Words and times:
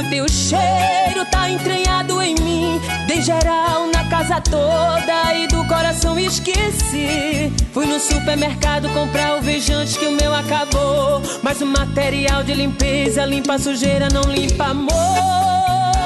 o 0.00 0.10
teu 0.10 0.28
cheiro 0.28 1.24
tá 1.30 1.48
entranhado 1.50 2.20
em 2.22 2.34
mim. 2.34 2.80
Dei 3.06 3.20
geral 3.22 3.86
na 3.92 4.04
casa 4.08 4.40
toda 4.40 5.34
e 5.34 5.46
do 5.48 5.64
coração 5.66 6.18
esqueci. 6.18 7.52
Fui 7.72 7.86
no 7.86 7.98
supermercado 8.00 8.88
comprar 8.90 9.36
o 9.38 9.42
vejante 9.42 9.98
que 9.98 10.06
o 10.06 10.12
meu 10.12 10.34
acabou. 10.34 11.22
Mas 11.42 11.60
o 11.60 11.66
material 11.66 12.42
de 12.42 12.54
limpeza 12.54 13.24
limpa 13.24 13.54
a 13.54 13.58
sujeira, 13.58 14.08
não 14.12 14.22
limpa 14.22 14.64
amor. 14.66 14.90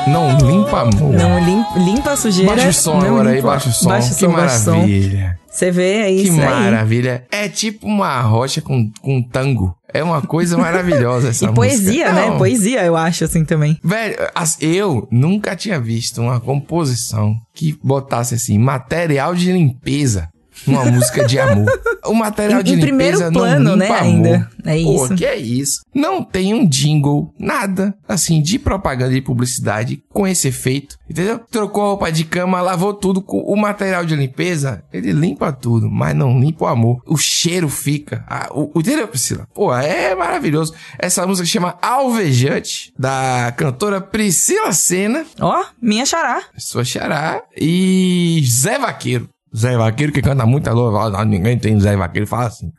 Não 0.06 0.36
limpa 0.38 0.82
amor. 0.82 1.12
Não 1.14 1.38
lim, 1.44 1.64
limpa 1.84 2.12
a 2.12 2.16
sujeira. 2.16 2.50
Baixa 2.54 2.68
o 2.68 2.72
som 2.74 2.98
não 2.98 3.06
agora 3.06 3.30
aí, 3.30 3.36
limpa- 3.36 3.48
baixa 3.48 3.68
o 3.68 3.72
som. 3.72 3.88
Baixa 3.88 4.12
o 4.12 4.14
que 4.14 4.20
som, 4.26 4.28
maravilha. 4.32 5.38
Você 5.50 5.70
vê, 5.70 6.00
é 6.00 6.04
Que 6.06 6.10
isso 6.22 6.32
aí. 6.32 6.38
maravilha. 6.64 7.24
É 7.30 7.48
tipo 7.48 7.86
uma 7.86 8.20
rocha 8.20 8.60
com, 8.60 8.90
com 9.00 9.22
tango. 9.22 9.74
É 9.94 10.02
uma 10.02 10.20
coisa 10.20 10.58
maravilhosa 10.58 11.28
essa 11.28 11.44
E 11.44 11.46
música. 11.48 11.54
poesia, 11.54 12.12
né? 12.12 12.36
Poesia, 12.36 12.84
eu 12.84 12.96
acho, 12.96 13.24
assim, 13.24 13.44
também. 13.44 13.78
Velho, 13.82 14.16
eu 14.60 15.06
nunca 15.08 15.54
tinha 15.54 15.80
visto 15.80 16.20
uma 16.20 16.40
composição 16.40 17.36
que 17.54 17.78
botasse 17.82 18.34
assim, 18.34 18.58
material 18.58 19.36
de 19.36 19.52
limpeza 19.52 20.28
numa 20.66 20.84
música 20.84 21.24
de 21.26 21.38
amor. 21.38 21.66
O 22.06 22.14
material 22.14 22.60
Em- 22.60 22.64
de 22.64 22.72
em 22.72 22.76
limpeza 22.76 22.86
primeiro 22.86 23.20
não 23.20 23.32
plano, 23.32 23.70
limpa 23.72 23.76
né, 23.76 23.86
amor. 23.88 24.02
ainda. 24.02 24.50
É 24.66 24.82
Pô, 24.82 25.04
isso. 25.04 25.14
que 25.14 25.24
é 25.26 25.36
isso? 25.36 25.80
Não 25.94 26.22
tem 26.24 26.54
um 26.54 26.66
jingle, 26.66 27.32
nada, 27.38 27.94
assim, 28.08 28.40
de 28.40 28.58
propaganda 28.58 29.12
de 29.12 29.20
publicidade 29.20 30.02
com 30.08 30.26
esse 30.26 30.48
efeito, 30.48 30.96
entendeu? 31.08 31.38
Trocou 31.50 31.82
a 31.84 31.86
roupa 31.88 32.10
de 32.12 32.24
cama, 32.24 32.60
lavou 32.62 32.94
tudo 32.94 33.20
com 33.20 33.38
o 33.40 33.56
material 33.56 34.04
de 34.06 34.16
limpeza, 34.16 34.82
ele 34.92 35.12
limpa 35.12 35.52
tudo, 35.52 35.90
mas 35.90 36.14
não 36.16 36.38
limpa 36.40 36.64
o 36.64 36.68
amor. 36.68 37.02
O 37.06 37.16
cheiro 37.18 37.68
fica. 37.68 38.24
Ah, 38.26 38.48
o, 38.52 38.70
o- 38.74 38.80
entendeu, 38.80 39.06
Priscila? 39.08 39.46
Pô, 39.54 39.74
é 39.74 40.14
maravilhoso. 40.14 40.72
Essa 40.98 41.26
música 41.26 41.46
chama 41.46 41.76
Alvejante, 41.82 42.92
da 42.98 43.52
cantora 43.56 44.00
Priscila 44.00 44.72
Senna, 44.72 45.26
Ó, 45.40 45.62
minha 45.80 46.06
xará. 46.06 46.42
sua 46.56 46.84
xará, 46.84 47.42
e 47.56 48.42
Zé 48.48 48.78
Vaqueiro. 48.78 49.28
Zé 49.56 49.76
Vaqueiro 49.76 50.12
que 50.12 50.20
canta 50.22 50.44
muito 50.46 50.68
alô, 50.68 50.90
fala, 50.92 51.20
"Ah, 51.20 51.24
ninguém 51.24 51.58
tem 51.58 51.78
Zé 51.78 51.96
Vaqueiro, 51.96 52.26
fala 52.26 52.46
assim. 52.46 52.70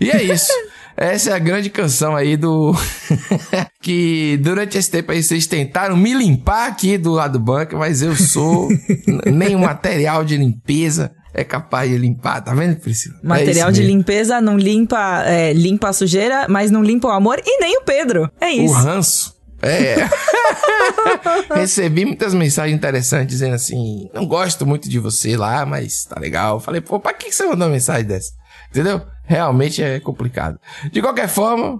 E 0.00 0.10
é 0.10 0.22
isso. 0.22 0.50
Essa 0.96 1.30
é 1.30 1.32
a 1.32 1.38
grande 1.38 1.70
canção 1.70 2.14
aí 2.14 2.36
do. 2.36 2.74
que 3.82 4.38
durante 4.42 4.76
esse 4.78 4.90
tempo 4.90 5.10
aí 5.12 5.22
vocês 5.22 5.46
tentaram 5.46 5.96
me 5.96 6.12
limpar 6.12 6.68
aqui 6.68 6.98
do 6.98 7.12
lado 7.12 7.38
do 7.38 7.44
banco, 7.44 7.76
mas 7.76 8.02
eu 8.02 8.14
sou. 8.14 8.68
nem 9.26 9.54
o 9.56 9.58
material 9.60 10.24
de 10.24 10.36
limpeza 10.36 11.10
é 11.34 11.42
capaz 11.44 11.90
de 11.90 11.96
limpar, 11.96 12.42
tá 12.42 12.54
vendo, 12.54 12.76
Priscila? 12.76 13.14
É 13.24 13.26
Material 13.26 13.70
isso 13.70 13.80
de 13.80 13.86
mesmo. 13.86 13.96
limpeza 13.98 14.40
não 14.40 14.56
limpa, 14.58 15.24
é, 15.26 15.52
limpa 15.54 15.88
a 15.88 15.92
sujeira, 15.94 16.46
mas 16.48 16.70
não 16.70 16.82
limpa 16.82 17.08
o 17.08 17.10
amor 17.10 17.40
e 17.44 17.58
nem 17.60 17.78
o 17.78 17.82
Pedro. 17.84 18.30
É 18.38 18.48
O 18.48 18.50
isso. 18.64 18.74
ranço. 18.74 19.34
É. 19.62 19.94
Recebi 21.54 22.04
muitas 22.04 22.34
mensagens 22.34 22.76
interessantes 22.76 23.28
dizendo 23.28 23.54
assim: 23.54 24.08
não 24.12 24.26
gosto 24.26 24.66
muito 24.66 24.88
de 24.88 24.98
você 24.98 25.36
lá, 25.36 25.64
mas 25.66 26.04
tá 26.04 26.18
legal. 26.20 26.60
Falei, 26.60 26.80
pô, 26.80 26.98
pra 26.98 27.12
que 27.12 27.32
você 27.32 27.44
mandou 27.44 27.66
uma 27.66 27.72
mensagem 27.72 28.04
dessa? 28.04 28.32
Entendeu? 28.70 29.02
Realmente 29.24 29.82
é 29.82 30.00
complicado. 30.00 30.58
De 30.90 31.00
qualquer 31.00 31.28
forma, 31.28 31.78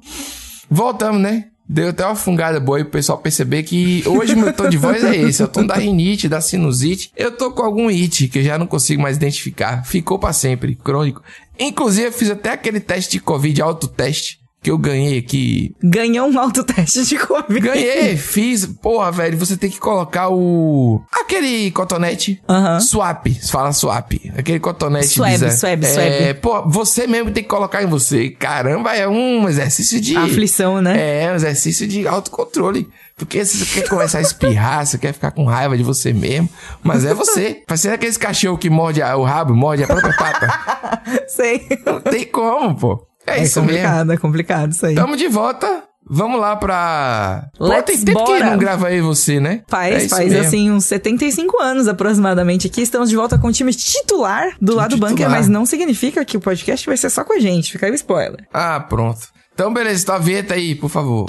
voltamos, 0.71 1.21
né? 1.21 1.47
Deu 1.69 1.89
até 1.89 2.05
uma 2.05 2.17
fungada 2.17 2.61
boa 2.61 2.79
aí 2.79 2.85
pro 2.85 2.93
pessoal 2.93 3.17
perceber 3.19 3.63
que 3.63 4.03
hoje 4.07 4.35
meu 4.35 4.53
tom 4.53 4.69
de 4.69 4.77
voz 4.77 5.03
é 5.03 5.17
esse. 5.17 5.41
É 5.41 5.45
o 5.45 5.49
tom 5.49 5.65
da 5.65 5.77
rinite, 5.77 6.29
da 6.29 6.41
sinusite. 6.41 7.11
Eu 7.17 7.31
tô 7.31 7.51
com 7.53 7.63
algum 7.63 7.89
it 7.89 8.29
que 8.29 8.41
eu 8.41 8.43
já 8.43 8.59
não 8.59 8.67
consigo 8.67 9.01
mais 9.01 9.17
identificar. 9.17 9.83
Ficou 9.85 10.19
pra 10.19 10.35
sempre, 10.35 10.75
crônico. 10.75 11.23
Inclusive, 11.59 12.09
eu 12.09 12.13
fiz 12.13 12.31
até 12.31 12.51
aquele 12.51 12.81
teste 12.81 13.13
de 13.13 13.21
Covid, 13.21 13.63
autoteste, 13.63 14.41
que 14.63 14.71
eu 14.71 14.79
ganhei 14.79 15.19
aqui 15.19 15.75
Ganhou 15.83 16.29
um 16.29 16.39
autoteste 16.39 17.05
de 17.05 17.19
Covid. 17.19 17.61
Ganhei, 17.61 18.17
fiz. 18.17 18.65
Porra, 18.65 19.11
velho, 19.11 19.37
você 19.37 19.57
tem 19.57 19.69
que 19.69 19.79
colocar 19.81 20.29
o. 20.31 21.03
Aquele 21.13 21.71
cotonete. 21.73 22.41
Aham. 22.49 22.81
Swap, 22.81 23.27
fala 23.51 23.73
swap. 23.73 24.13
Aquele 24.37 24.61
cotonete. 24.61 25.09
Swab, 25.09 25.31
bizarro. 25.33 25.53
swab, 25.53 25.85
é, 25.85 25.89
swab. 25.89 26.35
Pô, 26.41 26.69
você 26.69 27.07
mesmo 27.07 27.31
tem 27.33 27.43
que 27.43 27.49
colocar 27.49 27.83
em 27.83 27.87
você. 27.87 28.31
Caramba, 28.31 28.95
é 28.95 29.09
um 29.09 29.49
exercício 29.49 30.01
de. 30.01 30.17
Aflição, 30.17 30.81
né? 30.81 31.25
É, 31.25 31.33
um 31.33 31.35
exercício 31.35 31.87
de 31.89 32.07
autocontrole. 32.07 32.89
Porque 33.17 33.45
se 33.45 33.59
você 33.59 33.81
quer 33.83 33.89
começar 33.89 34.19
a 34.19 34.23
espirrar, 34.23 34.87
você 34.87 34.99
quer 34.99 35.13
ficar 35.13 35.31
com 35.33 35.45
raiva 35.45 35.77
de 35.77 35.83
você 35.83 36.13
mesmo. 36.13 36.49
Mas 36.83 37.05
é 37.05 37.13
você. 37.15 37.63
Ser 37.77 37.91
aqueles 37.91 38.17
cachorro 38.17 38.57
que 38.59 38.71
morde 38.71 39.03
a- 39.03 39.17
o 39.17 39.23
rabo, 39.25 39.55
morde 39.55 39.83
a 39.85 39.87
própria 39.87 40.17
pata. 40.17 41.03
Sei. 41.29 41.67
Não 41.85 42.01
tem 42.01 42.25
como, 42.25 42.75
pô. 42.77 43.07
É, 43.27 43.39
É 43.39 43.43
isso 43.45 43.61
mesmo. 43.63 43.77
complicado, 43.77 44.13
é 44.13 44.17
complicado 44.17 44.73
isso 44.73 44.87
aí. 44.87 44.95
Tamo 44.95 45.17
de 45.17 45.29
volta. 45.29 45.85
Vamos 46.05 46.41
lá 46.41 46.57
pra. 46.57 47.47
Pô, 47.57 47.67
Let's 47.69 47.85
tem 47.87 48.05
tempo 48.05 48.25
que 48.25 48.33
bora. 48.33 48.51
não 48.51 48.59
grava 48.59 48.89
aí 48.89 49.01
você, 49.01 49.39
né? 49.39 49.63
Faz, 49.69 50.05
É 50.05 50.09
faz 50.09 50.31
mesmo. 50.33 50.47
assim 50.49 50.71
uns 50.71 50.85
75 50.87 51.63
anos 51.63 51.87
aproximadamente 51.87 52.67
aqui. 52.67 52.83
Estamos 52.83 53.09
de 53.09 53.15
volta 53.15 53.39
com 53.39 53.47
o 53.47 53.53
time 53.53 53.73
titular 53.73 54.57
do 54.61 54.75
lado 54.75 54.91
do 54.91 54.95
titular. 54.97 55.11
bunker, 55.13 55.31
mas 55.31 55.47
não 55.49 55.65
significa 55.65 56.25
que 56.25 56.37
o 56.37 56.41
podcast 56.41 56.85
vai 56.87 56.97
ser 56.97 57.09
só 57.09 57.23
com 57.23 57.33
a 57.35 57.39
gente. 57.39 57.71
Fica 57.73 57.87
aí 57.87 57.93
o 57.93 57.95
spoiler. 57.95 58.45
Ah, 58.53 58.81
pronto. 58.81 59.29
Então, 59.55 59.73
beleza, 59.73 60.05
tá 60.07 60.17
a 60.17 60.19
vinheta 60.19 60.55
aí, 60.55 60.75
por 60.75 60.91
favor. 60.91 61.27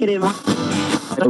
É, 0.00 1.24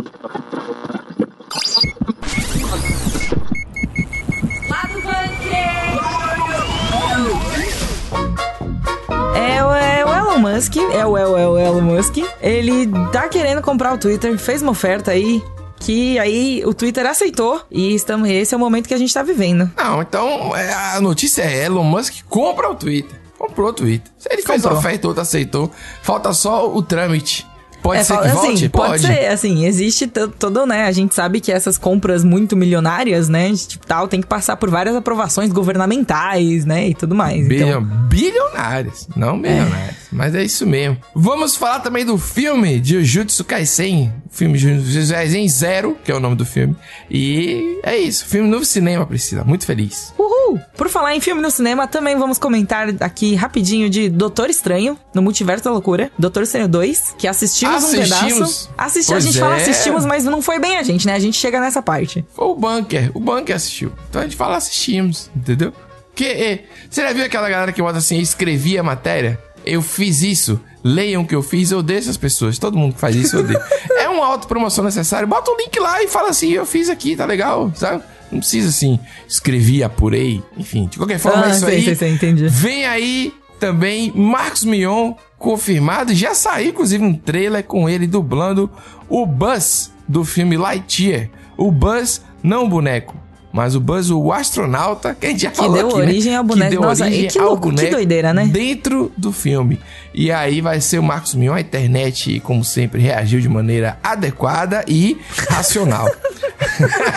Elon 10.38 10.54
Musk, 10.54 10.76
é 10.76 11.04
o, 11.06 11.16
é 11.18 11.26
o, 11.26 11.36
é 11.36 11.48
o 11.48 11.58
Elon 11.58 11.80
Musk. 11.80 12.18
Ele 12.40 12.86
tá 13.12 13.28
querendo 13.28 13.60
comprar 13.60 13.92
o 13.94 13.98
Twitter, 13.98 14.38
fez 14.38 14.62
uma 14.62 14.70
oferta 14.72 15.10
aí. 15.10 15.42
Que 15.80 16.18
aí 16.18 16.62
o 16.66 16.74
Twitter 16.74 17.06
aceitou 17.06 17.62
e 17.70 17.94
estamos, 17.94 18.28
esse 18.28 18.52
é 18.52 18.56
o 18.56 18.60
momento 18.60 18.88
que 18.88 18.94
a 18.94 18.98
gente 18.98 19.14
tá 19.14 19.22
vivendo. 19.22 19.70
Não, 19.76 20.02
então 20.02 20.56
é, 20.56 20.72
a 20.96 21.00
notícia 21.00 21.42
é 21.42 21.66
Elon 21.66 21.84
Musk 21.84 22.14
compra 22.28 22.68
o 22.68 22.74
Twitter. 22.74 23.16
Comprou 23.38 23.68
o 23.68 23.72
Twitter. 23.72 24.10
Se 24.18 24.28
ele 24.32 24.42
fez 24.42 24.60
a 24.60 24.70
Comprou. 24.70 24.78
oferta, 24.78 25.06
outro 25.06 25.22
aceitou. 25.22 25.70
Falta 26.02 26.32
só 26.32 26.68
o 26.74 26.82
trâmite. 26.82 27.46
Pode 27.80 28.00
É, 28.00 28.04
ser 28.04 28.18
que 28.18 28.26
assim, 28.26 28.46
volte? 28.48 28.68
pode. 28.70 29.02
ser, 29.06 29.26
assim, 29.28 29.64
existe 29.64 30.08
to- 30.08 30.26
todo, 30.36 30.66
né? 30.66 30.86
A 30.86 30.90
gente 30.92 31.14
sabe 31.14 31.40
que 31.40 31.52
essas 31.52 31.78
compras 31.78 32.24
muito 32.24 32.56
milionárias, 32.56 33.28
né? 33.28 33.52
Tipo, 33.54 33.86
tal, 33.86 34.08
tem 34.08 34.20
que 34.20 34.26
passar 34.26 34.56
por 34.56 34.68
várias 34.68 34.96
aprovações 34.96 35.52
governamentais, 35.52 36.64
né? 36.64 36.88
E 36.88 36.94
tudo 36.94 37.14
mais. 37.14 37.46
Bilhon, 37.46 37.68
Então, 37.68 37.82
bilionários, 38.08 39.06
não 39.14 39.36
milionários. 39.36 39.94
Mas 40.10 40.34
é 40.34 40.42
isso 40.42 40.66
mesmo. 40.66 40.96
Vamos 41.14 41.56
falar 41.56 41.80
também 41.80 42.04
do 42.04 42.16
filme 42.16 42.80
de 42.80 42.94
Jujutsu 43.04 43.44
Kaisen. 43.44 44.12
O 44.30 44.34
filme 44.34 44.56
Jujutsu 44.58 45.12
Kaisen 45.12 45.48
Zero, 45.48 45.96
que 46.04 46.10
é 46.10 46.14
o 46.14 46.20
nome 46.20 46.36
do 46.36 46.44
filme. 46.46 46.74
E 47.10 47.78
é 47.82 47.96
isso. 47.96 48.26
Filme 48.26 48.48
novo 48.48 48.64
cinema, 48.64 49.06
Priscila. 49.06 49.44
Muito 49.44 49.66
feliz. 49.66 50.12
uhul! 50.18 50.58
Por 50.76 50.88
falar 50.88 51.14
em 51.14 51.20
filme 51.20 51.42
no 51.42 51.50
cinema, 51.50 51.86
também 51.86 52.16
vamos 52.16 52.38
comentar 52.38 52.88
aqui 53.00 53.34
rapidinho 53.34 53.90
de 53.90 54.08
Doutor 54.08 54.48
Estranho, 54.48 54.98
no 55.14 55.20
Multiverso 55.22 55.64
da 55.64 55.70
Loucura. 55.70 56.10
Doutor 56.18 56.42
Estranho 56.42 56.68
2, 56.68 57.14
que 57.18 57.26
assistimos, 57.28 57.84
um 57.84 57.86
Assistimos. 58.00 58.66
pedaço. 58.66 58.70
Assisti, 58.78 59.14
a 59.14 59.20
gente 59.20 59.38
fala 59.38 59.58
é. 59.58 59.62
assistimos, 59.62 60.06
mas 60.06 60.24
não 60.24 60.40
foi 60.40 60.58
bem 60.58 60.78
a 60.78 60.82
gente, 60.82 61.06
né? 61.06 61.14
A 61.14 61.18
gente 61.18 61.36
chega 61.36 61.60
nessa 61.60 61.82
parte. 61.82 62.24
Foi 62.34 62.46
o 62.46 62.54
Bunker. 62.54 63.10
O 63.14 63.20
Bunker 63.20 63.54
assistiu. 63.54 63.92
Então 64.08 64.22
a 64.22 64.24
gente 64.24 64.36
fala 64.36 64.56
assistimos, 64.56 65.30
entendeu? 65.36 65.72
Que, 66.14 66.24
eh, 66.24 66.64
você 66.90 67.02
já 67.02 67.12
viu 67.12 67.24
aquela 67.24 67.48
galera 67.48 67.72
que 67.72 67.80
bota 67.80 67.98
assim, 67.98 68.18
escrevi 68.18 68.76
a 68.76 68.82
matéria? 68.82 69.38
Eu 69.68 69.82
fiz 69.82 70.22
isso. 70.22 70.60
Leiam 70.82 71.22
o 71.22 71.26
que 71.26 71.34
eu 71.34 71.42
fiz, 71.42 71.70
eu 71.70 71.78
odeio 71.78 71.98
essas 71.98 72.16
pessoas. 72.16 72.58
Todo 72.58 72.76
mundo 72.78 72.94
que 72.94 73.00
faz 73.00 73.14
isso, 73.16 73.36
eu 73.36 73.40
odeio. 73.40 73.60
é 73.98 74.08
uma 74.08 74.26
autopromoção 74.26 74.84
necessária. 74.84 75.26
Bota 75.26 75.50
o 75.50 75.56
link 75.56 75.78
lá 75.78 76.02
e 76.02 76.08
fala 76.08 76.30
assim, 76.30 76.50
eu 76.50 76.64
fiz 76.64 76.88
aqui, 76.88 77.16
tá 77.16 77.24
legal, 77.24 77.70
sabe? 77.74 78.02
Não 78.30 78.40
precisa 78.40 78.68
assim, 78.68 78.98
escrevi, 79.26 79.82
apurei. 79.82 80.42
Enfim, 80.56 80.86
de 80.86 80.96
qualquer 80.98 81.18
forma, 81.18 81.44
Ah, 81.46 81.48
é 81.48 81.50
isso 81.52 81.64
sei, 81.66 81.76
aí. 81.76 81.84
sei, 81.84 81.94
sei, 81.94 82.12
entendi. 82.12 82.46
Vem 82.48 82.86
aí 82.86 83.34
também 83.58 84.12
Marcos 84.14 84.64
Mion 84.64 85.14
confirmado. 85.38 86.14
Já 86.14 86.34
saiu, 86.34 86.70
inclusive, 86.70 87.02
um 87.04 87.14
trailer 87.14 87.64
com 87.64 87.88
ele 87.88 88.06
dublando 88.06 88.70
o 89.08 89.26
Buzz 89.26 89.92
do 90.06 90.24
filme 90.24 90.56
Lightyear. 90.56 91.28
O 91.56 91.72
Buzz, 91.72 92.22
não 92.42 92.64
o 92.64 92.68
boneco, 92.68 93.14
mas 93.58 93.74
o 93.74 93.80
Buzz, 93.80 94.08
o 94.08 94.32
astronauta, 94.32 95.16
que 95.16 95.26
a 95.26 95.30
gente 95.30 95.42
já 95.42 95.50
falou 95.50 95.72
deu 95.74 95.88
aqui, 95.88 95.96
né? 95.98 96.02
origem 96.04 96.36
ao 96.36 96.44
Que 96.44 96.48
boneco. 96.48 96.70
deu 96.70 96.80
Nossa, 96.80 97.04
origem 97.06 97.26
que 97.28 97.38
ao 97.40 97.46
louco, 97.46 97.70
que 97.70 97.74
boneco 97.74 97.90
doideira, 97.90 98.32
né? 98.32 98.46
Dentro 98.46 99.10
do 99.16 99.32
filme. 99.32 99.80
E 100.14 100.30
aí 100.30 100.60
vai 100.60 100.80
ser 100.80 101.00
o 101.00 101.02
Marcos 101.02 101.34
Mion, 101.34 101.54
a 101.54 101.60
internet, 101.60 102.38
como 102.38 102.62
sempre, 102.64 103.02
reagiu 103.02 103.40
de 103.40 103.48
maneira 103.48 103.98
adequada 104.00 104.84
e 104.86 105.18
racional. 105.50 106.08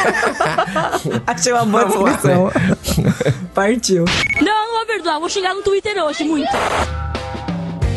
Achei 1.28 1.54
uma 1.54 1.64
boa 1.66 1.86
descrição. 1.86 2.52
Partiu. 3.54 4.06
Não, 4.42 4.72
vou 4.78 4.86
perdoar, 4.88 5.20
vou 5.20 5.30
chegar 5.30 5.54
no 5.54 5.62
Twitter 5.62 5.96
hoje, 6.04 6.24
muito. 6.24 6.50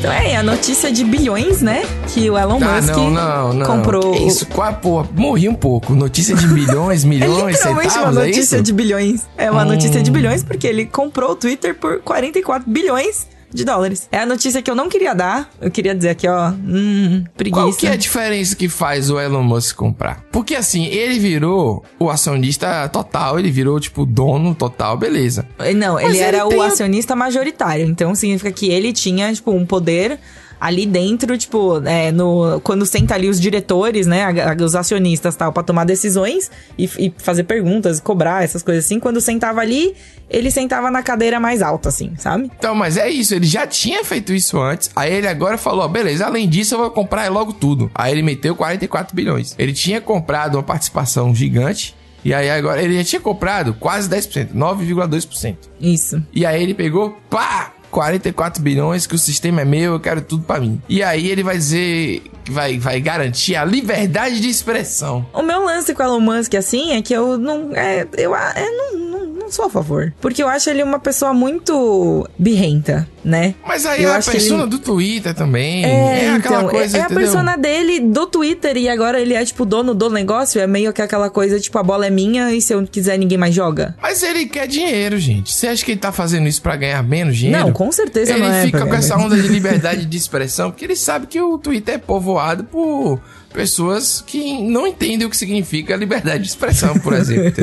Então 0.05 0.13
é, 0.13 0.37
a 0.37 0.43
notícia 0.43 0.93
de 0.93 1.03
bilhões, 1.03 1.63
né? 1.63 1.83
Que 2.09 2.29
o 2.29 2.37
Elon 2.39 2.59
Ah, 2.63 2.77
Musk 2.77 2.91
não, 2.95 3.11
não, 3.11 3.53
não. 3.55 3.67
comprou. 3.67 4.13
Que 4.13 4.27
Isso, 4.27 4.47
quase, 4.47 4.77
pô, 4.79 5.05
morri 5.15 5.49
um 5.49 5.55
pouco. 5.55 5.95
Notícia 5.95 6.35
de 6.37 6.47
milhões, 6.53 7.05
É 7.05 7.09
literalmente 7.09 7.59
centavos, 7.59 7.97
uma 7.97 8.23
é 8.23 8.27
notícia 8.27 8.57
isso? 8.57 8.63
de 8.63 8.73
bilhões. 8.73 9.23
É 9.39 9.51
uma 9.51 9.63
Hum. 9.63 9.69
notícia 9.69 10.03
de 10.03 10.11
bilhões 10.11 10.45
porque 10.45 10.67
ele 10.67 10.85
comprou 10.85 11.31
o 11.31 11.37
Twitter 11.37 11.75
por 11.75 12.01
44 12.03 12.71
bilhões 12.71 13.27
de 13.55 13.65
dólares. 13.65 14.09
É 14.11 14.19
a 14.19 14.27
notícia 14.27 14.61
que 14.61 14.69
eu 14.71 14.75
não 14.75 14.89
queria 14.89 15.15
dar. 15.15 15.49
Eu 15.61 15.71
queria 15.71 15.95
dizer 15.95 16.11
aqui, 16.11 16.27
ó, 16.29 16.51
hum, 16.51 17.25
preguiça. 17.37 17.63
Qual 17.63 17.73
que 17.73 17.87
é 17.87 17.93
a 17.93 17.97
diferença 17.97 18.57
que 18.57 18.69
faz 18.69 19.09
o 19.11 19.19
Elon 19.21 19.43
Musk 19.45 19.77
comprar? 19.77 20.25
Porque 20.33 20.57
assim, 20.57 20.87
ele 20.87 21.19
virou 21.21 21.85
o 21.99 22.11
acionista 22.11 22.89
total, 22.89 23.39
ele 23.39 23.51
virou, 23.51 23.79
tipo, 23.79 24.05
dono 24.05 24.55
total, 24.55 24.97
beleza. 24.97 25.47
Não, 25.77 25.95
Mas 25.95 26.07
ele 26.09 26.19
era 26.19 26.39
ele 26.39 26.47
o 26.47 26.49
tem 26.49 26.61
a- 26.63 26.67
acionista 26.67 27.15
majoritário. 27.15 27.87
Então 27.87 28.15
significa 28.15 28.51
que 28.51 28.69
ele 28.69 28.93
tinha, 28.93 29.33
tipo, 29.33 29.53
um 29.53 29.65
poder 29.65 30.19
ali 30.65 30.87
dentro, 30.87 31.37
tipo, 31.37 31.79
é, 31.87 32.11
no, 32.11 32.59
quando 32.65 32.87
senta 32.87 33.15
ali 33.15 33.29
os 33.29 33.39
diretores, 33.39 34.07
né, 34.07 34.25
os 34.59 34.75
acionistas 34.75 35.37
tal, 35.37 35.53
pra 35.53 35.63
tomar 35.63 35.85
decisões 35.85 36.51
e, 36.79 36.89
e 36.99 37.15
fazer 37.19 37.45
perguntas, 37.45 38.01
cobrar 38.01 38.43
essas 38.43 38.63
coisas 38.63 38.87
assim. 38.87 38.99
Quando 38.99 39.21
sentava 39.21 39.61
ali, 39.61 39.95
ele 40.31 40.51
sentava 40.51 40.91
na 40.91 41.03
cadeira 41.03 41.39
mais 41.39 41.61
alta, 41.61 41.91
assim, 41.91 42.15
sabe? 42.17 42.51
Então, 42.59 42.75
mas 42.75 42.97
é 42.97 43.11
isso, 43.11 43.35
ele 43.35 43.45
já 43.45 43.67
tinha 43.67 44.03
feito 44.07 44.33
isso 44.33 44.59
antes. 44.59 44.91
Aí 44.97 45.13
ele 45.13 45.29
agora 45.29 45.59
falou: 45.59 45.85
ó, 45.85 45.89
beleza, 45.89 46.25
além 46.25 46.49
disso 46.49 46.77
eu 46.77 46.79
vou 46.79 46.91
comprar 46.91 47.31
logo 47.31 47.53
tudo. 47.53 47.91
Aí 47.95 48.11
ele 48.11 48.23
meteu 48.23 48.57
44 48.57 49.15
bilhões. 49.15 49.55
Ele 49.59 49.75
tinha 49.75 50.01
comprado 50.01 50.55
uma 50.55 50.63
participação 50.63 51.35
gigante. 51.35 51.95
E 52.25 52.33
aí 52.33 52.49
agora 52.49 52.83
ele 52.83 52.97
já 52.97 53.05
tinha 53.05 53.21
comprado 53.21 53.75
quase 53.75 54.09
10%, 54.09 54.55
9,2%. 54.55 55.57
Isso. 55.79 56.23
E 56.33 56.47
aí 56.47 56.63
ele 56.63 56.73
pegou, 56.73 57.19
pá! 57.29 57.74
44 57.95 58.61
bilhões, 58.61 59.07
que 59.07 59.15
o 59.15 59.19
sistema 59.19 59.61
é 59.61 59.65
meu, 59.65 59.93
eu 59.93 60.01
quero 60.01 60.21
tudo 60.21 60.43
pra 60.43 60.59
mim. 60.59 60.83
E 60.89 61.01
aí 61.01 61.31
ele 61.31 61.45
vai 61.45 61.57
dizer 61.57 62.25
vai, 62.51 62.79
vai 62.79 63.01
garantir 63.01 63.57
a 63.57 63.65
liberdade 63.65 64.41
de 64.41 64.49
expressão. 64.49 65.27
O 65.33 65.43
meu 65.43 65.65
lance 65.65 65.95
com 65.95 66.03
o 66.03 66.07
Elon 66.07 66.21
Musk, 66.21 66.55
assim, 66.55 66.93
é 66.93 67.03
que 67.03 67.13
eu 67.13 67.37
não. 67.39 67.71
É, 67.75 68.07
eu 68.17 68.35
é, 68.35 68.71
não, 68.71 68.99
não, 68.99 69.27
não 69.27 69.51
sou 69.51 69.67
a 69.67 69.71
favor. 69.71 70.13
Porque 70.21 70.43
eu 70.43 70.49
acho 70.49 70.71
ele 70.71 70.83
uma 70.83 70.99
pessoa 70.99 71.33
muito 71.35 72.29
birrenta, 72.39 73.09
né? 73.25 73.55
Mas 73.67 73.87
aí 73.87 74.03
Eu 74.03 74.11
é 74.13 74.19
a 74.19 74.23
persona 74.23 74.63
ele- 74.63 74.71
do 74.71 74.79
Twitter 74.79 75.35
também. 75.35 75.85
É, 75.85 76.31
aquela 76.31 76.59
então, 76.59 76.69
coisa, 76.71 76.97
é, 76.97 77.01
é 77.01 77.03
a 77.05 77.09
persona 77.09 77.57
dele 77.57 78.01
do 78.01 78.27
Twitter 78.27 78.77
e 78.77 78.89
agora 78.89 79.21
ele 79.21 79.35
é, 79.35 79.45
tipo, 79.45 79.65
dono 79.65 79.95
do 79.95 80.11
negócio. 80.11 80.61
É 80.61 80.67
meio 80.67 80.93
que 80.93 81.03
aquela 81.03 81.31
coisa, 81.31 81.59
tipo, 81.61 81.79
a 81.79 81.83
bola 81.83 82.07
é 82.07 82.11
minha 82.11 82.53
e 82.53 82.61
se 82.61 82.73
eu 82.73 82.87
quiser 82.87 83.19
ninguém 83.19 83.39
mais 83.39 83.55
joga. 83.55 83.95
Mas 84.01 84.23
ele 84.23 84.47
quer 84.47 84.67
dinheiro, 84.67 85.19
gente. 85.19 85.53
Você 85.53 85.69
acha 85.69 85.85
que 85.85 85.93
ele 85.93 86.01
tá 86.01 86.13
fazendo 86.13 86.47
isso 86.49 86.61
pra 86.63 86.77
ganhar 86.77 87.03
menos 87.03 87.37
dinheiro? 87.37 87.67
Não, 87.67 87.73
com 87.73 87.91
certeza 87.93 88.33
ele 88.33 88.41
não 88.41 88.53
é 88.53 88.65
fica 88.65 88.87
com 88.87 88.95
essa 88.95 89.17
onda 89.17 89.37
de 89.37 89.47
liberdade 89.49 90.05
de 90.07 90.17
expressão, 90.17 90.71
porque 90.71 90.85
ele 90.85 90.97
sabe 90.97 91.27
que 91.27 91.41
o 91.41 91.59
Twitter 91.59 91.95
é 91.95 91.99
povoado 92.35 92.65
por 92.65 93.21
pessoas 93.55 94.21
que 94.21 94.61
não 94.61 94.85
entendem 94.85 95.25
o 95.25 95.31
que 95.31 95.37
significa 95.37 95.95
liberdade 95.95 96.43
de 96.43 96.49
expressão, 96.49 96.99
por 96.99 97.13
exemplo. 97.15 97.55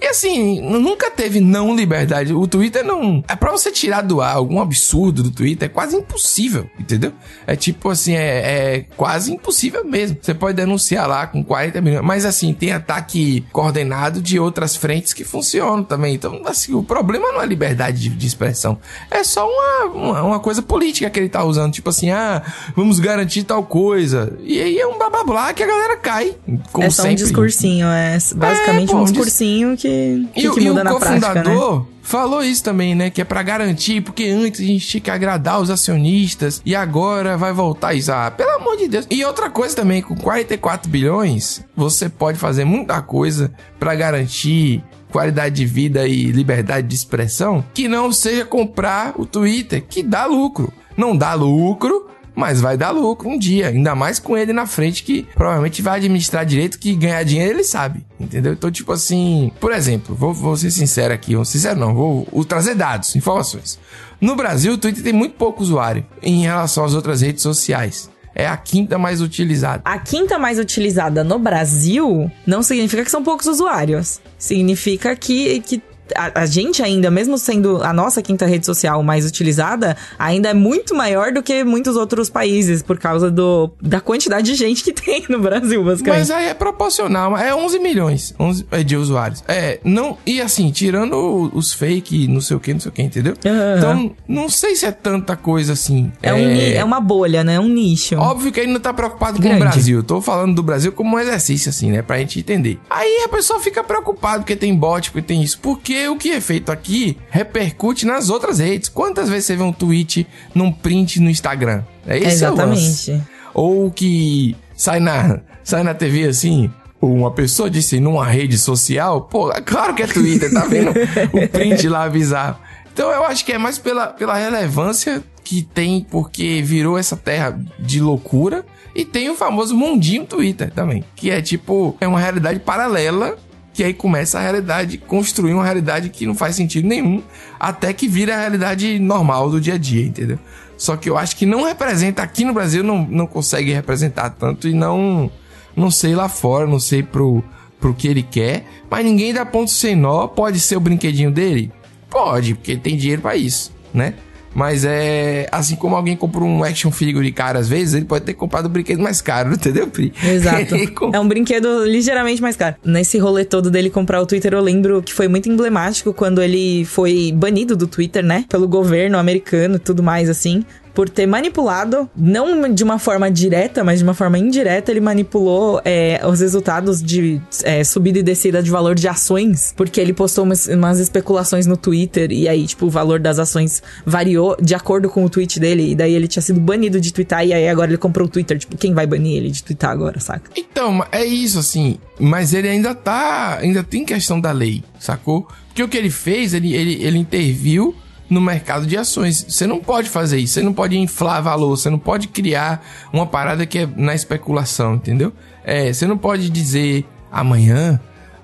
E 0.00 0.06
assim, 0.06 0.62
nunca 0.62 1.10
teve 1.10 1.38
não 1.38 1.76
liberdade. 1.76 2.32
O 2.32 2.46
Twitter 2.46 2.82
não. 2.82 3.22
É 3.28 3.36
pra 3.36 3.50
você 3.50 3.70
tirar 3.70 4.00
do 4.00 4.22
ar 4.22 4.36
algum 4.36 4.60
absurdo 4.60 5.22
do 5.22 5.30
Twitter, 5.30 5.66
é 5.66 5.68
quase 5.68 5.96
impossível, 5.96 6.70
entendeu? 6.78 7.12
É 7.46 7.54
tipo 7.54 7.90
assim, 7.90 8.14
é, 8.14 8.76
é 8.76 8.84
quase 8.96 9.32
impossível 9.32 9.84
mesmo. 9.84 10.16
Você 10.20 10.32
pode 10.32 10.56
denunciar 10.56 11.06
lá 11.06 11.26
com 11.26 11.44
40 11.44 11.80
milhões, 11.82 12.04
mas 12.04 12.24
assim, 12.24 12.54
tem 12.54 12.72
ataque 12.72 13.44
coordenado 13.52 14.22
de 14.22 14.40
outras 14.40 14.76
frentes 14.76 15.12
que 15.12 15.24
funcionam 15.24 15.84
também. 15.84 16.14
Então, 16.14 16.40
assim, 16.46 16.72
o 16.72 16.82
problema 16.82 17.30
não 17.32 17.42
é 17.42 17.46
liberdade 17.46 17.98
de, 17.98 18.08
de 18.08 18.26
expressão. 18.26 18.78
É 19.10 19.22
só 19.22 19.46
uma, 19.46 19.84
uma, 19.92 20.22
uma 20.22 20.40
coisa 20.40 20.62
política 20.62 21.10
que 21.10 21.18
ele 21.18 21.28
tá 21.28 21.44
usando. 21.44 21.72
Tipo 21.72 21.90
assim, 21.90 22.10
ah, 22.10 22.42
vamos 22.74 22.98
garantir 22.98 23.42
tal 23.42 23.62
coisa. 23.62 23.97
E 24.44 24.60
aí 24.60 24.78
é 24.78 24.86
um 24.86 24.96
blá 24.98 25.10
blá 25.10 25.24
blá 25.24 25.52
que 25.52 25.62
a 25.62 25.66
galera 25.66 25.96
cai. 25.96 26.34
Como 26.72 26.86
é 26.86 26.90
só 26.90 27.02
sempre. 27.02 27.22
um 27.22 27.26
discursinho, 27.26 27.86
é 27.88 28.18
basicamente 28.34 28.88
É, 28.90 28.92
pô, 28.92 28.98
um 28.98 29.04
dis- 29.04 29.12
discursinho 29.12 29.76
que, 29.76 30.28
que, 30.34 30.40
E, 30.40 30.48
o- 30.48 30.54
que 30.54 30.60
e 30.60 30.68
muda 30.68 30.80
o 30.80 30.84
na 30.84 30.94
prática, 30.94 31.34
né? 31.34 31.42
cofundador 31.42 31.86
falou 32.02 32.42
isso 32.42 32.64
também, 32.64 32.94
né? 32.94 33.10
Que 33.10 33.20
é 33.20 33.24
pra 33.24 33.42
garantir, 33.42 34.00
porque 34.00 34.24
antes 34.24 34.60
a 34.60 34.64
gente 34.64 34.86
tinha 34.86 35.00
que 35.00 35.10
agradar 35.10 35.60
os 35.60 35.68
acionistas 35.70 36.62
e 36.64 36.74
agora 36.74 37.36
vai 37.36 37.52
voltar 37.52 37.92
isso. 37.94 38.10
Ah, 38.10 38.30
pelo 38.30 38.50
amor 38.52 38.76
de 38.78 38.88
Deus. 38.88 39.06
E 39.10 39.22
outra 39.24 39.50
coisa 39.50 39.76
também, 39.76 40.00
com 40.00 40.16
44 40.16 40.90
bilhões, 40.90 41.62
você 41.76 42.08
pode 42.08 42.38
fazer 42.38 42.64
muita 42.64 43.02
coisa 43.02 43.52
pra 43.78 43.94
garantir 43.94 44.82
qualidade 45.12 45.54
de 45.56 45.66
vida 45.66 46.06
e 46.06 46.24
liberdade 46.32 46.86
de 46.86 46.94
expressão 46.94 47.64
que 47.74 47.88
não 47.88 48.10
seja 48.12 48.44
comprar 48.44 49.14
o 49.18 49.24
Twitter, 49.26 49.84
que 49.88 50.02
dá 50.02 50.24
lucro. 50.26 50.72
Não 50.96 51.16
dá 51.16 51.34
lucro, 51.34 52.08
mas 52.38 52.60
vai 52.60 52.76
dar 52.76 52.92
lucro 52.92 53.28
um 53.28 53.36
dia, 53.36 53.66
ainda 53.66 53.96
mais 53.96 54.20
com 54.20 54.38
ele 54.38 54.52
na 54.52 54.64
frente 54.64 55.02
que 55.02 55.26
provavelmente 55.34 55.82
vai 55.82 55.96
administrar 55.96 56.46
direito, 56.46 56.78
que 56.78 56.94
ganhar 56.94 57.24
dinheiro 57.24 57.54
ele 57.54 57.64
sabe, 57.64 58.06
entendeu? 58.18 58.52
Então, 58.52 58.70
tipo 58.70 58.92
assim, 58.92 59.50
por 59.58 59.72
exemplo, 59.72 60.14
vou, 60.14 60.32
vou 60.32 60.56
ser 60.56 60.70
sincero 60.70 61.12
aqui, 61.12 61.34
vou 61.34 61.44
sincero 61.44 61.80
não, 61.80 61.92
vou, 61.92 62.28
vou 62.32 62.44
trazer 62.44 62.76
dados, 62.76 63.16
informações. 63.16 63.76
No 64.20 64.36
Brasil, 64.36 64.74
o 64.74 64.78
Twitter 64.78 65.02
tem 65.02 65.12
muito 65.12 65.34
pouco 65.34 65.60
usuário 65.60 66.06
em 66.22 66.42
relação 66.42 66.84
às 66.84 66.94
outras 66.94 67.22
redes 67.22 67.42
sociais. 67.42 68.08
É 68.36 68.46
a 68.46 68.56
quinta 68.56 68.96
mais 68.98 69.20
utilizada. 69.20 69.82
A 69.84 69.98
quinta 69.98 70.38
mais 70.38 70.60
utilizada 70.60 71.24
no 71.24 71.40
Brasil 71.40 72.30
não 72.46 72.62
significa 72.62 73.04
que 73.04 73.10
são 73.10 73.24
poucos 73.24 73.48
usuários. 73.48 74.20
Significa 74.38 75.16
que, 75.16 75.58
que 75.60 75.82
a, 76.16 76.40
a 76.42 76.46
gente 76.46 76.82
ainda, 76.82 77.10
mesmo 77.10 77.38
sendo 77.38 77.82
a 77.82 77.92
nossa 77.92 78.22
quinta 78.22 78.46
rede 78.46 78.64
social 78.66 79.02
mais 79.02 79.26
utilizada, 79.26 79.96
ainda 80.18 80.50
é 80.50 80.54
muito 80.54 80.94
maior 80.94 81.32
do 81.32 81.42
que 81.42 81.64
muitos 81.64 81.96
outros 81.96 82.28
países, 82.30 82.82
por 82.82 82.98
causa 82.98 83.30
do, 83.30 83.70
da 83.80 84.00
quantidade 84.00 84.46
de 84.50 84.54
gente 84.54 84.82
que 84.84 84.92
tem 84.94 85.24
no 85.28 85.38
Brasil, 85.38 85.82
basicamente. 85.84 86.18
Mas 86.20 86.30
aí 86.30 86.46
é 86.46 86.54
proporcional, 86.54 87.36
é 87.36 87.54
11 87.54 87.78
milhões 87.78 88.34
11 88.38 88.66
é, 88.70 88.82
de 88.82 88.96
usuários. 88.96 89.42
É, 89.48 89.80
não, 89.84 90.18
e 90.26 90.40
assim, 90.40 90.70
tirando 90.70 91.50
os 91.54 91.72
fake, 91.72 92.28
não 92.28 92.40
sei 92.40 92.56
o 92.56 92.60
que, 92.60 92.72
não 92.72 92.80
sei 92.80 92.88
o 92.90 92.92
que, 92.92 93.02
entendeu? 93.02 93.34
Aham. 93.44 93.74
Então, 93.78 94.16
não 94.26 94.48
sei 94.48 94.74
se 94.76 94.86
é 94.86 94.92
tanta 94.92 95.36
coisa 95.36 95.72
assim. 95.72 96.12
É, 96.22 96.32
um, 96.32 96.38
ni- 96.48 96.72
é 96.74 96.84
uma 96.84 97.00
bolha, 97.00 97.42
né? 97.44 97.54
É 97.54 97.60
um 97.60 97.68
nicho. 97.68 98.16
Óbvio 98.16 98.50
que 98.52 98.60
ele 98.60 98.72
não 98.72 98.80
tá 98.80 98.92
preocupado 98.92 99.36
com 99.36 99.42
Grande. 99.42 99.56
o 99.62 99.64
Brasil. 99.64 100.02
Tô 100.02 100.20
falando 100.20 100.54
do 100.54 100.62
Brasil 100.62 100.92
como 100.92 101.16
um 101.16 101.18
exercício, 101.18 101.70
assim, 101.70 101.90
né? 101.90 102.02
Pra 102.02 102.18
gente 102.18 102.38
entender. 102.40 102.78
Aí 102.88 103.22
a 103.24 103.28
pessoa 103.28 103.60
fica 103.60 103.82
preocupada 103.84 104.38
porque 104.40 104.56
tem 104.56 104.74
bot, 104.74 105.10
porque 105.10 105.26
tem 105.26 105.42
isso. 105.42 105.58
Porque 105.98 106.08
o 106.08 106.16
que 106.16 106.30
é 106.30 106.40
feito 106.40 106.70
aqui 106.70 107.18
repercute 107.28 108.06
nas 108.06 108.30
outras 108.30 108.60
redes. 108.60 108.88
Quantas 108.88 109.28
vezes 109.28 109.46
você 109.46 109.56
vê 109.56 109.62
um 109.62 109.72
tweet 109.72 110.26
num 110.54 110.70
print 110.70 111.20
no 111.20 111.28
Instagram? 111.28 111.82
É 112.06 112.18
esse 112.18 112.26
é. 112.26 112.32
Exatamente. 112.32 113.20
Ou 113.52 113.90
que 113.90 114.56
sai 114.76 115.00
na, 115.00 115.40
sai 115.64 115.82
na 115.82 115.94
TV 115.94 116.24
assim. 116.24 116.70
Uma 117.00 117.32
pessoa 117.32 117.70
disse 117.70 117.98
numa 117.98 118.26
rede 118.26 118.58
social, 118.58 119.22
pô, 119.22 119.52
é 119.52 119.60
claro 119.60 119.94
que 119.94 120.02
é 120.02 120.06
Twitter, 120.06 120.52
tá 120.52 120.66
vendo? 120.66 120.90
o 121.32 121.48
print 121.48 121.88
lá 121.88 122.04
avisar. 122.04 122.60
Então 122.92 123.10
eu 123.10 123.24
acho 123.24 123.44
que 123.44 123.52
é 123.52 123.58
mais 123.58 123.78
pela, 123.78 124.08
pela 124.08 124.34
relevância 124.34 125.22
que 125.42 125.62
tem, 125.62 126.06
porque 126.08 126.60
virou 126.62 126.98
essa 126.98 127.16
terra 127.16 127.58
de 127.78 128.00
loucura. 128.00 128.64
E 128.94 129.04
tem 129.04 129.30
o 129.30 129.34
famoso 129.34 129.76
mundinho 129.76 130.24
Twitter 130.24 130.72
também, 130.72 131.04
que 131.14 131.30
é 131.30 131.40
tipo, 131.40 131.96
é 132.00 132.06
uma 132.08 132.18
realidade 132.18 132.58
paralela 132.58 133.36
que 133.78 133.84
aí 133.84 133.94
começa 133.94 134.40
a 134.40 134.42
realidade, 134.42 134.98
construir 134.98 135.54
uma 135.54 135.62
realidade 135.62 136.08
que 136.08 136.26
não 136.26 136.34
faz 136.34 136.56
sentido 136.56 136.88
nenhum, 136.88 137.22
até 137.60 137.92
que 137.92 138.08
vira 138.08 138.34
a 138.34 138.40
realidade 138.40 138.98
normal 138.98 139.48
do 139.48 139.60
dia 139.60 139.74
a 139.74 139.78
dia, 139.78 140.04
entendeu? 140.04 140.36
Só 140.76 140.96
que 140.96 141.08
eu 141.08 141.16
acho 141.16 141.36
que 141.36 141.46
não 141.46 141.62
representa, 141.62 142.20
aqui 142.20 142.44
no 142.44 142.52
Brasil 142.52 142.82
não, 142.82 143.06
não 143.08 143.24
consegue 143.24 143.72
representar 143.72 144.30
tanto 144.30 144.66
e 144.66 144.74
não, 144.74 145.30
não 145.76 145.92
sei 145.92 146.16
lá 146.16 146.28
fora, 146.28 146.66
não 146.66 146.80
sei 146.80 147.04
pro, 147.04 147.40
pro 147.78 147.94
que 147.94 148.08
ele 148.08 148.24
quer, 148.24 148.66
mas 148.90 149.04
ninguém 149.04 149.32
dá 149.32 149.46
ponto 149.46 149.70
sem 149.70 149.94
nó, 149.94 150.26
pode 150.26 150.58
ser 150.58 150.74
o 150.74 150.80
brinquedinho 150.80 151.30
dele? 151.30 151.70
Pode, 152.10 152.56
porque 152.56 152.76
tem 152.76 152.96
dinheiro 152.96 153.22
pra 153.22 153.36
isso, 153.36 153.72
né? 153.94 154.14
Mas 154.58 154.84
é. 154.84 155.46
Assim 155.52 155.76
como 155.76 155.94
alguém 155.94 156.16
compra 156.16 156.42
um 156.42 156.64
action 156.64 156.90
figure 156.90 157.30
caro 157.30 157.58
às 157.58 157.68
vezes, 157.68 157.94
ele 157.94 158.04
pode 158.04 158.24
ter 158.24 158.34
comprado 158.34 158.66
um 158.66 158.68
brinquedo 158.68 159.00
mais 159.00 159.20
caro, 159.20 159.54
entendeu, 159.54 159.86
Pri? 159.86 160.12
Exato. 160.20 160.74
É 161.12 161.20
um 161.20 161.28
brinquedo 161.28 161.84
ligeiramente 161.84 162.42
mais 162.42 162.56
caro. 162.56 162.74
Nesse 162.84 163.18
rolê 163.18 163.44
todo 163.44 163.70
dele 163.70 163.88
comprar 163.88 164.20
o 164.20 164.26
Twitter, 164.26 164.54
eu 164.54 164.60
lembro 164.60 165.00
que 165.00 165.14
foi 165.14 165.28
muito 165.28 165.48
emblemático 165.48 166.12
quando 166.12 166.42
ele 166.42 166.84
foi 166.84 167.30
banido 167.32 167.76
do 167.76 167.86
Twitter, 167.86 168.24
né? 168.24 168.46
Pelo 168.48 168.66
governo 168.66 169.16
americano 169.16 169.76
e 169.76 169.78
tudo 169.78 170.02
mais 170.02 170.28
assim. 170.28 170.64
Por 170.98 171.08
ter 171.08 171.26
manipulado, 171.28 172.10
não 172.16 172.74
de 172.74 172.82
uma 172.82 172.98
forma 172.98 173.30
direta, 173.30 173.84
mas 173.84 174.00
de 174.00 174.04
uma 174.04 174.14
forma 174.14 174.36
indireta, 174.36 174.90
ele 174.90 175.00
manipulou 175.00 175.80
é, 175.84 176.20
os 176.26 176.40
resultados 176.40 177.00
de 177.00 177.40
é, 177.62 177.84
subida 177.84 178.18
e 178.18 178.22
descida 178.24 178.60
de 178.60 178.68
valor 178.68 178.96
de 178.96 179.06
ações, 179.06 179.72
porque 179.76 180.00
ele 180.00 180.12
postou 180.12 180.42
umas, 180.42 180.66
umas 180.66 180.98
especulações 180.98 181.66
no 181.66 181.76
Twitter, 181.76 182.32
e 182.32 182.48
aí, 182.48 182.66
tipo, 182.66 182.86
o 182.86 182.90
valor 182.90 183.20
das 183.20 183.38
ações 183.38 183.80
variou 184.04 184.56
de 184.60 184.74
acordo 184.74 185.08
com 185.08 185.24
o 185.24 185.30
tweet 185.30 185.60
dele, 185.60 185.92
e 185.92 185.94
daí 185.94 186.12
ele 186.12 186.26
tinha 186.26 186.42
sido 186.42 186.58
banido 186.58 187.00
de 187.00 187.12
twittar, 187.12 187.46
e 187.46 187.52
aí 187.52 187.68
agora 187.68 187.92
ele 187.92 187.96
comprou 187.96 188.26
o 188.26 188.28
Twitter. 188.28 188.58
Tipo, 188.58 188.76
quem 188.76 188.92
vai 188.92 189.06
banir 189.06 189.36
ele 189.36 189.52
de 189.52 189.62
twittar 189.62 189.92
agora, 189.92 190.18
saca? 190.18 190.50
Então, 190.56 191.06
é 191.12 191.24
isso, 191.24 191.60
assim. 191.60 191.96
Mas 192.18 192.52
ele 192.52 192.68
ainda 192.68 192.92
tá. 192.92 193.58
Ainda 193.60 193.84
tem 193.84 194.04
questão 194.04 194.40
da 194.40 194.50
lei, 194.50 194.82
sacou? 194.98 195.46
Porque 195.68 195.80
o 195.80 195.86
que 195.86 195.96
ele 195.96 196.10
fez, 196.10 196.54
ele, 196.54 196.74
ele, 196.74 197.04
ele 197.04 197.18
interviu 197.18 197.94
no 198.28 198.40
mercado 198.40 198.86
de 198.86 198.96
ações. 198.96 199.44
Você 199.48 199.66
não 199.66 199.80
pode 199.80 200.08
fazer 200.08 200.38
isso. 200.38 200.54
Você 200.54 200.62
não 200.62 200.72
pode 200.72 200.98
inflar 200.98 201.42
valor. 201.42 201.76
Você 201.76 201.90
não 201.90 201.98
pode 201.98 202.28
criar 202.28 202.84
uma 203.12 203.26
parada 203.26 203.64
que 203.66 203.78
é 203.80 203.88
na 203.96 204.14
especulação, 204.14 204.94
entendeu? 204.94 205.32
É, 205.64 205.92
você 205.92 206.06
não 206.06 206.18
pode 206.18 206.50
dizer 206.50 207.06
amanhã 207.30 208.00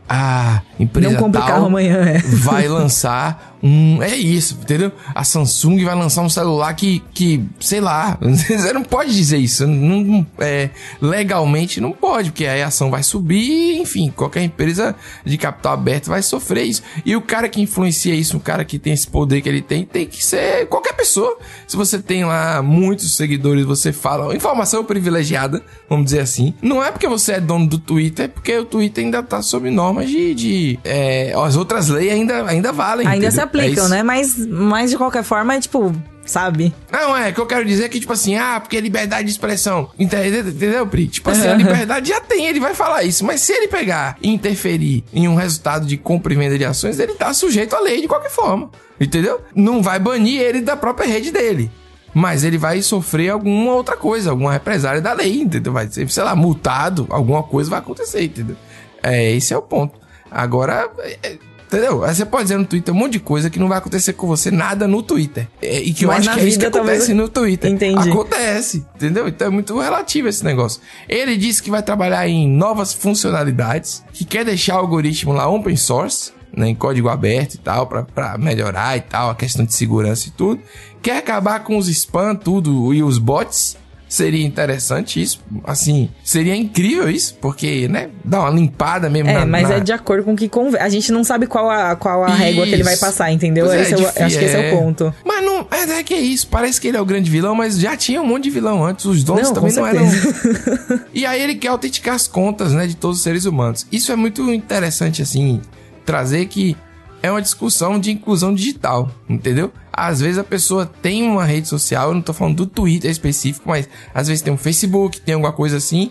a 0.08 0.62
empresa 0.78 1.10
Não 1.10 1.18
compre 1.18 1.40
tal 1.40 1.48
carro 1.48 1.66
amanhã, 1.66 2.04
é. 2.04 2.18
vai 2.18 2.68
lançar 2.68 3.53
um. 3.64 4.02
É 4.02 4.14
isso, 4.14 4.58
entendeu? 4.60 4.92
A 5.14 5.24
Samsung 5.24 5.82
vai 5.82 5.94
lançar 5.94 6.20
um 6.20 6.28
celular 6.28 6.74
que, 6.74 7.02
que 7.14 7.42
sei 7.58 7.80
lá, 7.80 8.18
você 8.20 8.72
não 8.74 8.82
pode 8.82 9.14
dizer 9.14 9.38
isso. 9.38 9.66
Não, 9.66 10.26
é, 10.38 10.68
legalmente 11.00 11.80
não 11.80 11.90
pode, 11.90 12.30
porque 12.30 12.46
aí 12.46 12.62
a 12.62 12.66
ação 12.66 12.90
vai 12.90 13.02
subir, 13.02 13.78
enfim, 13.80 14.12
qualquer 14.14 14.42
empresa 14.42 14.94
de 15.24 15.38
capital 15.38 15.72
aberto 15.72 16.08
vai 16.08 16.22
sofrer 16.22 16.64
isso. 16.64 16.82
E 17.06 17.16
o 17.16 17.22
cara 17.22 17.48
que 17.48 17.60
influencia 17.60 18.14
isso, 18.14 18.36
o 18.36 18.40
cara 18.40 18.64
que 18.64 18.78
tem 18.78 18.92
esse 18.92 19.06
poder 19.06 19.40
que 19.40 19.48
ele 19.48 19.62
tem, 19.62 19.86
tem 19.86 20.06
que 20.06 20.24
ser 20.24 20.66
qualquer 20.66 20.92
pessoa. 20.92 21.38
Se 21.66 21.76
você 21.76 21.98
tem 21.98 22.24
lá 22.24 22.60
muitos 22.62 23.16
seguidores, 23.16 23.64
você 23.64 23.92
fala 23.92 24.34
informação 24.36 24.84
privilegiada, 24.84 25.62
vamos 25.88 26.06
dizer 26.06 26.20
assim. 26.20 26.52
Não 26.60 26.84
é 26.84 26.90
porque 26.90 27.08
você 27.08 27.32
é 27.32 27.40
dono 27.40 27.66
do 27.66 27.78
Twitter, 27.78 28.26
é 28.26 28.28
porque 28.28 28.58
o 28.58 28.64
Twitter 28.64 29.04
ainda 29.04 29.22
tá 29.22 29.40
sob 29.40 29.70
normas 29.70 30.10
de. 30.10 30.34
de 30.34 30.78
é, 30.84 31.32
as 31.34 31.56
outras 31.56 31.88
leis 31.88 32.12
ainda, 32.12 32.44
ainda 32.44 32.72
valem. 32.72 33.06
Ainda 33.06 33.26
entendeu? 33.26 33.32
se 33.32 33.40
aplicam, 33.58 33.86
É 33.86 33.88
né? 33.88 34.02
Mas, 34.02 34.36
mas 34.46 34.90
de 34.90 34.96
qualquer 34.96 35.22
forma, 35.22 35.54
é 35.54 35.60
tipo, 35.60 35.94
sabe? 36.24 36.74
Não, 36.90 37.16
é, 37.16 37.32
que 37.32 37.40
eu 37.40 37.46
quero 37.46 37.64
dizer 37.64 37.88
que, 37.88 38.00
tipo 38.00 38.12
assim, 38.12 38.36
ah, 38.36 38.60
porque 38.60 38.76
é 38.76 38.80
liberdade 38.80 39.24
de 39.24 39.30
expressão. 39.30 39.90
Entendeu, 39.98 40.48
entendeu 40.48 40.86
Pri? 40.86 41.06
Tipo 41.06 41.30
assim, 41.30 41.46
a 41.46 41.54
liberdade 41.54 42.08
já 42.08 42.20
tem, 42.20 42.46
ele 42.46 42.60
vai 42.60 42.74
falar 42.74 43.02
isso. 43.04 43.24
Mas 43.24 43.40
se 43.40 43.52
ele 43.52 43.68
pegar 43.68 44.16
e 44.20 44.28
interferir 44.28 45.04
em 45.12 45.28
um 45.28 45.34
resultado 45.34 45.86
de 45.86 45.96
compra 45.96 46.32
e 46.32 46.36
venda 46.36 46.58
de 46.58 46.64
ações, 46.64 46.98
ele 46.98 47.14
tá 47.14 47.32
sujeito 47.32 47.74
à 47.74 47.80
lei 47.80 48.00
de 48.00 48.08
qualquer 48.08 48.30
forma. 48.30 48.70
Entendeu? 49.00 49.40
Não 49.54 49.82
vai 49.82 49.98
banir 49.98 50.40
ele 50.40 50.60
da 50.60 50.76
própria 50.76 51.06
rede 51.06 51.30
dele. 51.30 51.70
Mas 52.12 52.44
ele 52.44 52.56
vai 52.56 52.80
sofrer 52.80 53.30
alguma 53.30 53.72
outra 53.72 53.96
coisa, 53.96 54.30
alguma 54.30 54.52
represália 54.52 55.00
da 55.00 55.12
lei, 55.12 55.40
entendeu? 55.40 55.72
Vai 55.72 55.88
ser, 55.88 56.08
sei 56.08 56.22
lá, 56.22 56.36
multado, 56.36 57.06
alguma 57.10 57.42
coisa 57.42 57.70
vai 57.70 57.80
acontecer, 57.80 58.22
entendeu? 58.22 58.56
É, 59.02 59.32
esse 59.32 59.52
é 59.52 59.56
o 59.56 59.62
ponto. 59.62 59.98
Agora, 60.30 60.88
é, 61.22 61.36
Entendeu? 61.76 62.04
Aí 62.04 62.14
você 62.14 62.24
pode 62.24 62.44
dizer 62.44 62.56
no 62.58 62.64
Twitter 62.64 62.94
um 62.94 62.96
monte 62.98 63.12
de 63.12 63.20
coisa 63.20 63.48
que 63.50 63.58
não 63.58 63.68
vai 63.68 63.78
acontecer 63.78 64.12
com 64.14 64.26
você 64.26 64.50
nada 64.50 64.86
no 64.88 65.02
Twitter. 65.02 65.48
É, 65.60 65.80
e 65.80 65.92
que 65.92 66.04
eu 66.04 66.08
Mas 66.08 66.26
acho 66.26 66.36
que 66.38 66.44
é 66.44 66.48
isso 66.48 66.58
que 66.58 66.66
acontece 66.66 66.98
talvez- 66.98 67.16
no 67.16 67.28
Twitter. 67.28 67.70
Entendi. 67.70 68.10
Acontece, 68.10 68.84
entendeu? 68.96 69.28
Então 69.28 69.46
é 69.46 69.50
muito 69.50 69.78
relativo 69.78 70.28
esse 70.28 70.44
negócio. 70.44 70.80
Ele 71.08 71.36
disse 71.36 71.62
que 71.62 71.70
vai 71.70 71.82
trabalhar 71.82 72.26
em 72.28 72.48
novas 72.48 72.92
funcionalidades, 72.92 74.04
que 74.12 74.24
quer 74.24 74.44
deixar 74.44 74.76
o 74.76 74.78
algoritmo 74.78 75.32
lá 75.32 75.48
open 75.48 75.76
source, 75.76 76.32
né, 76.56 76.68
em 76.68 76.74
código 76.74 77.08
aberto 77.08 77.54
e 77.54 77.58
tal, 77.58 77.86
pra 77.86 78.38
melhorar 78.38 78.96
e 78.96 79.00
tal, 79.00 79.30
a 79.30 79.34
questão 79.34 79.64
de 79.64 79.74
segurança 79.74 80.28
e 80.28 80.30
tudo. 80.30 80.60
Quer 81.02 81.18
acabar 81.18 81.64
com 81.64 81.76
os 81.76 81.88
spam, 81.88 82.34
tudo, 82.34 82.94
e 82.94 83.02
os 83.02 83.18
bots. 83.18 83.76
Seria 84.14 84.46
interessante 84.46 85.20
isso, 85.20 85.40
assim, 85.64 86.08
seria 86.22 86.54
incrível 86.54 87.10
isso, 87.10 87.34
porque, 87.40 87.88
né, 87.88 88.10
dá 88.24 88.42
uma 88.42 88.50
limpada 88.50 89.10
mesmo 89.10 89.28
É, 89.28 89.40
na- 89.40 89.46
mas 89.46 89.68
na- 89.68 89.74
é 89.74 89.80
de 89.80 89.90
acordo 89.92 90.22
com 90.22 90.34
o 90.34 90.36
que 90.36 90.48
convém. 90.48 90.80
A 90.80 90.88
gente 90.88 91.10
não 91.10 91.24
sabe 91.24 91.48
qual 91.48 91.68
a, 91.68 91.96
qual 91.96 92.22
a 92.22 92.28
régua 92.28 92.64
que 92.64 92.72
ele 92.74 92.84
vai 92.84 92.96
passar, 92.96 93.32
entendeu? 93.32 93.68
É, 93.72 93.82
Esse 93.82 93.94
é 93.94 93.96
acho 94.24 94.38
que 94.38 94.44
esse 94.44 94.54
é 94.56 94.72
o 94.72 94.78
ponto. 94.78 95.12
Mas 95.24 95.44
não, 95.44 95.66
é, 95.68 95.98
é 95.98 96.02
que 96.04 96.14
é 96.14 96.20
isso. 96.20 96.46
Parece 96.46 96.80
que 96.80 96.86
ele 96.86 96.96
é 96.96 97.00
o 97.00 97.04
grande 97.04 97.28
vilão, 97.28 97.56
mas 97.56 97.76
já 97.76 97.96
tinha 97.96 98.22
um 98.22 98.26
monte 98.26 98.44
de 98.44 98.50
vilão 98.50 98.84
antes. 98.84 99.04
Os 99.04 99.24
donos 99.24 99.48
Não, 99.48 99.52
também 99.54 99.72
não 99.74 99.84
eram. 99.84 100.06
e 101.12 101.26
aí 101.26 101.42
ele 101.42 101.56
quer 101.56 101.68
autenticar 101.68 102.14
as 102.14 102.28
contas, 102.28 102.72
né, 102.72 102.86
de 102.86 102.94
todos 102.94 103.16
os 103.18 103.24
seres 103.24 103.46
humanos. 103.46 103.84
Isso 103.90 104.12
é 104.12 104.16
muito 104.16 104.48
interessante, 104.54 105.22
assim, 105.22 105.60
trazer 106.06 106.46
que 106.46 106.76
é 107.24 107.30
uma 107.30 107.40
discussão 107.40 107.98
de 107.98 108.10
inclusão 108.10 108.54
digital, 108.54 109.10
entendeu? 109.26 109.72
Às 109.90 110.20
vezes 110.20 110.36
a 110.36 110.44
pessoa 110.44 110.84
tem 110.84 111.22
uma 111.22 111.46
rede 111.46 111.66
social, 111.66 112.08
eu 112.08 112.14
não 112.14 112.20
tô 112.20 112.34
falando 112.34 112.56
do 112.56 112.66
Twitter 112.66 113.10
específico, 113.10 113.66
mas 113.66 113.88
às 114.12 114.28
vezes 114.28 114.42
tem 114.42 114.52
um 114.52 114.58
Facebook, 114.58 115.22
tem 115.22 115.34
alguma 115.34 115.50
coisa 115.50 115.78
assim, 115.78 116.10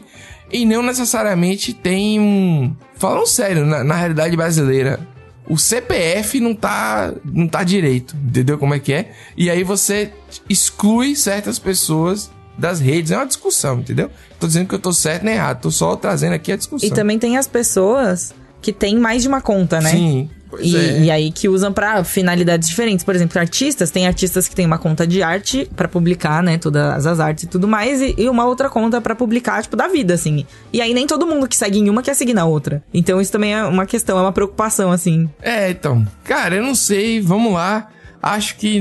e 0.52 0.66
não 0.66 0.82
necessariamente 0.82 1.72
tem 1.72 2.20
um. 2.20 2.76
Falando 2.96 3.28
sério, 3.28 3.64
na, 3.64 3.84
na 3.84 3.96
realidade 3.96 4.36
brasileira, 4.36 5.08
o 5.48 5.56
CPF 5.56 6.40
não 6.40 6.56
tá, 6.56 7.14
não 7.24 7.48
tá 7.48 7.64
direito, 7.64 8.16
entendeu 8.16 8.58
como 8.58 8.74
é 8.74 8.80
que 8.80 8.92
é? 8.92 9.12
E 9.38 9.52
aí 9.52 9.64
você 9.64 10.12
exclui 10.50 11.16
certas 11.16 11.60
pessoas 11.60 12.32
das 12.58 12.80
redes. 12.80 13.12
É 13.12 13.18
uma 13.18 13.28
discussão, 13.28 13.82
entendeu? 13.82 14.10
Tô 14.40 14.48
dizendo 14.48 14.68
que 14.68 14.74
eu 14.74 14.80
tô 14.80 14.92
certo 14.92 15.26
nem 15.26 15.36
errado, 15.36 15.62
tô 15.62 15.70
só 15.70 15.96
trazendo 15.96 16.34
aqui 16.34 16.52
a 16.52 16.56
discussão. 16.56 16.90
E 16.90 16.92
também 16.92 17.20
tem 17.20 17.38
as 17.38 17.46
pessoas 17.46 18.34
que 18.64 18.74
têm 18.74 18.98
mais 18.98 19.22
de 19.22 19.28
uma 19.28 19.42
conta, 19.42 19.80
né? 19.80 19.92
Sim, 19.92 20.30
E, 20.60 20.76
é. 20.76 21.00
e 21.02 21.12
aí 21.12 21.32
que 21.32 21.50
usam 21.50 21.72
pra 21.72 22.04
finalidades 22.04 22.70
diferentes. 22.70 23.04
Por 23.04 23.16
exemplo, 23.16 23.40
artistas, 23.40 23.92
tem 23.92 24.08
artistas 24.08 24.48
que 24.48 24.56
têm 24.56 24.66
uma 24.66 24.78
conta 24.78 25.06
de 25.06 25.22
arte 25.22 25.70
pra 25.76 25.88
publicar, 25.88 26.42
né, 26.44 26.58
todas 26.58 27.06
as 27.06 27.20
artes 27.20 27.46
e 27.46 27.48
tudo 27.48 27.68
mais, 27.68 28.02
e, 28.02 28.16
e 28.18 28.30
uma 28.30 28.46
outra 28.46 28.70
conta 28.70 29.02
pra 29.02 29.16
publicar, 29.16 29.62
tipo, 29.62 29.76
da 29.76 29.88
vida, 29.88 30.14
assim. 30.14 30.46
E 30.72 30.82
aí 30.82 30.94
nem 30.94 31.08
todo 31.08 31.26
mundo 31.28 31.48
que 31.48 31.56
segue 31.56 31.80
em 31.80 31.90
uma 31.90 32.02
quer 32.02 32.14
seguir 32.14 32.34
na 32.34 32.46
outra. 32.46 32.84
Então 32.94 33.20
isso 33.20 33.32
também 33.32 33.54
é 33.54 33.64
uma 33.64 33.86
questão, 33.86 34.18
é 34.18 34.22
uma 34.22 34.32
preocupação, 34.32 34.92
assim. 34.92 35.30
É, 35.42 35.70
então. 35.70 36.06
Cara, 36.24 36.56
eu 36.56 36.64
não 36.64 36.76
sei, 36.76 37.22
vamos 37.22 37.54
lá. 37.54 37.90
Acho 38.22 38.56
que 38.56 38.80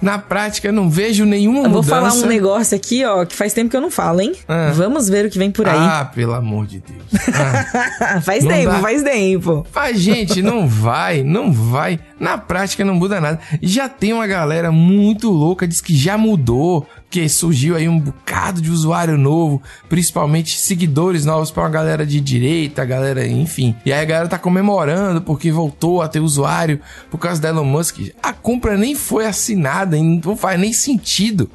na 0.00 0.18
prática 0.18 0.70
não 0.72 0.88
vejo 0.90 1.24
nenhuma 1.24 1.58
Eu 1.58 1.70
vou 1.70 1.82
mudança. 1.82 1.88
falar 1.90 2.12
um 2.14 2.26
negócio 2.26 2.76
aqui, 2.76 3.04
ó, 3.04 3.24
que 3.24 3.34
faz 3.36 3.52
tempo 3.52 3.70
que 3.70 3.76
eu 3.76 3.80
não 3.80 3.90
falo, 3.90 4.20
hein? 4.20 4.32
Ah. 4.48 4.70
Vamos 4.74 5.08
ver 5.08 5.26
o 5.26 5.30
que 5.30 5.38
vem 5.38 5.50
por 5.50 5.68
aí. 5.68 5.76
Ah, 5.78 6.04
pelo 6.14 6.34
amor 6.34 6.66
de 6.66 6.80
Deus. 6.80 7.02
Ah. 7.34 8.20
faz 8.24 8.44
não 8.44 8.50
tempo, 8.52 8.70
dá. 8.72 8.78
faz 8.80 9.02
tempo. 9.02 9.66
Mas, 9.74 9.98
gente, 10.00 10.42
não 10.42 10.66
vai, 10.68 11.22
não 11.22 11.52
vai. 11.52 11.98
Na 12.18 12.36
prática 12.36 12.84
não 12.84 12.94
muda 12.94 13.20
nada. 13.20 13.38
Já 13.62 13.88
tem 13.88 14.12
uma 14.12 14.26
galera 14.26 14.72
muito 14.72 15.30
louca, 15.30 15.68
diz 15.68 15.80
que 15.80 15.96
já 15.96 16.18
mudou, 16.18 16.86
que 17.10 17.28
surgiu 17.28 17.76
aí 17.76 17.88
um 17.88 17.98
bocado 17.98 18.60
de 18.60 18.70
usuário 18.70 19.16
novo, 19.16 19.62
principalmente 19.88 20.58
seguidores 20.58 21.24
novos 21.24 21.50
pra 21.50 21.62
uma 21.62 21.70
galera 21.70 22.04
de 22.04 22.20
direita, 22.20 22.84
galera, 22.84 23.26
enfim. 23.26 23.74
E 23.84 23.92
aí 23.92 24.02
a 24.02 24.04
galera 24.04 24.28
tá 24.28 24.38
comemorando 24.38 25.22
porque 25.22 25.50
voltou 25.50 26.02
a 26.02 26.08
ter 26.08 26.20
usuário 26.20 26.80
por 27.10 27.18
causa 27.18 27.40
da 27.40 27.48
Elon 27.48 27.64
Musk. 27.64 28.10
A 28.22 28.32
compra 28.32 28.76
nem 28.76 28.94
foi 28.94 29.26
assinada, 29.26 29.96
e 29.96 30.02
não 30.02 30.36
faz 30.36 30.58
nem 30.60 30.72
sentido. 30.72 31.50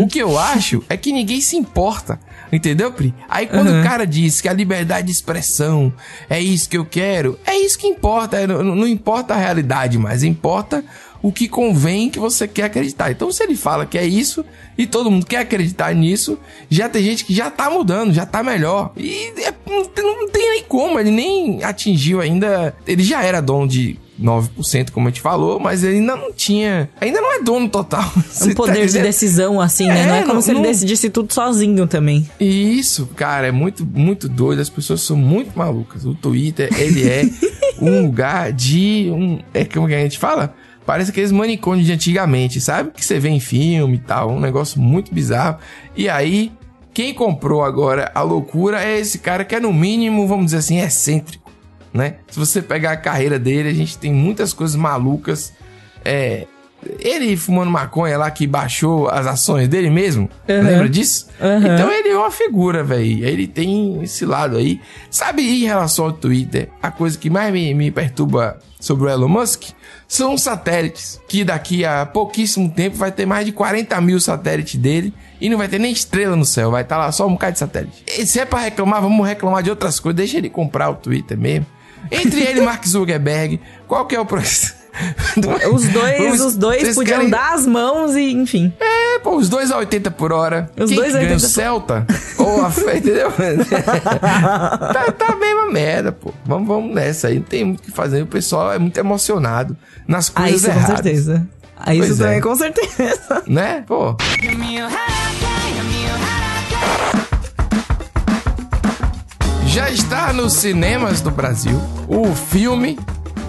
O 0.00 0.06
que 0.06 0.18
eu 0.18 0.38
acho 0.38 0.82
é 0.88 0.96
que 0.96 1.12
ninguém 1.12 1.40
se 1.40 1.56
importa. 1.56 2.18
Entendeu, 2.52 2.92
Pri? 2.92 3.12
Aí 3.28 3.46
quando 3.46 3.68
o 3.68 3.82
cara 3.82 4.06
diz 4.06 4.40
que 4.40 4.48
a 4.48 4.52
liberdade 4.52 5.06
de 5.06 5.12
expressão 5.12 5.92
é 6.30 6.40
isso 6.40 6.68
que 6.68 6.76
eu 6.78 6.84
quero, 6.84 7.38
é 7.44 7.56
isso 7.56 7.78
que 7.78 7.86
importa. 7.86 8.36
é, 8.36 8.46
Não, 8.46 8.62
não 8.62 8.86
importa 8.86 9.34
a 9.34 9.36
realidade 9.36 9.98
mais, 9.98 10.22
importa 10.22 10.84
o 11.22 11.32
que 11.32 11.48
convém 11.48 12.08
que 12.08 12.18
você 12.20 12.46
quer 12.46 12.64
acreditar. 12.64 13.10
Então, 13.10 13.32
se 13.32 13.42
ele 13.42 13.56
fala 13.56 13.84
que 13.86 13.98
é 13.98 14.06
isso 14.06 14.44
e 14.78 14.86
todo 14.86 15.10
mundo 15.10 15.26
quer 15.26 15.38
acreditar 15.38 15.92
nisso, 15.94 16.38
já 16.70 16.88
tem 16.88 17.02
gente 17.02 17.24
que 17.24 17.34
já 17.34 17.50
tá 17.50 17.68
mudando, 17.68 18.12
já 18.12 18.24
tá 18.24 18.42
melhor. 18.44 18.92
E 18.96 19.32
é- 19.38 19.52
não, 19.68 19.84
tem- 19.86 20.04
não 20.04 20.28
tem 20.28 20.50
nem 20.50 20.62
como, 20.64 21.00
ele 21.00 21.10
nem 21.10 21.64
atingiu 21.64 22.20
ainda. 22.20 22.76
Ele 22.86 23.02
já 23.02 23.22
era 23.24 23.40
dono 23.42 23.66
de 23.66 23.98
9%, 24.20 24.90
como 24.90 25.08
a 25.08 25.10
gente 25.10 25.20
falou, 25.20 25.58
mas 25.60 25.84
ele 25.84 25.96
ainda 25.98 26.16
não 26.16 26.32
tinha. 26.32 26.88
Ainda 27.00 27.20
não 27.20 27.34
é 27.34 27.42
dono 27.42 27.68
total. 27.68 28.02
Você 28.28 28.44
Um 28.44 28.48
tá 28.48 28.54
poder 28.54 28.72
de 28.74 28.80
entendendo? 28.84 29.02
decisão, 29.02 29.60
assim, 29.60 29.86
né? 29.88 30.02
É, 30.02 30.06
Não 30.06 30.14
é 30.14 30.22
como 30.22 30.34
não- 30.34 30.40
se 30.42 30.50
ele 30.50 30.60
não- 30.60 30.66
decidisse 30.66 31.10
tudo 31.10 31.32
sozinho 31.32 31.86
também. 31.86 32.28
Isso, 32.40 33.06
cara, 33.14 33.46
é 33.48 33.52
muito, 33.52 33.84
muito 33.86 34.28
doido. 34.28 34.60
As 34.60 34.70
pessoas 34.70 35.00
são 35.02 35.16
muito 35.16 35.56
malucas. 35.56 36.04
O 36.04 36.14
Twitter, 36.14 36.68
ele 36.78 37.08
é 37.08 37.24
um 37.80 38.02
lugar 38.06 38.52
de. 38.52 39.10
Um, 39.12 39.38
é 39.52 39.64
como 39.64 39.86
que 39.88 39.94
a 39.94 40.00
gente 40.00 40.18
fala? 40.18 40.54
Parece 40.86 41.10
aqueles 41.10 41.32
manicômios 41.32 41.84
de 41.86 41.92
antigamente, 41.92 42.60
sabe? 42.60 42.92
Que 42.92 43.04
você 43.04 43.18
vê 43.18 43.28
em 43.28 43.40
filme 43.40 43.96
e 43.96 43.98
tal. 44.00 44.30
Um 44.30 44.40
negócio 44.40 44.80
muito 44.80 45.12
bizarro. 45.12 45.58
E 45.96 46.08
aí, 46.08 46.52
quem 46.94 47.12
comprou 47.12 47.64
agora 47.64 48.10
a 48.14 48.22
loucura 48.22 48.82
é 48.82 48.98
esse 49.00 49.18
cara 49.18 49.44
que 49.44 49.54
é, 49.54 49.60
no 49.60 49.72
mínimo, 49.72 50.26
vamos 50.28 50.46
dizer 50.46 50.58
assim, 50.58 50.78
excêntrico, 50.80 51.45
né? 51.96 52.16
Se 52.28 52.38
você 52.38 52.62
pegar 52.62 52.92
a 52.92 52.96
carreira 52.96 53.38
dele, 53.38 53.68
a 53.68 53.74
gente 53.74 53.98
tem 53.98 54.12
muitas 54.12 54.52
coisas 54.52 54.76
malucas. 54.76 55.52
É. 56.04 56.46
Ele 57.00 57.36
fumando 57.36 57.70
maconha 57.70 58.16
lá 58.18 58.30
que 58.30 58.46
baixou 58.46 59.08
as 59.08 59.26
ações 59.26 59.66
dele 59.66 59.90
mesmo. 59.90 60.30
Uhum. 60.48 60.62
Lembra 60.62 60.88
disso? 60.88 61.26
Uhum. 61.40 61.74
Então 61.74 61.90
ele 61.90 62.10
é 62.10 62.16
uma 62.16 62.30
figura, 62.30 62.84
velho. 62.84 63.26
Ele 63.26 63.46
tem 63.46 64.02
esse 64.02 64.24
lado 64.24 64.56
aí. 64.56 64.80
Sabe, 65.10 65.42
em 65.42 65.64
relação 65.64 66.04
ao 66.04 66.12
Twitter, 66.12 66.68
a 66.80 66.90
coisa 66.90 67.18
que 67.18 67.28
mais 67.28 67.52
me, 67.52 67.74
me 67.74 67.90
perturba 67.90 68.58
sobre 68.78 69.06
o 69.06 69.08
Elon 69.08 69.26
Musk 69.26 69.70
são 70.06 70.34
os 70.34 70.42
satélites. 70.42 71.20
Que 71.26 71.42
daqui 71.44 71.84
a 71.84 72.06
pouquíssimo 72.06 72.70
tempo 72.70 72.96
vai 72.96 73.10
ter 73.10 73.26
mais 73.26 73.46
de 73.46 73.52
40 73.52 74.00
mil 74.00 74.20
satélites 74.20 74.78
dele. 74.78 75.12
E 75.40 75.48
não 75.48 75.58
vai 75.58 75.68
ter 75.68 75.78
nem 75.78 75.92
estrela 75.92 76.36
no 76.36 76.44
céu. 76.44 76.70
Vai 76.70 76.82
estar 76.82 76.98
lá 76.98 77.10
só 77.10 77.26
um 77.26 77.32
bocado 77.32 77.54
de 77.54 77.58
satélite. 77.58 78.04
E 78.06 78.26
se 78.26 78.38
é 78.38 78.44
pra 78.44 78.60
reclamar, 78.60 79.00
vamos 79.02 79.26
reclamar 79.26 79.62
de 79.62 79.70
outras 79.70 79.98
coisas. 79.98 80.16
Deixa 80.16 80.38
ele 80.38 80.50
comprar 80.50 80.90
o 80.90 80.94
Twitter 80.94 81.36
mesmo. 81.36 81.66
Entre 82.10 82.40
ele 82.40 82.60
e 82.60 82.62
Mark 82.62 82.86
Zuckerberg, 82.86 83.60
qual 83.88 84.06
que 84.06 84.14
é 84.14 84.20
o 84.20 84.26
processo? 84.26 84.74
Os 85.70 85.86
dois, 85.88 86.18
Vamos- 86.18 86.40
os 86.40 86.56
dois 86.56 86.94
podiam 86.94 87.18
querem- 87.18 87.28
dar 87.30 87.52
as 87.52 87.66
mãos 87.66 88.16
e, 88.16 88.32
enfim. 88.32 88.72
É, 88.80 89.18
pô, 89.18 89.36
os 89.36 89.46
dois 89.46 89.70
a 89.70 89.76
80 89.76 90.10
por 90.10 90.32
hora. 90.32 90.70
Os 90.74 90.88
Quem 90.88 90.96
dois 90.96 91.10
que 91.12 91.18
a 91.18 91.20
ganha, 91.20 91.32
80 91.34 91.46
o 91.46 91.50
Celta? 91.50 92.06
Ou 92.38 92.64
a 92.64 92.70
fé, 92.70 92.96
entendeu? 92.98 93.30
tá, 94.90 95.12
tá 95.12 95.26
a 95.32 95.36
mesma 95.36 95.66
merda, 95.70 96.12
pô. 96.12 96.32
Vamos, 96.46 96.66
vamos 96.66 96.94
nessa 96.94 97.28
aí. 97.28 97.34
Não 97.36 97.42
tem 97.42 97.64
muito 97.64 97.80
o 97.80 97.82
que 97.82 97.90
fazer. 97.92 98.22
O 98.22 98.26
pessoal 98.26 98.72
é 98.72 98.78
muito 98.78 98.96
emocionado 98.98 99.76
nas 100.08 100.32
Ah, 100.34 100.40
coisas 100.42 100.62
isso 100.62 100.70
com 100.70 100.76
erradas. 100.78 100.94
certeza. 100.96 101.48
Ah, 101.78 101.94
isso 101.94 102.06
Pois 102.06 102.18
também 102.18 102.38
é. 102.38 102.40
com 102.40 102.54
certeza. 102.54 103.42
Né? 103.46 103.84
Pô. 103.86 104.16
Já 109.76 109.90
está 109.90 110.32
nos 110.32 110.54
cinemas 110.54 111.20
do 111.20 111.30
Brasil 111.30 111.78
o 112.08 112.34
filme 112.34 112.98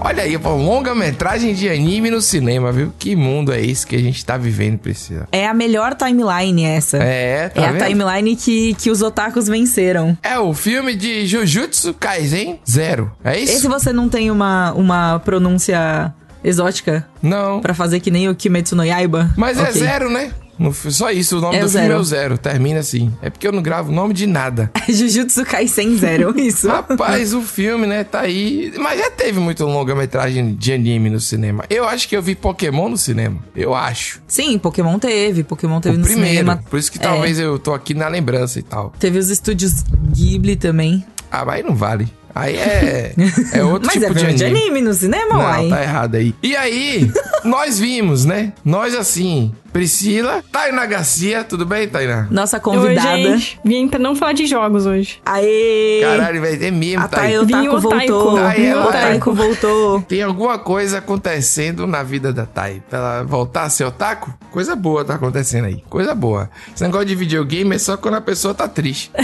Olha 0.02 0.24
aí, 0.24 0.38
pô, 0.38 0.50
longa-metragem 0.56 1.54
de 1.54 1.70
anime 1.70 2.12
no 2.12 2.20
cinema, 2.22 2.70
viu? 2.70 2.92
Que 3.00 3.16
mundo 3.16 3.54
é 3.54 3.62
esse 3.62 3.88
que 3.88 3.96
a 3.96 4.00
gente 4.00 4.26
tá 4.26 4.36
vivendo, 4.36 4.78
Priscila? 4.78 5.26
É 5.32 5.48
a 5.48 5.54
melhor 5.54 5.96
timeline 5.96 6.66
essa. 6.66 6.98
É, 6.98 7.48
tá 7.48 7.62
é 7.62 7.72
vendo? 7.72 7.82
a 7.82 7.88
timeline 7.88 8.36
que, 8.36 8.74
que 8.74 8.92
os 8.92 9.02
otakus 9.02 9.48
venceram. 9.48 10.18
É 10.22 10.38
o 10.38 10.54
filme 10.54 10.98
de 10.98 11.26
Jujutsu 11.26 11.94
Kaisen 11.94 12.60
Zero. 12.70 13.10
É 13.24 13.40
isso? 13.40 13.54
Esse 13.54 13.68
você 13.70 13.94
não 13.94 14.10
tem 14.10 14.30
uma, 14.30 14.74
uma 14.74 15.20
pronúncia 15.20 16.14
exótica 16.44 17.08
Não. 17.22 17.62
pra 17.62 17.74
fazer 17.74 18.02
que 18.02 18.12
nem 18.12 18.28
o 18.28 18.36
Kimetsu 18.36 18.76
no 18.76 18.84
Yaiba? 18.84 19.32
Mas 19.38 19.58
é 19.58 19.62
Ok. 19.62 19.74
zero, 19.74 20.10
né? 20.10 20.32
No 20.60 20.74
só 20.74 21.12
isso, 21.12 21.38
o 21.38 21.42
nome 21.42 21.58
É 21.58 21.60
do 21.60 21.66
o 21.68 21.70
filme 21.70 21.86
é 21.86 21.90
zero. 21.90 22.00
o 22.00 22.04
zero. 22.04 22.38
Termina 22.38 22.80
assim. 22.80 23.14
É 23.22 23.30
porque 23.30 23.48
eu 23.48 23.52
não 23.52 23.62
gravo 23.62 23.92
o 23.92 23.96
nome 23.96 24.14
de 24.14 24.26
nada. 24.26 24.72
Jujutsu 24.90 25.46
Kaisen 25.46 25.98
Zero, 25.98 26.34
isso. 26.40 26.68
Rapaz, 26.68 27.34
o 27.34 27.42
filme, 27.42 27.86
né, 27.86 28.04
tá 28.04 28.22
aí. 28.22 28.74
Mas 28.80 29.00
já 29.00 29.12
teve 29.12 29.40
muito 29.40 29.64
longa-metragem 29.66 30.56
de 30.56 30.74
anime 30.74 31.10
no 31.10 31.20
cinema. 31.20 31.64
Eu 31.70 31.88
acho 31.88 32.08
que 32.10 32.16
eu 32.18 32.22
vi 32.22 32.34
Pokémon 32.36 32.90
no 32.90 32.98
cinema. 32.98 33.38
Eu 33.56 33.76
acho. 33.76 34.20
Sim, 34.28 34.58
Pokémon 34.58 34.98
teve, 35.00 35.44
Pokémon 35.44 35.80
teve 35.80 35.96
o 35.96 36.00
no 36.00 36.06
primeiro. 36.06 36.30
cinema. 36.40 36.64
Por 36.70 36.80
isso 36.80 36.92
que 36.92 36.98
É. 36.98 37.02
talvez 37.02 37.38
eu 37.40 37.60
tô 37.60 37.74
aqui 37.74 37.94
na 37.94 38.08
lembrança 38.08 38.58
e 38.60 38.64
tal. 38.64 38.92
Teve 39.00 39.20
os 39.20 39.30
estúdios 39.30 39.84
Ghibli 40.12 40.56
também. 40.56 41.06
Ah, 41.32 41.46
mas 41.46 41.56
aí 41.58 41.64
não 41.64 41.76
vale. 41.76 42.08
Aí 42.34 42.56
é, 42.56 43.14
é 43.54 43.64
outro 43.66 43.88
Mas 43.88 43.94
tipo 43.96 44.06
é 44.06 44.14
de 44.14 44.24
anime. 44.26 44.38
de 44.38 44.46
anime 44.46 44.82
no 44.82 44.94
cinema, 44.94 45.34
Não, 45.34 45.40
uai. 45.42 45.70
tá 45.70 45.82
errado 45.82 46.16
aí. 46.16 46.36
E 46.44 46.56
aí, 46.56 47.12
nós 47.44 47.80
vimos, 47.80 48.26
né? 48.26 48.54
Nós 48.64 48.94
assim, 48.96 49.52
Priscila, 49.72 50.44
Tainá 50.52 50.86
Garcia, 50.86 51.44
tudo 51.44 51.66
bem, 51.66 51.88
Tainá? 51.88 52.28
Nossa 52.32 52.58
Oi, 52.58 52.62
convidada. 52.62 53.18
gente. 53.18 53.60
Vim 53.64 53.88
pra 53.88 54.00
não 54.00 54.16
falar 54.16 54.34
de 54.34 54.46
jogos 54.48 54.86
hoje. 54.86 55.20
Aê! 55.26 56.00
Caralho, 56.02 56.42
velho, 56.42 56.66
é 56.66 56.72
mesmo, 56.72 57.04
A 57.04 57.08
Vim 57.08 57.38
Otaku 57.68 57.88
o 57.88 57.90
Taiko. 57.90 58.12
voltou. 58.20 58.36
Thay, 58.38 58.66
ela- 58.66 58.88
O 58.88 58.92
Taiko 58.92 59.34
voltou. 59.34 60.02
Tem 60.02 60.24
alguma 60.24 60.58
coisa 60.58 60.98
acontecendo 60.98 61.86
na 61.86 62.02
vida 62.04 62.34
da 62.34 62.46
Thay. 62.46 62.82
Pra 62.90 62.98
ela 63.00 63.24
voltar 63.24 63.64
a 63.64 63.70
ser 63.70 63.84
otaku? 63.86 64.34
Coisa 64.52 64.76
boa 64.76 65.06
tá 65.06 65.16
acontecendo 65.16 65.66
aí. 65.66 65.84
Coisa 65.90 66.16
boa. 66.16 66.50
Esse 66.74 66.84
negócio 66.84 67.06
de 67.06 67.16
videogame 67.16 67.76
é 67.76 67.80
só 67.80 67.96
quando 67.98 68.16
a 68.16 68.22
pessoa 68.22 68.54
tá 68.54 68.68
triste. 68.68 69.12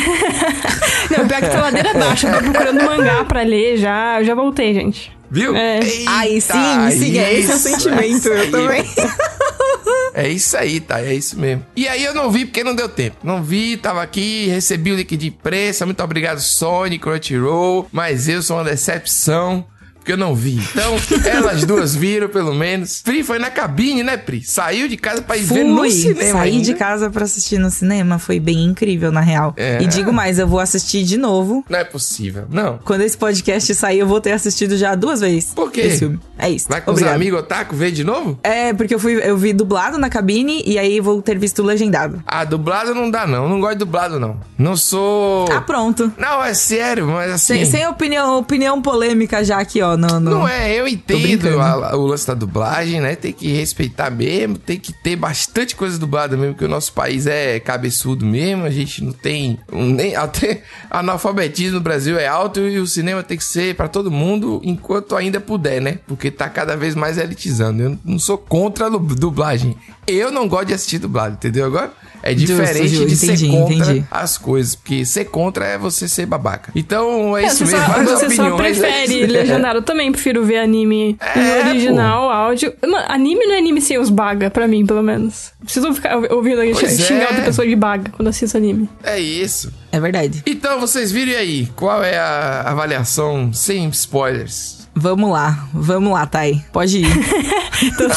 Não, 1.17 1.27
pior 1.27 1.41
que 1.41 1.49
tá 1.49 1.61
ladeira 1.61 1.91
abaixo. 1.91 2.27
Eu 2.27 2.33
tô 2.33 2.51
procurando 2.51 2.83
mangá 2.83 3.23
pra 3.25 3.41
ler 3.43 3.77
já. 3.77 4.19
Eu 4.19 4.25
já 4.25 4.35
voltei, 4.35 4.73
gente. 4.73 5.11
Viu? 5.33 5.55
É. 5.55 5.79
Eita, 5.79 6.11
Aí 6.11 6.39
sim, 6.39 6.77
me 6.77 6.91
siga, 6.91 7.31
esse 7.31 7.51
é 7.51 7.55
o 7.55 7.57
sentimento, 7.57 8.31
é 8.31 8.41
eu 8.41 8.51
também. 8.51 8.85
É 10.15 10.27
isso 10.29 10.55
aí, 10.55 10.79
tá? 10.79 11.01
É 11.01 11.11
isso 11.11 11.39
mesmo. 11.39 11.65
E 11.75 11.87
aí 11.87 12.05
eu 12.05 12.13
não 12.13 12.29
vi 12.29 12.45
porque 12.45 12.63
não 12.63 12.75
deu 12.75 12.87
tempo. 12.87 13.17
Não 13.23 13.41
vi, 13.41 13.77
tava 13.77 14.03
aqui, 14.03 14.45
recebi 14.47 14.91
o 14.91 14.95
link 14.95 15.17
de 15.17 15.29
imprensa. 15.29 15.87
Muito 15.87 16.03
obrigado, 16.03 16.39
Sony, 16.39 16.99
Crunchyroll. 16.99 17.87
Mas 17.91 18.29
eu 18.29 18.43
sou 18.43 18.57
uma 18.57 18.63
decepção. 18.63 19.65
Porque 20.03 20.11
eu 20.11 20.17
não 20.17 20.35
vi. 20.35 20.59
Então, 20.73 20.95
elas 21.25 21.63
duas 21.63 21.95
viram, 21.95 22.27
pelo 22.27 22.53
menos. 22.53 23.01
Pri 23.01 23.23
foi 23.23 23.39
na 23.39 23.49
cabine, 23.49 24.03
né, 24.03 24.17
Pri? 24.17 24.43
Saiu 24.43 24.89
de 24.89 24.97
casa 24.97 25.21
pra 25.21 25.37
ir 25.37 25.43
ver 25.43 25.63
no 25.63 25.77
Fui, 25.77 25.89
cinema. 25.91 26.39
saí 26.39 26.51
ainda. 26.51 26.65
de 26.65 26.73
casa 26.73 27.09
pra 27.09 27.23
assistir 27.23 27.57
no 27.57 27.69
cinema, 27.69 28.19
foi 28.19 28.37
bem 28.37 28.65
incrível, 28.65 29.13
na 29.13 29.21
real. 29.21 29.53
É. 29.55 29.81
E 29.81 29.87
digo 29.87 30.11
mais, 30.11 30.37
eu 30.39 30.47
vou 30.47 30.59
assistir 30.59 31.03
de 31.05 31.15
novo. 31.17 31.63
Não 31.69 31.79
é 31.79 31.85
possível. 31.85 32.43
Não. 32.49 32.79
Quando 32.83 33.01
esse 33.01 33.17
podcast 33.17 33.73
sair, 33.75 33.99
eu 33.99 34.07
vou 34.07 34.19
ter 34.19 34.33
assistido 34.33 34.75
já 34.77 34.93
duas 34.93 35.21
vezes. 35.21 35.53
Por 35.53 35.71
quê? 35.71 35.97
É 36.37 36.49
isso. 36.49 36.67
Vai 36.67 36.81
com 36.81 36.91
Obrigado. 36.91 37.11
os 37.11 37.15
amigos 37.15 37.39
otaku 37.39 37.73
ver 37.75 37.91
de 37.91 38.03
novo? 38.03 38.37
É, 38.43 38.73
porque 38.73 38.93
eu 38.95 38.99
fui, 38.99 39.13
eu 39.23 39.37
vi 39.37 39.53
dublado 39.53 39.97
na 39.97 40.09
cabine 40.09 40.61
e 40.65 40.77
aí 40.77 40.99
vou 40.99 41.21
ter 41.21 41.37
visto 41.39 41.63
legendado. 41.63 42.21
Ah, 42.27 42.43
dublado 42.43 42.93
não 42.93 43.09
dá, 43.09 43.25
não. 43.25 43.47
Não 43.47 43.61
gosto 43.61 43.73
de 43.75 43.79
dublado, 43.79 44.19
não. 44.19 44.37
Não 44.57 44.75
sou. 44.75 45.49
Ah, 45.49 45.61
pronto. 45.61 46.11
Não, 46.17 46.43
é 46.43 46.53
sério, 46.53 47.07
mas 47.07 47.31
assim. 47.31 47.53
Sem, 47.53 47.65
sem 47.65 47.87
opinião, 47.87 48.37
opinião 48.37 48.81
polêmica 48.81 49.43
já 49.45 49.59
aqui, 49.59 49.81
ó. 49.81 49.92
No, 49.97 50.19
no- 50.19 50.31
Não 50.31 50.47
é, 50.47 50.73
eu 50.73 50.87
entendo 50.87 51.59
a- 51.59 51.95
o 51.95 52.05
lance 52.07 52.25
da 52.27 52.33
dublagem, 52.33 52.99
né? 53.01 53.15
Tem 53.15 53.31
que 53.33 53.51
respeitar 53.51 54.09
mesmo, 54.09 54.57
tem 54.57 54.79
que 54.79 54.91
ter 55.03 55.15
bastante 55.15 55.75
coisa 55.75 55.97
dublada 55.97 56.35
mesmo, 56.37 56.53
porque 56.53 56.65
o 56.65 56.69
nosso 56.69 56.93
país 56.93 57.27
é 57.27 57.59
cabeçudo 57.59 58.25
mesmo, 58.25 58.65
a 58.65 58.69
gente 58.69 59.03
não 59.03 59.11
tem 59.11 59.59
nem 59.71 60.15
até 60.15 60.61
analfabetismo 60.89 61.75
no 61.75 61.81
Brasil 61.81 62.17
é 62.19 62.27
alto 62.27 62.59
e 62.59 62.79
o 62.79 62.87
cinema 62.87 63.23
tem 63.23 63.37
que 63.37 63.43
ser 63.43 63.75
pra 63.75 63.87
todo 63.87 64.11
mundo 64.11 64.61
enquanto 64.63 65.15
ainda 65.15 65.39
puder, 65.39 65.81
né? 65.81 65.99
Porque 66.07 66.29
tá 66.31 66.47
cada 66.49 66.75
vez 66.77 66.95
mais 66.95 67.17
elitizando. 67.17 67.81
Eu 67.83 67.97
não 68.05 68.19
sou 68.19 68.37
contra 68.37 68.85
a 68.85 68.89
du- 68.89 68.99
dublagem. 68.99 69.75
Eu 70.05 70.31
não 70.31 70.47
gosto 70.47 70.65
de 70.67 70.73
assistir 70.73 70.99
dublado, 70.99 71.35
entendeu 71.35 71.65
agora? 71.65 71.91
É 72.21 72.33
Justo, 72.33 72.55
diferente 72.55 72.87
Ju, 72.87 73.05
de 73.05 73.13
entendi, 73.15 73.37
ser 73.37 73.47
contra 73.51 73.73
entendi. 73.75 74.05
as 74.09 74.37
coisas, 74.37 74.75
porque 74.75 75.05
ser 75.05 75.25
contra 75.25 75.65
é 75.65 75.77
você 75.77 76.07
ser 76.07 76.25
babaca. 76.25 76.71
Então 76.73 77.37
é, 77.37 77.43
É, 77.43 77.47
isso 77.47 77.65
você 77.65 77.75
mesmo, 77.77 77.85
só, 77.93 78.03
você 78.03 78.29
só 78.35 78.43
opiniões. 78.47 78.77
prefere 78.79 79.21
né? 79.21 79.27
legendado. 79.27 79.79
Eu 79.79 79.82
também 79.83 80.11
prefiro 80.11 80.43
ver 80.45 80.59
anime 80.59 81.17
É, 81.19 81.39
em 81.39 81.69
original, 81.69 82.29
áudio. 82.29 82.73
Mano, 82.81 83.05
anime 83.07 83.45
não 83.45 83.53
é 83.55 83.57
anime 83.59 83.81
sem 83.81 83.97
os 83.99 84.09
baga, 84.09 84.49
pra 84.49 84.67
mim, 84.67 84.85
pelo 84.85 85.03
menos. 85.03 85.51
Preciso 85.63 85.93
ficar 85.93 86.17
ouvindo 86.33 86.61
a 86.61 86.65
gente 86.65 86.79
Pois 86.79 86.99
xingar 86.99 87.23
é. 87.25 87.27
outra 87.27 87.43
pessoa 87.43 87.67
de 87.67 87.75
baga 87.75 88.11
quando 88.11 88.27
assisto 88.27 88.57
anime. 88.57 88.89
É 89.03 89.19
isso. 89.19 89.71
É 89.91 89.99
verdade. 89.99 90.41
Então, 90.45 90.79
vocês 90.79 91.11
viram 91.11 91.37
aí, 91.37 91.67
qual 91.75 92.03
é 92.03 92.17
a 92.17 92.61
avaliação 92.65 93.51
sem 93.53 93.87
spoilers? 93.89 94.81
Vamos 94.95 95.31
lá, 95.31 95.67
vamos 95.73 96.13
lá, 96.13 96.25
Thay. 96.27 96.63
Pode 96.71 96.99
ir. 96.99 97.07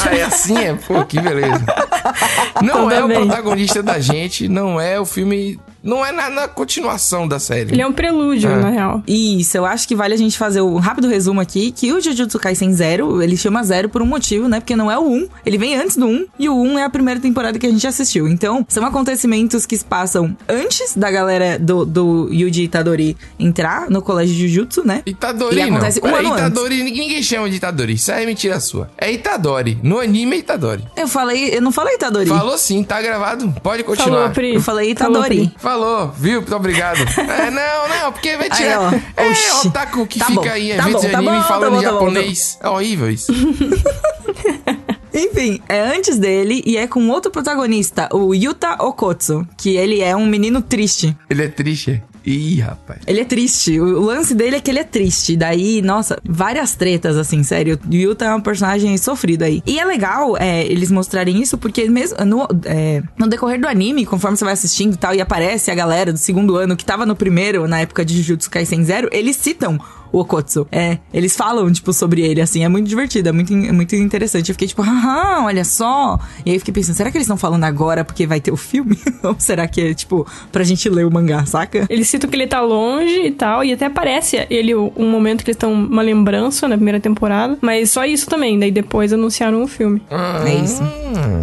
Ah, 0.05 0.15
é 0.15 0.23
assim, 0.23 0.57
é? 0.59 0.75
Pô, 0.75 1.05
que 1.05 1.19
beleza. 1.19 1.65
Não 2.63 2.89
é 2.91 2.99
tá 2.99 3.05
o 3.05 3.09
bem. 3.09 3.17
protagonista 3.27 3.83
da 3.83 3.99
gente, 3.99 4.49
não 4.49 4.81
é 4.81 5.01
o 5.01 5.05
filme... 5.05 5.59
Não 5.87 6.05
é 6.05 6.13
na, 6.13 6.29
na 6.29 6.49
continuação 6.49 7.27
da 7.29 7.39
série. 7.39 7.73
Ele 7.73 7.81
é 7.81 7.87
um 7.87 7.93
prelúdio, 7.93 8.51
É. 8.51 8.57
na 8.57 8.69
real. 8.71 9.03
Isso, 9.07 9.57
eu 9.57 9.65
acho 9.65 9.87
que 9.89 9.95
vale 9.95 10.13
a 10.15 10.17
gente 10.17 10.37
fazer 10.37 10.61
o 10.61 10.77
rápido 10.77 11.09
resumo 11.09 11.41
aqui, 11.41 11.71
que 11.71 11.93
o 11.93 12.01
Jujutsu 12.01 12.39
Kaisen 12.39 12.73
Zero, 12.75 13.23
ele 13.23 13.37
chama 13.37 13.63
Zero 13.63 13.89
por 13.89 14.03
um 14.03 14.07
motivo, 14.07 14.49
né? 14.49 14.61
Porque 14.61 14.75
não 14.77 14.91
é 14.91 14.99
o 14.99 15.03
1, 15.09 15.29
ele 15.47 15.57
vem 15.59 15.77
antes 15.77 15.97
do 15.97 16.07
1, 16.07 16.27
e 16.39 16.49
o 16.49 16.55
1 16.57 16.79
é 16.81 16.85
a 16.85 16.91
primeira 16.91 17.21
temporada 17.21 17.59
que 17.59 17.67
a 17.67 17.71
gente 17.71 17.87
assistiu. 17.87 18.27
Então, 18.29 18.65
são 18.69 18.85
acontecimentos 18.85 19.65
que 19.65 19.77
se 19.77 19.85
passam 19.85 20.37
antes 20.49 20.97
da 20.97 21.11
galera 21.11 21.59
do, 21.59 21.85
do 21.87 22.29
Yuji 22.33 22.65
Itadori 22.65 23.17
entrar 23.39 23.89
no 23.89 24.03
colégio 24.03 24.35
de 24.35 24.49
Jujutsu, 24.49 24.85
né? 24.87 25.03
Itadori 25.07 25.57
E 25.57 25.63
acontece 25.63 26.01
não. 26.03 26.11
um 26.11 26.17
É 26.17 26.19
ano 26.19 26.35
Itadori, 26.35 26.83
ninguém 26.83 27.23
chama 27.23 27.49
de 27.49 27.57
Itadori. 27.57 27.93
Isso 27.95 28.11
aí 28.11 28.25
é 28.25 28.27
mentira 28.27 28.59
sua. 28.61 28.91
É 28.99 29.13
Itadori. 29.13 29.79
No 29.83 30.01
anime 30.01 30.37
é 30.37 30.39
Itadori. 30.41 30.83
Eu 30.97 31.07
falei, 31.07 31.55
eu 31.57 31.63
não 31.63 31.71
falei 31.71 31.95
Itadori. 31.95 32.27
Falou 32.29 32.59
sim, 32.59 32.83
tá 32.83 33.01
gravado. 33.01 33.55
Pode 33.63 33.85
continuar. 33.85 34.17
Falou, 34.19 34.31
Pri. 34.31 34.55
Eu 34.55 34.61
falei 34.61 34.95
Falou, 34.97 35.13
Itadori. 35.21 35.37
Pri. 35.49 35.55
Falou, 35.59 35.76
viu? 36.17 36.41
Muito 36.41 36.55
obrigado. 36.57 36.99
é, 37.19 37.51
não, 37.51 37.89
não, 37.89 38.13
porque 38.13 38.37
vai 38.37 38.49
Aí, 38.51 38.57
tirar. 38.57 38.95
é, 39.17 39.31
Oxi. 39.31 39.69
otaku 39.69 40.07
que 40.07 40.19
Tá 40.19 40.27
fica 40.27 40.41
bom, 40.41 40.49
aí 40.49 40.73
em 40.73 40.77
tá 40.77 40.83
eventos 40.83 40.93
bom, 41.03 41.07
de 41.07 41.13
tá 41.13 41.19
anime 41.19 41.33
bom, 41.35 41.43
tá 41.43 41.49
falando 41.49 41.75
bom, 41.77 41.83
tá 41.83 41.91
bom, 41.91 41.99
tá 41.99 42.05
japonês. 42.07 42.59
É 42.63 42.69
horrível 42.69 43.11
isso. 43.11 43.33
Enfim, 45.15 45.63
é 45.69 45.81
antes 45.81 46.19
dele 46.19 46.63
e 46.67 46.77
é 46.77 46.87
com 46.87 47.09
outro 47.09 47.31
protagonista, 47.31 48.09
o 48.13 48.35
Yuta 48.35 48.75
Okotsu, 48.83 49.47
que 49.57 49.75
ele 49.77 50.03
é 50.03 50.15
um 50.15 50.27
menino 50.27 50.61
triste. 50.61 51.17
Ele 51.31 51.45
é 51.45 51.49
triste. 51.49 52.03
Ih, 52.27 52.61
rapaz. 52.61 53.01
Ele 53.07 53.21
é 53.21 53.25
triste. 53.25 53.79
O 53.81 54.01
lance 54.01 54.35
dele 54.35 54.57
é 54.57 54.61
que 54.61 54.69
ele 54.69 54.81
é 54.81 54.85
triste. 54.85 55.37
Daí, 55.37 55.81
nossa, 55.81 56.19
várias 56.25 56.75
tretas, 56.75 57.17
assim, 57.17 57.45
sério. 57.45 57.79
O 57.89 57.95
Yuta 57.95 58.25
é 58.25 58.35
um 58.35 58.41
personagem 58.41 58.97
sofrido 58.99 59.45
aí. 59.45 59.63
E 59.65 59.79
é 59.79 59.85
legal 59.85 60.37
é, 60.37 60.65
eles 60.67 60.91
mostrarem 60.91 61.41
isso, 61.41 61.57
porque 61.57 61.89
mesmo 61.89 62.19
no, 62.25 62.49
é, 62.65 63.01
no 63.17 63.29
decorrer 63.29 63.61
do 63.61 63.69
anime, 63.69 64.05
conforme 64.05 64.37
você 64.37 64.45
vai 64.45 64.55
assistindo 64.55 64.95
e 64.95 64.97
tal, 64.97 65.15
e 65.15 65.21
aparece 65.21 65.71
a 65.71 65.75
galera 65.75 66.13
do 66.13 66.19
segundo 66.19 66.57
ano 66.57 66.77
que 66.77 66.85
tava 66.85 67.07
no 67.07 67.15
primeiro, 67.15 67.69
na 67.69 67.81
época 67.81 68.05
de 68.05 68.17
Jujutsu 68.17 68.51
Kaisen 68.51 68.85
Zero, 68.85 69.09
eles 69.13 69.37
citam 69.37 69.79
o 70.17 70.21
Okotsu. 70.21 70.67
É, 70.73 70.99
eles 71.13 71.37
falam, 71.37 71.71
tipo, 71.71 71.93
sobre 71.93 72.23
ele, 72.23 72.41
assim, 72.41 72.65
é 72.65 72.69
muito 72.69 72.89
divertido, 72.89 73.29
é 73.29 73.33
muito, 73.33 73.53
é 73.53 73.73
muito 73.73 73.95
interessante. 73.97 74.49
Eu 74.49 74.55
fiquei 74.55 74.69
tipo, 74.69 74.83
haha, 74.83 75.45
olha 75.45 75.65
só. 75.65 76.19
E 76.45 76.51
aí 76.51 76.57
eu 76.57 76.61
fiquei 76.61 76.73
pensando, 76.73 76.97
será 76.97 77.11
que 77.11 77.19
eles 77.19 77.27
estão 77.27 77.37
falando 77.37 77.65
agora 77.65 78.05
porque 78.05 78.27
vai 78.27 78.41
ter 78.41 78.51
o 78.51 78.57
filme? 78.57 78.99
Ou 79.23 79.37
será 79.39 79.69
que 79.69 79.81
é, 79.81 79.95
tipo, 79.95 80.27
pra 80.51 80.65
gente 80.65 80.89
ler 80.89 81.07
o 81.07 81.11
mangá, 81.13 81.45
saca? 81.45 81.87
Eles 81.91 82.09
citam 82.09 82.31
que 82.31 82.37
ele 82.37 82.47
tá 82.47 82.61
longe 82.61 83.27
e 83.27 83.31
tal, 83.31 83.63
e 83.63 83.73
até 83.73 83.87
aparece 83.87 84.47
ele 84.49 84.75
um 84.75 85.11
momento 85.11 85.45
que 85.45 85.51
eles 85.51 85.57
estão 85.57 85.73
uma 85.73 86.03
lembrança 86.03 86.67
na 86.67 86.77
primeira 86.77 87.01
temporada, 87.01 87.59
mas 87.61 87.91
só 87.91 88.05
isso 88.05 88.27
também, 88.29 88.59
daí 88.59 88.71
depois 88.71 89.13
anunciaram 89.13 89.63
o 89.63 89.67
filme. 89.67 90.03
É 90.47 90.55
isso. 90.55 90.83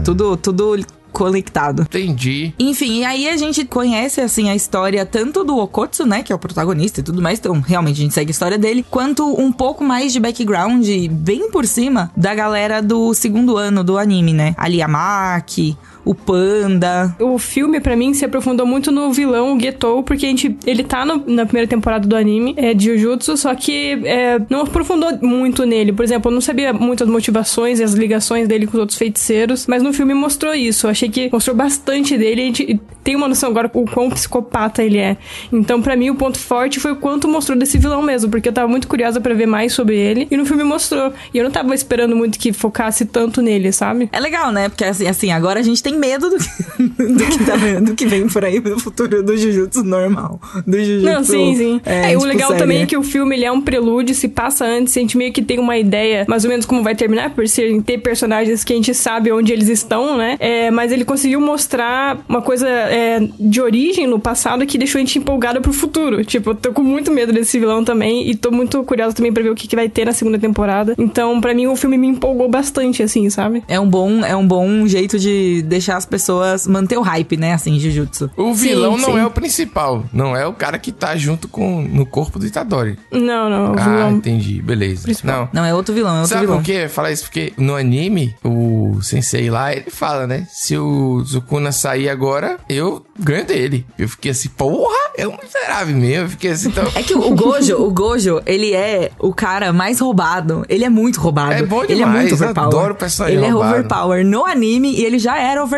Tudo, 0.04 0.36
tudo 0.38 0.76
conectado. 1.14 1.84
Entendi. 1.84 2.54
Enfim, 2.60 3.00
e 3.00 3.06
aí 3.06 3.30
a 3.30 3.38
gente 3.38 3.64
conhece, 3.64 4.20
assim, 4.20 4.50
a 4.50 4.56
história 4.56 5.06
tanto 5.06 5.44
do 5.44 5.58
Okotsu, 5.58 6.06
né, 6.06 6.24
que 6.24 6.34
é 6.34 6.36
o 6.36 6.40
protagonista 6.40 7.00
e 7.00 7.04
tudo 7.04 7.22
mais, 7.22 7.40
então 7.40 7.62
realmente 7.62 8.00
a 8.00 8.04
gente 8.04 8.14
segue 8.14 8.30
a 8.30 8.32
história 8.32 8.58
dele, 8.58 8.84
quanto 8.90 9.24
um 9.40 9.52
pouco 9.52 9.84
mais 9.84 10.12
de 10.12 10.20
background, 10.20 10.86
bem 11.12 11.50
por 11.52 11.66
cima, 11.66 12.12
da 12.18 12.34
galera 12.34 12.82
do 12.82 13.14
segundo 13.14 13.56
ano 13.56 13.84
do 13.84 13.98
anime, 13.98 14.34
né? 14.34 14.56
A 14.58 14.68
Liamaki, 14.68 15.78
o 16.06 16.14
Panda. 16.14 17.16
O 17.20 17.38
filme, 17.38 17.80
pra 17.80 17.96
mim, 17.96 18.14
se 18.14 18.26
aprofundou 18.26 18.66
muito 18.66 18.92
no 18.92 19.12
vilão, 19.12 19.56
o 19.56 19.60
Getou, 19.60 20.04
porque 20.04 20.26
a 20.26 20.30
gente, 20.30 20.56
ele 20.66 20.84
tá 20.84 21.06
no- 21.06 21.24
na 21.28 21.46
primeira 21.46 21.68
temporada 21.68 22.08
do 22.08 22.16
anime, 22.16 22.54
é 22.58 22.74
de 22.74 22.98
Jujutsu, 22.98 23.38
só 23.38 23.54
que 23.56 24.00
é, 24.06 24.40
não 24.50 24.62
aprofundou 24.62 25.18
muito 25.22 25.66
nele. 25.66 25.92
Por 25.94 26.04
exemplo, 26.04 26.30
eu 26.30 26.34
não 26.34 26.42
sabia 26.42 26.74
muito 26.74 27.04
as 27.04 27.10
motivações 27.10 27.80
e 27.80 27.84
as 27.84 27.94
ligações 27.94 28.48
dele 28.48 28.66
com 28.68 28.74
os 28.74 28.80
outros 28.80 28.98
feiticeiros, 28.98 29.66
mas 29.68 29.82
no 29.82 29.94
filme 29.94 30.14
mostrou 30.14 30.54
isso. 30.54 30.88
Eu 30.88 30.92
achei 30.92 31.10
que 31.10 31.30
mostrou 31.32 31.56
bastante 31.56 32.18
dele. 32.18 32.42
A 32.42 32.46
gente, 32.46 32.80
tem 33.04 33.16
uma 33.16 33.28
noção 33.28 33.50
agora 33.50 33.70
o 33.74 33.86
quão 33.86 34.10
psicopata 34.10 34.84
ele 34.84 34.98
é. 34.98 35.18
Então, 35.52 35.82
para 35.82 35.96
mim, 35.96 36.10
o 36.10 36.16
ponto 36.16 36.38
forte 36.40 36.80
foi 36.80 36.92
o 36.92 36.96
quanto 36.96 37.28
mostrou 37.28 37.58
desse 37.58 37.78
vilão 37.78 38.02
mesmo, 38.02 38.30
porque 38.30 38.50
eu 38.50 38.54
tava 38.54 38.68
muito 38.68 38.88
curiosa 38.88 39.20
para 39.22 39.34
ver 39.34 39.46
mais 39.46 39.74
sobre 39.74 39.96
ele, 39.98 40.28
e 40.30 40.38
no 40.38 40.46
filme 40.46 40.64
mostrou. 40.64 41.14
E 41.34 41.38
eu 41.38 41.44
não 41.44 41.52
tava 41.52 41.74
esperando 41.74 42.16
muito 42.16 42.38
que 42.40 42.52
focasse 42.54 43.06
tanto 43.06 43.42
nele, 43.42 43.72
sabe? 43.72 44.10
É 44.12 44.20
legal, 44.20 44.52
né? 44.52 44.70
Porque 44.70 44.84
assim, 44.84 45.08
assim 45.08 45.32
agora 45.32 45.60
a 45.60 45.64
gente 45.64 45.82
tem 45.82 45.93
medo 45.94 46.30
do 46.30 46.38
que, 46.38 46.84
do 47.04 47.26
que, 47.26 47.46
tá, 47.46 47.56
do 47.82 47.96
que 47.96 48.06
vem 48.06 48.28
por 48.28 48.44
aí 48.44 48.60
no 48.60 48.80
futuro 48.80 49.24
do 49.24 49.38
Jujutsu 49.38 49.84
normal. 49.84 50.40
Do 50.66 50.78
Jujutsu. 50.78 51.06
Não, 51.06 51.24
sim, 51.24 51.56
sim. 51.56 51.82
É, 51.86 52.12
é 52.12 52.18
o 52.18 52.20
tipo, 52.20 52.26
legal 52.26 52.50
série. 52.50 52.60
também 52.60 52.82
é 52.82 52.86
que 52.86 52.98
o 52.98 53.04
filme 53.04 53.36
ele 53.36 53.46
é 53.46 53.52
um 53.52 53.62
prelúdio, 53.62 54.14
se 54.16 54.28
passa 54.28 54.66
antes, 54.66 54.96
a 54.96 55.00
gente 55.00 55.18
meio 55.18 55.32
que 55.32 55.42
tem 55.42 55.60
uma 55.60 55.78
ideia 55.78 56.26
mais 56.28 56.44
ou 56.44 56.50
menos 56.50 56.66
como 56.66 56.84
vai 56.84 56.96
terminar, 56.96 57.32
por 57.32 57.48
ser, 57.48 57.82
ter 57.84 57.98
personagens 58.00 58.64
que 58.64 58.74
a 58.74 58.76
gente 58.76 58.94
sabe 58.94 59.32
onde 59.32 59.52
eles 59.52 59.70
estão, 59.70 60.18
né? 60.18 60.38
É, 60.40 60.72
mas 60.72 60.92
ele 60.92 61.06
conseguiu 61.06 61.40
mostrar 61.40 62.24
uma 62.28 62.42
coisa 62.42 62.68
é, 62.68 63.20
de 63.40 63.62
origem 63.62 64.08
no 64.08 64.20
passado 64.20 64.66
que 64.66 64.78
deixou 64.78 65.00
a 65.00 65.04
gente 65.04 65.20
empolgada 65.20 65.62
pro 65.62 65.74
futuro. 65.74 66.24
Tipo, 66.24 66.52
eu 66.52 66.56
tô 66.56 66.72
com 66.72 66.84
muito 66.84 67.12
medo 67.12 67.32
desse 67.32 67.60
vilão 67.60 67.84
também 67.84 68.30
e 68.30 68.36
tô 68.36 68.52
muito 68.52 68.84
curiosa 68.84 69.16
também 69.16 69.32
pra 69.32 69.44
ver 69.44 69.50
o 69.50 69.56
que, 69.56 69.68
que 69.68 69.76
vai 69.76 69.90
ter 69.90 70.06
na 70.06 70.14
segunda 70.14 70.40
temporada. 70.40 70.96
Então, 70.98 71.40
pra 71.40 71.54
mim, 71.54 71.68
o 71.68 71.76
filme 71.76 71.98
me 71.98 72.08
empolgou 72.08 72.50
bastante, 72.50 73.04
assim, 73.04 73.30
sabe? 73.30 73.64
É 73.68 73.80
um 73.80 73.88
bom, 73.88 74.24
é 74.24 74.36
um 74.36 74.48
bom 74.48 74.88
jeito 74.88 75.20
de 75.20 75.62
deixar 75.64 75.83
as 75.92 76.06
pessoas 76.06 76.68
manter 76.68 76.98
o 76.98 77.02
hype, 77.02 77.38
né? 77.38 77.54
Assim, 77.54 77.80
Jujutsu. 77.80 78.30
O 78.38 78.54
vilão 78.54 78.96
Sim, 78.98 79.02
não 79.02 79.14
sim. 79.14 79.20
é 79.20 79.26
o 79.26 79.32
principal. 79.32 80.04
Não 80.14 80.36
é 80.36 80.46
o 80.48 80.54
cara 80.54 80.78
que 80.80 80.92
tá 80.92 81.16
junto 81.16 81.48
com 81.48 81.82
no 81.84 82.06
corpo 82.06 82.40
do 82.40 82.46
Itadori. 82.46 82.98
Não, 83.12 83.50
não, 83.50 83.72
o 83.74 83.80
Ah, 83.80 83.84
vilão. 83.84 84.12
entendi. 84.12 84.62
Beleza. 84.62 85.04
Principal. 85.04 85.50
Não. 85.54 85.62
Não, 85.62 85.66
é 85.68 85.74
outro 85.74 85.94
vilão, 85.94 86.14
é 86.16 86.20
outro 86.20 86.30
Sabe 86.30 86.46
vilão. 86.46 86.58
por 86.60 86.66
quê? 86.66 86.88
Falar 86.88 87.12
isso 87.12 87.24
porque 87.24 87.54
no 87.58 87.76
anime, 87.76 88.36
o 88.44 89.00
sensei 89.02 89.50
lá, 89.50 89.74
ele 89.74 89.90
fala, 89.90 90.26
né? 90.28 90.48
Se 90.50 90.78
o 90.78 91.24
Sukuna 91.26 91.72
sair 91.72 92.10
agora, 92.10 92.58
eu 92.70 93.06
ganho 93.20 93.46
dele. 93.46 93.86
Eu 93.98 94.08
fiquei 94.08 94.32
assim, 94.32 94.50
porra, 94.50 94.96
é 95.18 95.28
um 95.28 95.38
miserável 95.42 95.96
mesmo. 95.96 96.26
Eu 96.26 96.30
fiquei 96.30 96.52
assim, 96.52 96.70
então... 96.70 96.84
É 96.96 97.02
que 97.04 97.14
o 97.16 97.34
Gojo, 97.36 97.76
o 97.82 97.92
Gojo, 97.92 98.42
ele 98.46 98.74
é 98.74 99.12
o 99.20 99.34
cara 99.34 99.74
mais 99.74 100.00
roubado. 100.00 100.66
Ele 100.70 100.84
é 100.86 100.90
muito 100.90 101.20
roubado. 101.20 101.54
É 101.54 101.64
bom 101.64 101.84
Ele 101.84 101.94
é 101.94 101.96
demais, 101.98 102.20
muito 102.30 102.36
overpower. 102.36 102.68
adoro 102.68 102.96
personagem 102.96 103.38
Ele 103.40 103.48
roubado. 103.50 103.74
é 103.76 103.80
overpower 103.80 104.26
no 104.26 104.46
anime 104.46 104.92
e 104.94 105.04
ele 105.06 105.18
já 105.20 105.38
era 105.38 105.64
overpower 105.64 105.73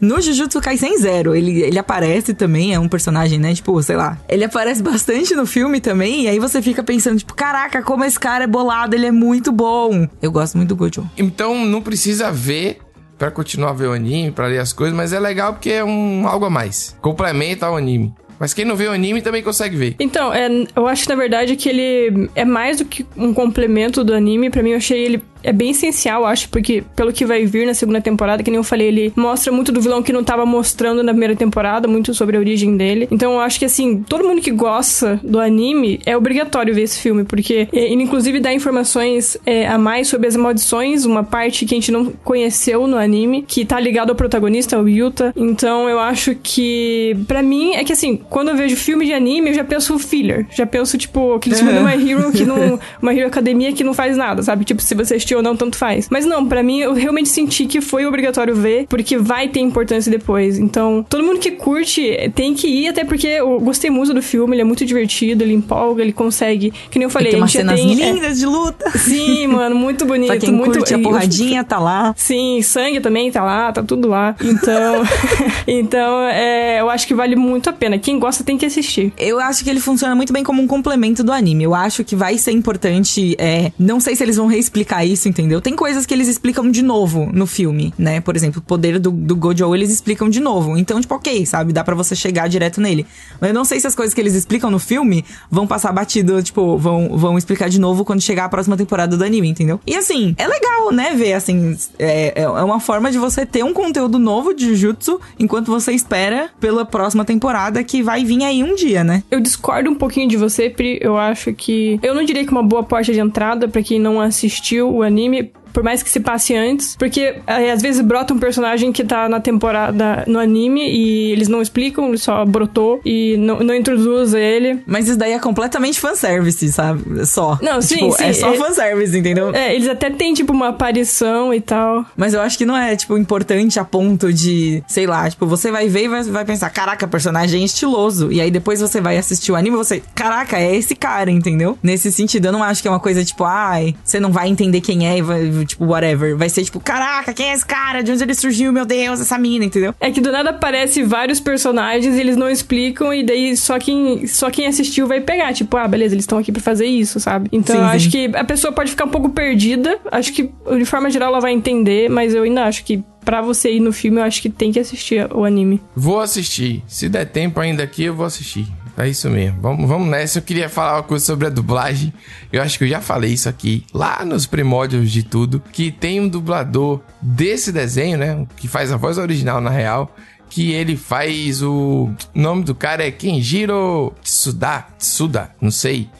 no 0.00 0.20
Jujutsu 0.20 0.60
Kaisen 0.60 0.96
Zero. 0.98 1.34
Ele, 1.34 1.62
ele 1.62 1.78
aparece 1.78 2.34
também, 2.34 2.74
é 2.74 2.80
um 2.80 2.88
personagem, 2.88 3.38
né? 3.38 3.54
Tipo, 3.54 3.82
sei 3.82 3.96
lá. 3.96 4.18
Ele 4.28 4.44
aparece 4.44 4.82
bastante 4.82 5.34
no 5.34 5.46
filme 5.46 5.80
também. 5.80 6.24
E 6.24 6.28
aí 6.28 6.38
você 6.38 6.62
fica 6.62 6.82
pensando, 6.82 7.18
tipo, 7.18 7.34
caraca, 7.34 7.82
como 7.82 8.04
esse 8.04 8.18
cara 8.18 8.44
é 8.44 8.46
bolado, 8.46 8.94
ele 8.94 9.06
é 9.06 9.12
muito 9.12 9.52
bom. 9.52 10.08
Eu 10.20 10.32
gosto 10.32 10.56
muito 10.56 10.68
do 10.70 10.76
Gojo. 10.76 11.08
Então 11.16 11.66
não 11.66 11.82
precisa 11.82 12.30
ver 12.30 12.78
pra 13.18 13.30
continuar 13.30 13.70
a 13.70 13.74
ver 13.74 13.86
o 13.86 13.92
anime, 13.92 14.30
pra 14.30 14.46
ler 14.46 14.58
as 14.58 14.72
coisas, 14.72 14.96
mas 14.96 15.12
é 15.12 15.20
legal 15.20 15.52
porque 15.52 15.70
é 15.70 15.84
um 15.84 16.26
algo 16.26 16.46
a 16.46 16.50
mais. 16.50 16.96
Complementa 17.02 17.66
ao 17.66 17.76
anime. 17.76 18.14
Mas 18.38 18.54
quem 18.54 18.64
não 18.64 18.74
vê 18.74 18.86
o 18.86 18.92
anime 18.92 19.20
também 19.20 19.42
consegue 19.42 19.76
ver. 19.76 19.96
Então, 20.00 20.32
é, 20.32 20.48
eu 20.74 20.86
acho 20.86 21.06
na 21.10 21.14
verdade 21.14 21.54
que 21.56 21.68
ele 21.68 22.30
é 22.34 22.46
mais 22.46 22.78
do 22.78 22.86
que 22.86 23.04
um 23.14 23.34
complemento 23.34 24.02
do 24.02 24.14
anime. 24.14 24.48
Pra 24.48 24.62
mim, 24.62 24.70
eu 24.70 24.78
achei 24.78 25.04
ele 25.04 25.22
é 25.42 25.52
bem 25.52 25.70
essencial, 25.70 26.24
acho, 26.26 26.48
porque 26.48 26.82
pelo 26.94 27.12
que 27.12 27.24
vai 27.24 27.44
vir 27.44 27.66
na 27.66 27.74
segunda 27.74 28.00
temporada, 28.00 28.42
que 28.42 28.50
nem 28.50 28.58
eu 28.58 28.64
falei, 28.64 28.88
ele 28.88 29.12
mostra 29.16 29.52
muito 29.52 29.72
do 29.72 29.80
vilão 29.80 30.02
que 30.02 30.12
não 30.12 30.24
tava 30.24 30.44
mostrando 30.46 31.02
na 31.02 31.12
primeira 31.12 31.36
temporada, 31.36 31.88
muito 31.88 32.14
sobre 32.14 32.36
a 32.36 32.40
origem 32.40 32.76
dele. 32.76 33.08
Então, 33.10 33.32
eu 33.32 33.40
acho 33.40 33.58
que 33.58 33.64
assim, 33.64 34.02
todo 34.02 34.24
mundo 34.24 34.40
que 34.40 34.50
gosta 34.50 35.20
do 35.22 35.38
anime 35.38 36.00
é 36.06 36.16
obrigatório 36.16 36.74
ver 36.74 36.82
esse 36.82 37.00
filme, 37.00 37.24
porque 37.24 37.68
é, 37.72 37.92
ele 37.92 38.02
inclusive 38.02 38.40
dá 38.40 38.52
informações 38.52 39.36
é, 39.44 39.66
a 39.66 39.78
mais 39.78 40.08
sobre 40.08 40.26
as 40.26 40.36
maldições, 40.36 41.04
uma 41.04 41.22
parte 41.22 41.64
que 41.64 41.74
a 41.74 41.76
gente 41.76 41.92
não 41.92 42.06
conheceu 42.24 42.86
no 42.86 42.96
anime, 42.96 43.44
que 43.46 43.64
tá 43.64 43.78
ligado 43.78 44.10
ao 44.10 44.16
protagonista, 44.16 44.78
o 44.78 44.88
Yuta. 44.88 45.32
Então, 45.36 45.88
eu 45.88 45.98
acho 45.98 46.34
que 46.34 47.16
pra 47.26 47.42
mim 47.42 47.74
é 47.74 47.84
que 47.84 47.92
assim, 47.92 48.16
quando 48.28 48.48
eu 48.48 48.56
vejo 48.56 48.76
filme 48.76 49.06
de 49.06 49.12
anime, 49.12 49.50
eu 49.50 49.54
já 49.54 49.64
penso 49.64 49.98
filler, 49.98 50.46
já 50.50 50.66
penso 50.66 50.96
tipo 50.98 51.34
aquele 51.34 51.54
filme 51.54 51.72
do 51.72 51.82
My 51.82 52.10
Hero 52.10 52.32
que 52.32 52.44
não, 52.46 52.78
uma 53.00 53.14
Hero 53.14 53.26
Academia 53.26 53.72
que 53.72 53.84
não 53.84 53.94
faz 53.94 54.16
nada, 54.16 54.42
sabe? 54.42 54.64
Tipo, 54.64 54.82
se 54.82 54.94
você 54.94 55.16
assistiu 55.30 55.38
ou 55.38 55.42
não, 55.42 55.56
tanto 55.56 55.76
faz. 55.76 56.08
Mas 56.10 56.24
não, 56.24 56.46
pra 56.46 56.62
mim 56.62 56.80
eu 56.80 56.92
realmente 56.92 57.28
senti 57.28 57.66
que 57.66 57.80
foi 57.80 58.04
obrigatório 58.06 58.54
ver, 58.54 58.86
porque 58.88 59.16
vai 59.16 59.48
ter 59.48 59.60
importância 59.60 60.10
depois. 60.10 60.58
Então, 60.58 61.04
todo 61.08 61.22
mundo 61.22 61.38
que 61.38 61.52
curte 61.52 62.30
tem 62.34 62.54
que 62.54 62.66
ir, 62.66 62.88
até 62.88 63.04
porque 63.04 63.26
eu 63.26 63.60
gostei 63.60 63.90
muito 63.90 64.12
do 64.12 64.22
filme, 64.22 64.54
ele 64.54 64.62
é 64.62 64.64
muito 64.64 64.84
divertido, 64.84 65.44
ele 65.44 65.54
empolga, 65.54 66.02
ele 66.02 66.12
consegue. 66.12 66.72
Que 66.90 66.98
nem 66.98 67.04
eu 67.04 67.10
falei, 67.10 67.30
tem 67.30 67.38
a 67.38 67.42
umas 67.42 67.52
cenas 67.52 67.80
tem. 67.80 68.02
é, 68.02 68.12
lindas 68.12 68.38
de 68.38 68.46
luta. 68.46 68.90
sim, 68.98 69.46
mano, 69.48 69.76
muito 69.76 70.04
bonito. 70.04 70.28
pra 70.28 70.38
quem 70.38 70.52
muito, 70.52 70.78
curte 70.78 70.94
a 70.94 70.98
porradinha, 70.98 71.62
tá 71.62 71.78
lá. 71.78 72.12
Sim, 72.16 72.60
sangue 72.62 73.00
também 73.00 73.30
tá 73.30 73.42
lá, 73.42 73.72
tá 73.72 73.82
tudo 73.82 74.08
lá. 74.08 74.34
Então, 74.42 75.02
então 75.66 76.22
é, 76.22 76.80
eu 76.80 76.90
acho 76.90 77.06
que 77.06 77.14
vale 77.14 77.36
muito 77.36 77.70
a 77.70 77.72
pena. 77.72 77.98
Quem 77.98 78.18
gosta 78.18 78.42
tem 78.42 78.58
que 78.58 78.66
assistir. 78.66 79.12
Eu 79.16 79.38
acho 79.38 79.62
que 79.62 79.70
ele 79.70 79.80
funciona 79.80 80.14
muito 80.14 80.32
bem 80.32 80.42
como 80.42 80.62
um 80.62 80.66
complemento 80.66 81.22
do 81.22 81.32
anime. 81.32 81.64
Eu 81.64 81.74
acho 81.74 82.02
que 82.04 82.16
vai 82.16 82.36
ser 82.38 82.52
importante. 82.52 83.36
É, 83.38 83.72
não 83.78 84.00
sei 84.00 84.16
se 84.16 84.22
eles 84.22 84.36
vão 84.36 84.46
reexplicar 84.46 85.06
isso, 85.06 85.19
entendeu? 85.28 85.60
Tem 85.60 85.74
coisas 85.74 86.06
que 86.06 86.14
eles 86.14 86.28
explicam 86.28 86.70
de 86.70 86.82
novo 86.82 87.30
no 87.32 87.46
filme, 87.46 87.92
né? 87.98 88.20
Por 88.20 88.36
exemplo, 88.36 88.60
o 88.60 88.62
poder 88.62 88.98
do, 88.98 89.10
do 89.10 89.36
Gojo 89.36 89.74
eles 89.74 89.90
explicam 89.90 90.28
de 90.28 90.40
novo. 90.40 90.76
Então, 90.76 91.00
tipo, 91.00 91.14
ok, 91.14 91.44
sabe? 91.46 91.72
Dá 91.72 91.84
pra 91.84 91.94
você 91.94 92.14
chegar 92.14 92.48
direto 92.48 92.80
nele. 92.80 93.06
Mas 93.40 93.50
eu 93.50 93.54
não 93.54 93.64
sei 93.64 93.80
se 93.80 93.86
as 93.86 93.94
coisas 93.94 94.14
que 94.14 94.20
eles 94.20 94.34
explicam 94.34 94.70
no 94.70 94.78
filme 94.78 95.24
vão 95.50 95.66
passar 95.66 95.92
batido, 95.92 96.42
tipo, 96.42 96.76
vão, 96.76 97.16
vão 97.16 97.38
explicar 97.38 97.68
de 97.68 97.80
novo 97.80 98.04
quando 98.04 98.20
chegar 98.20 98.44
a 98.44 98.48
próxima 98.48 98.76
temporada 98.76 99.16
do 99.16 99.24
anime, 99.24 99.48
entendeu? 99.48 99.80
E 99.86 99.96
assim, 99.96 100.34
é 100.38 100.46
legal, 100.46 100.92
né? 100.92 101.14
Ver, 101.14 101.34
assim, 101.34 101.76
é, 101.98 102.42
é 102.42 102.48
uma 102.48 102.80
forma 102.80 103.10
de 103.10 103.18
você 103.18 103.44
ter 103.44 103.64
um 103.64 103.72
conteúdo 103.72 104.18
novo 104.18 104.54
de 104.54 104.66
Jujutsu 104.66 105.20
enquanto 105.38 105.66
você 105.66 105.92
espera 105.92 106.50
pela 106.60 106.84
próxima 106.84 107.24
temporada 107.24 107.82
que 107.84 108.02
vai 108.02 108.24
vir 108.24 108.44
aí 108.44 108.62
um 108.62 108.74
dia, 108.74 109.04
né? 109.04 109.22
Eu 109.30 109.40
discordo 109.40 109.90
um 109.90 109.94
pouquinho 109.94 110.28
de 110.28 110.36
você, 110.36 110.70
Pri. 110.70 110.98
Eu 111.00 111.16
acho 111.16 111.52
que. 111.52 111.98
Eu 112.02 112.14
não 112.14 112.24
diria 112.24 112.44
que 112.44 112.52
uma 112.52 112.62
boa 112.62 112.82
porta 112.82 113.12
de 113.12 113.20
entrada 113.20 113.68
pra 113.68 113.82
quem 113.82 113.98
não 113.98 114.20
assistiu 114.20 114.94
o 114.94 115.04
anime. 115.10 115.52
Por 115.72 115.82
mais 115.82 116.02
que 116.02 116.10
se 116.10 116.20
passe 116.20 116.54
antes. 116.54 116.96
Porque 116.96 117.36
é, 117.46 117.70
às 117.70 117.82
vezes 117.82 118.00
brota 118.00 118.34
um 118.34 118.38
personagem 118.38 118.92
que 118.92 119.04
tá 119.04 119.28
na 119.28 119.40
temporada 119.40 120.24
no 120.26 120.38
anime 120.38 120.88
e 120.90 121.32
eles 121.32 121.48
não 121.48 121.60
explicam, 121.62 122.08
ele 122.08 122.18
só 122.18 122.44
brotou 122.44 123.00
e 123.04 123.36
não, 123.38 123.60
não 123.60 123.74
introduz 123.74 124.34
ele. 124.34 124.80
Mas 124.86 125.08
isso 125.08 125.18
daí 125.18 125.32
é 125.32 125.38
completamente 125.38 126.00
fanservice, 126.00 126.70
sabe? 126.72 127.26
Só. 127.26 127.58
Não, 127.62 127.80
sim, 127.80 127.96
Tipo, 127.96 128.12
sim, 128.12 128.24
É 128.24 128.32
só 128.32 128.52
é- 128.52 128.56
fanservice, 128.56 129.16
entendeu? 129.18 129.54
É, 129.54 129.74
eles 129.74 129.88
até 129.88 130.10
têm, 130.10 130.32
tipo, 130.34 130.52
uma 130.52 130.68
aparição 130.68 131.52
e 131.54 131.60
tal. 131.60 132.04
Mas 132.16 132.34
eu 132.34 132.40
acho 132.40 132.56
que 132.58 132.66
não 132.66 132.76
é, 132.76 132.94
tipo, 132.96 133.16
importante 133.16 133.78
a 133.78 133.84
ponto 133.84 134.32
de, 134.32 134.82
sei 134.86 135.06
lá, 135.06 135.28
tipo, 135.30 135.46
você 135.46 135.70
vai 135.70 135.88
ver 135.88 136.04
e 136.04 136.08
vai, 136.08 136.22
vai 136.24 136.44
pensar, 136.44 136.70
caraca, 136.70 137.06
personagem 137.06 137.64
estiloso. 137.64 138.30
E 138.32 138.40
aí 138.40 138.50
depois 138.50 138.80
você 138.80 139.00
vai 139.00 139.16
assistir 139.18 139.52
o 139.52 139.56
anime 139.56 139.74
e 139.76 139.78
você, 139.78 140.02
caraca, 140.14 140.58
é 140.58 140.74
esse 140.74 140.94
cara, 140.94 141.30
entendeu? 141.30 141.78
Nesse 141.82 142.10
sentido, 142.12 142.46
eu 142.46 142.52
não 142.52 142.62
acho 142.62 142.82
que 142.82 142.88
é 142.88 142.90
uma 142.90 143.00
coisa 143.00 143.24
tipo, 143.24 143.44
ai, 143.44 143.94
você 144.04 144.18
não 144.20 144.32
vai 144.32 144.48
entender 144.48 144.80
quem 144.80 145.08
é 145.08 145.18
e 145.18 145.22
vai, 145.22 145.59
tipo, 145.64 145.84
whatever. 145.84 146.36
Vai 146.36 146.48
ser 146.48 146.64
tipo, 146.64 146.80
caraca, 146.80 147.32
quem 147.32 147.50
é 147.50 147.54
esse 147.54 147.64
cara? 147.64 148.02
De 148.02 148.12
onde 148.12 148.22
ele 148.22 148.34
surgiu? 148.34 148.72
Meu 148.72 148.84
Deus, 148.84 149.20
essa 149.20 149.38
mina, 149.38 149.64
entendeu? 149.64 149.94
É 150.00 150.10
que 150.10 150.20
do 150.20 150.30
nada 150.32 150.50
aparece 150.50 151.02
vários 151.02 151.40
personagens 151.40 152.16
e 152.16 152.20
eles 152.20 152.36
não 152.36 152.48
explicam, 152.48 153.12
e 153.12 153.24
daí 153.24 153.56
só 153.56 153.78
quem, 153.78 154.26
só 154.26 154.50
quem 154.50 154.66
assistiu 154.66 155.06
vai 155.06 155.20
pegar. 155.20 155.52
Tipo, 155.52 155.76
ah, 155.76 155.88
beleza, 155.88 156.14
eles 156.14 156.24
estão 156.24 156.38
aqui 156.38 156.52
pra 156.52 156.62
fazer 156.62 156.86
isso, 156.86 157.20
sabe? 157.20 157.48
Então 157.52 157.76
Sim, 157.76 157.82
eu 157.82 157.88
sim. 157.88 157.96
acho 157.96 158.10
que 158.10 158.30
a 158.34 158.44
pessoa 158.44 158.72
pode 158.72 158.90
ficar 158.90 159.04
um 159.04 159.10
pouco 159.10 159.30
perdida. 159.30 159.98
Acho 160.10 160.32
que, 160.32 160.50
de 160.76 160.84
forma 160.84 161.10
geral, 161.10 161.30
ela 161.30 161.40
vai 161.40 161.52
entender, 161.52 162.08
mas 162.08 162.34
eu 162.34 162.42
ainda 162.42 162.64
acho 162.64 162.84
que 162.84 163.02
pra 163.24 163.42
você 163.42 163.72
ir 163.72 163.80
no 163.80 163.92
filme, 163.92 164.18
eu 164.18 164.24
acho 164.24 164.40
que 164.42 164.48
tem 164.48 164.72
que 164.72 164.80
assistir 164.80 165.28
o 165.32 165.44
anime. 165.44 165.80
Vou 165.94 166.20
assistir. 166.20 166.82
Se 166.88 167.08
der 167.08 167.26
tempo 167.26 167.60
ainda 167.60 167.82
aqui, 167.82 168.04
eu 168.04 168.14
vou 168.14 168.26
assistir. 168.26 168.66
É 169.00 169.08
isso 169.08 169.30
mesmo. 169.30 169.58
Vamos, 169.62 169.88
vamos 169.88 170.08
nessa. 170.08 170.38
Eu 170.38 170.42
queria 170.42 170.68
falar 170.68 170.96
uma 170.96 171.02
coisa 171.02 171.24
sobre 171.24 171.46
a 171.46 171.50
dublagem. 171.50 172.12
Eu 172.52 172.60
acho 172.60 172.76
que 172.76 172.84
eu 172.84 172.88
já 172.88 173.00
falei 173.00 173.32
isso 173.32 173.48
aqui 173.48 173.86
lá 173.94 174.24
nos 174.26 174.46
primórdios 174.46 175.10
de 175.10 175.22
tudo. 175.22 175.62
Que 175.72 175.90
tem 175.90 176.20
um 176.20 176.28
dublador 176.28 177.00
desse 177.20 177.72
desenho, 177.72 178.18
né? 178.18 178.46
Que 178.56 178.68
faz 178.68 178.92
a 178.92 178.98
voz 178.98 179.16
original 179.16 179.58
na 179.58 179.70
real. 179.70 180.14
Que 180.50 180.72
ele 180.72 180.96
faz 180.96 181.62
o. 181.62 182.10
O 182.34 182.38
nome 182.38 182.62
do 182.62 182.74
cara 182.74 183.06
é 183.06 183.10
Kenjiro 183.10 184.12
Tsuda. 184.22 184.86
Tsuda, 184.98 185.50
não 185.60 185.70
sei. 185.70 186.10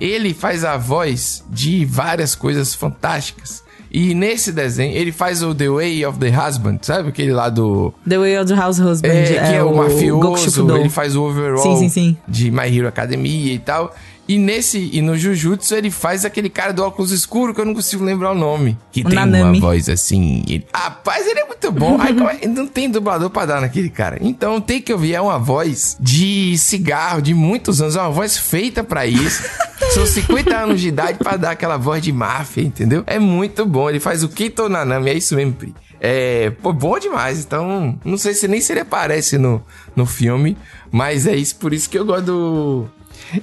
Ele 0.00 0.32
faz 0.32 0.64
a 0.64 0.78
voz 0.78 1.44
de 1.50 1.84
várias 1.84 2.34
coisas 2.34 2.74
fantásticas. 2.74 3.62
E 3.90 4.14
nesse 4.14 4.52
desenho, 4.52 4.96
ele 4.96 5.10
faz 5.10 5.42
o 5.42 5.52
The 5.52 5.68
Way 5.68 6.06
of 6.06 6.18
the 6.18 6.28
Husband, 6.28 6.78
sabe? 6.82 7.08
Aquele 7.08 7.32
lá 7.32 7.48
do. 7.48 7.92
The 8.08 8.18
Way 8.18 8.38
of 8.38 8.46
the 8.46 8.54
House 8.54 8.78
Husband. 8.78 9.08
É, 9.08 9.24
que 9.24 9.54
é, 9.54 9.62
o, 9.62 9.70
Goku 9.70 9.78
mafioso, 9.82 10.76
ele 10.76 10.88
faz 10.88 11.16
o 11.16 11.22
overall 11.22 11.58
Sim, 11.58 11.76
sim, 11.76 11.88
sim. 11.88 12.16
de 12.28 12.50
My 12.50 12.74
Hero 12.74 12.86
Academia 12.86 13.52
e 13.52 13.58
tal. 13.58 13.94
E 14.30 14.38
nesse, 14.38 14.90
e 14.92 15.02
no 15.02 15.18
Jujutsu 15.18 15.74
ele 15.74 15.90
faz 15.90 16.24
aquele 16.24 16.48
cara 16.48 16.72
do 16.72 16.84
óculos 16.84 17.10
escuro 17.10 17.52
que 17.52 17.60
eu 17.60 17.64
não 17.64 17.74
consigo 17.74 18.04
lembrar 18.04 18.30
o 18.30 18.34
nome. 18.36 18.78
Que 18.92 19.00
O 19.00 19.04
tem 19.06 19.14
Nanami. 19.16 19.58
uma 19.58 19.66
voz 19.66 19.88
assim. 19.88 20.44
Ele, 20.46 20.64
rapaz, 20.72 21.26
ele 21.26 21.40
é 21.40 21.44
muito 21.46 21.72
bom. 21.72 21.98
Como 21.98 22.28
é- 22.30 22.46
não 22.46 22.64
tem 22.68 22.88
dublador 22.88 23.28
pra 23.28 23.44
dar 23.44 23.60
naquele 23.60 23.90
cara. 23.90 24.18
Então 24.20 24.60
tem 24.60 24.80
que 24.80 24.92
ouvir, 24.92 25.14
é 25.14 25.20
uma 25.20 25.36
voz 25.36 25.96
de 25.98 26.56
cigarro 26.58 27.20
de 27.20 27.34
muitos 27.34 27.82
anos, 27.82 27.96
é 27.96 28.00
uma 28.00 28.10
voz 28.12 28.36
feita 28.36 28.84
pra 28.84 29.04
isso. 29.04 29.42
São 29.94 30.06
50 30.06 30.56
anos 30.56 30.80
de 30.80 30.86
idade 30.88 31.18
pra 31.18 31.36
dar 31.36 31.50
aquela 31.50 31.76
voz 31.76 32.00
de 32.00 32.12
máfia, 32.12 32.62
entendeu? 32.62 33.02
É 33.08 33.18
muito 33.18 33.66
bom. 33.66 33.90
Ele 33.90 33.98
faz 33.98 34.22
o 34.22 34.28
Kito 34.28 34.68
Nanami, 34.68 35.10
é 35.10 35.14
isso 35.14 35.34
mesmo, 35.34 35.54
Pri. 35.54 35.74
É, 36.00 36.50
pô, 36.62 36.72
bom 36.72 36.96
demais. 37.00 37.40
Então, 37.40 37.98
não 38.04 38.16
sei 38.16 38.32
se 38.34 38.46
nem 38.46 38.60
se 38.60 38.72
ele 38.72 38.80
aparece 38.80 39.36
no, 39.38 39.60
no 39.96 40.06
filme, 40.06 40.56
mas 40.92 41.26
é 41.26 41.34
isso, 41.34 41.56
por 41.56 41.74
isso 41.74 41.90
que 41.90 41.98
eu 41.98 42.04
gosto 42.04 42.26
do. 42.26 42.88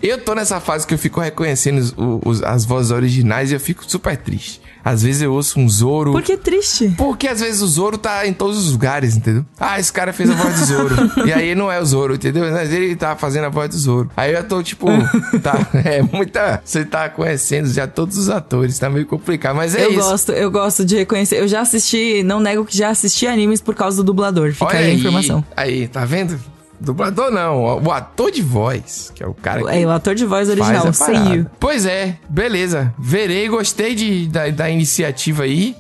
Eu 0.02 0.18
tô 0.24 0.34
nessa 0.36 0.60
fase 0.60 0.86
que 0.86 0.94
eu 0.94 0.98
fico 0.98 1.20
reconhecendo 1.22 1.80
os, 1.80 1.94
os- 2.26 2.44
as 2.44 2.66
vozes 2.66 2.92
originais 2.92 3.52
e 3.52 3.54
eu 3.56 3.60
fico 3.60 3.84
super 3.90 4.18
triste. 4.18 4.62
Às 4.86 5.04
vezes 5.04 5.22
eu 5.22 5.34
ouço 5.34 5.60
um 5.60 5.68
Zoro. 5.68 6.14
Por 6.14 6.22
que 6.22 6.38
triste? 6.38 6.94
Porque 6.98 7.28
às 7.28 7.42
vezes 7.42 7.62
o 7.62 7.68
Zoro 7.68 7.98
tá 7.98 8.26
em 8.26 8.32
todos 8.32 8.58
os 8.58 8.72
lugares, 8.72 9.18
entendeu? 9.18 9.46
Ah, 9.60 9.78
esse 9.78 9.92
cara 9.92 10.14
fez 10.14 10.30
a 10.30 10.34
voz 10.34 10.58
do 10.62 10.66
Zoro. 10.66 10.96
e 11.28 11.34
aí 11.34 11.54
não 11.56 11.70
é 11.70 11.78
o 11.78 11.86
Zoro, 11.86 12.16
entendeu? 12.16 12.50
Mas 12.50 12.72
ele 12.72 12.96
tá 12.96 13.14
fazendo 13.16 13.46
a 13.46 13.50
voz 13.50 13.70
do 13.70 13.78
Zoro. 13.78 14.10
Aí 14.16 14.34
eu 14.34 14.44
tô 14.48 14.64
tipo, 14.64 14.88
tá, 15.44 15.68
é 15.74 16.02
muita. 16.02 16.62
Você 16.64 16.86
tá 16.86 17.10
conhecendo 17.10 17.68
já 17.68 17.86
todos 17.86 18.18
os 18.18 18.30
atores, 18.30 18.80
tá 18.80 18.90
meio 18.90 19.06
complicado. 19.06 19.58
Mas 19.58 19.76
é 19.76 19.84
eu 19.86 19.92
isso. 19.92 20.00
gosto, 20.00 20.32
eu 20.32 20.50
gosto 20.50 20.86
de 20.86 20.96
reconhecer. 20.96 21.38
Eu 21.38 21.50
já 21.50 21.60
assisti, 21.62 22.24
não 22.24 22.40
nego 22.40 22.64
que 22.64 22.78
já 22.78 22.88
assisti 22.90 23.28
animes 23.28 23.60
por 23.60 23.76
causa 23.76 23.98
do 23.98 24.04
dublador. 24.06 24.54
Fica 24.54 24.68
Olha 24.68 24.80
aí 24.80 24.92
a 24.92 24.94
informação. 24.94 25.44
Aí, 25.56 25.88
tá 25.90 26.06
vendo? 26.06 26.40
Dublador 26.80 27.32
não, 27.32 27.84
o 27.84 27.92
ator 27.92 28.32
de 28.32 28.42
voz, 28.42 29.12
que 29.14 29.24
é 29.24 29.28
o 29.28 29.34
cara 29.34 29.64
que 29.64 29.70
É, 29.70 29.86
o 29.86 29.90
ator 29.90 30.14
de 30.14 30.26
voz 30.26 30.48
original, 30.50 30.92
parada. 30.94 31.52
Pois 31.60 31.86
é, 31.86 32.18
beleza. 32.30 32.94
Verei, 33.00 33.48
gostei 33.50 33.96
de, 33.96 34.28
da, 34.28 34.50
da 34.50 34.70
iniciativa 34.70 35.44
aí. 35.44 35.76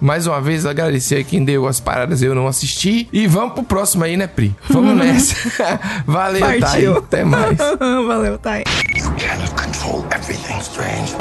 Mais 0.00 0.26
uma 0.26 0.40
vez, 0.40 0.66
agradecer 0.66 1.20
a 1.20 1.24
quem 1.24 1.44
deu 1.44 1.66
as 1.68 1.78
paradas, 1.78 2.22
eu 2.22 2.34
não 2.34 2.48
assisti. 2.48 3.08
E 3.12 3.28
vamos 3.28 3.54
pro 3.54 3.62
próximo 3.62 4.02
aí, 4.02 4.16
né, 4.16 4.26
Pri? 4.26 4.54
Vamos 4.68 4.96
nessa. 4.98 5.36
Valeu, 6.04 6.60
Thay. 6.60 6.86
Até 6.86 7.24
mais. 7.24 7.56
Valeu, 7.78 8.36
tá 8.36 8.52
aí. 8.54 8.64
cannot 9.16 9.54
control 9.54 10.04
everything 10.12 10.58
strange. 10.58 11.14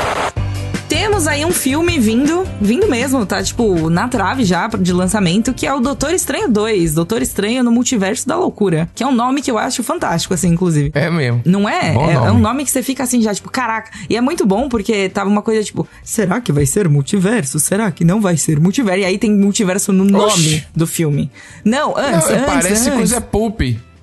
Temos 0.91 1.25
aí 1.25 1.45
um 1.45 1.53
filme 1.53 1.97
vindo, 1.97 2.45
vindo 2.59 2.85
mesmo, 2.85 3.25
tá? 3.25 3.41
Tipo, 3.41 3.89
na 3.89 4.09
trave 4.09 4.43
já 4.43 4.67
de 4.67 4.91
lançamento, 4.91 5.53
que 5.53 5.65
é 5.65 5.73
o 5.73 5.79
Doutor 5.79 6.13
Estranho 6.13 6.49
2, 6.49 6.95
Doutor 6.95 7.21
Estranho 7.21 7.63
no 7.63 7.71
Multiverso 7.71 8.27
da 8.27 8.35
Loucura. 8.35 8.89
Que 8.93 9.01
é 9.01 9.07
um 9.07 9.13
nome 9.13 9.41
que 9.41 9.49
eu 9.49 9.57
acho 9.57 9.83
fantástico, 9.83 10.33
assim, 10.33 10.49
inclusive. 10.49 10.91
É 10.93 11.09
mesmo. 11.09 11.41
Não 11.45 11.69
é? 11.69 11.95
É, 11.95 12.13
é 12.15 12.31
um 12.33 12.39
nome 12.39 12.65
que 12.65 12.71
você 12.71 12.83
fica 12.83 13.03
assim 13.03 13.21
já, 13.21 13.33
tipo, 13.33 13.49
caraca. 13.49 13.89
E 14.09 14.17
é 14.17 14.19
muito 14.19 14.45
bom 14.45 14.67
porque 14.67 15.07
tava 15.07 15.29
uma 15.29 15.41
coisa 15.41 15.63
tipo, 15.63 15.87
será 16.03 16.41
que 16.41 16.51
vai 16.51 16.65
ser 16.65 16.89
multiverso? 16.89 17.57
Será 17.57 17.89
que 17.89 18.03
não 18.03 18.19
vai 18.19 18.35
ser 18.35 18.59
multiverso? 18.59 18.99
E 18.99 19.05
aí 19.05 19.17
tem 19.17 19.31
multiverso 19.31 19.93
no 19.93 20.03
nome 20.03 20.25
Oxi. 20.25 20.65
do 20.75 20.85
filme. 20.85 21.31
Não, 21.63 21.93
Não, 21.93 21.97
antes, 21.97 22.29
é, 22.29 22.33
antes, 22.33 22.45
parece 22.47 22.89
antes. 22.89 22.93
coisa 22.95 23.21
pulp. 23.21 23.61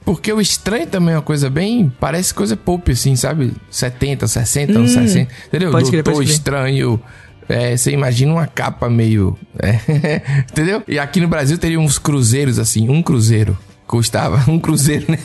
Porque 0.09 0.33
o 0.33 0.41
estranho 0.41 0.87
também 0.87 1.13
é 1.13 1.19
uma 1.19 1.23
coisa 1.23 1.51
bem. 1.51 1.93
Parece 2.01 2.33
coisa 2.33 2.57
pulp, 2.57 2.89
assim, 2.89 3.15
sabe? 3.15 3.53
70, 3.71 4.27
60, 4.27 4.73
anos 4.73 4.93
60. 4.93 5.31
Entendeu? 5.49 5.69
Hum. 5.69 5.73
Pode 5.73 5.91
Doutor 5.91 6.15
crer. 6.15 6.23
Estranho. 6.23 6.99
É, 7.47 7.77
você 7.77 7.91
imagina 7.91 8.33
uma 8.33 8.47
capa 8.47 8.89
meio. 8.89 9.39
é, 9.61 10.23
entendeu? 10.51 10.83
E 10.89 10.99
aqui 10.99 11.21
no 11.21 11.29
Brasil 11.29 11.59
teria 11.59 11.79
uns 11.79 11.99
cruzeiros 11.99 12.59
assim, 12.59 12.89
um 12.89 13.03
cruzeiro. 13.03 13.55
Custava 13.89 14.45
um 14.49 14.59
cruzeiro, 14.61 15.07
né? 15.09 15.19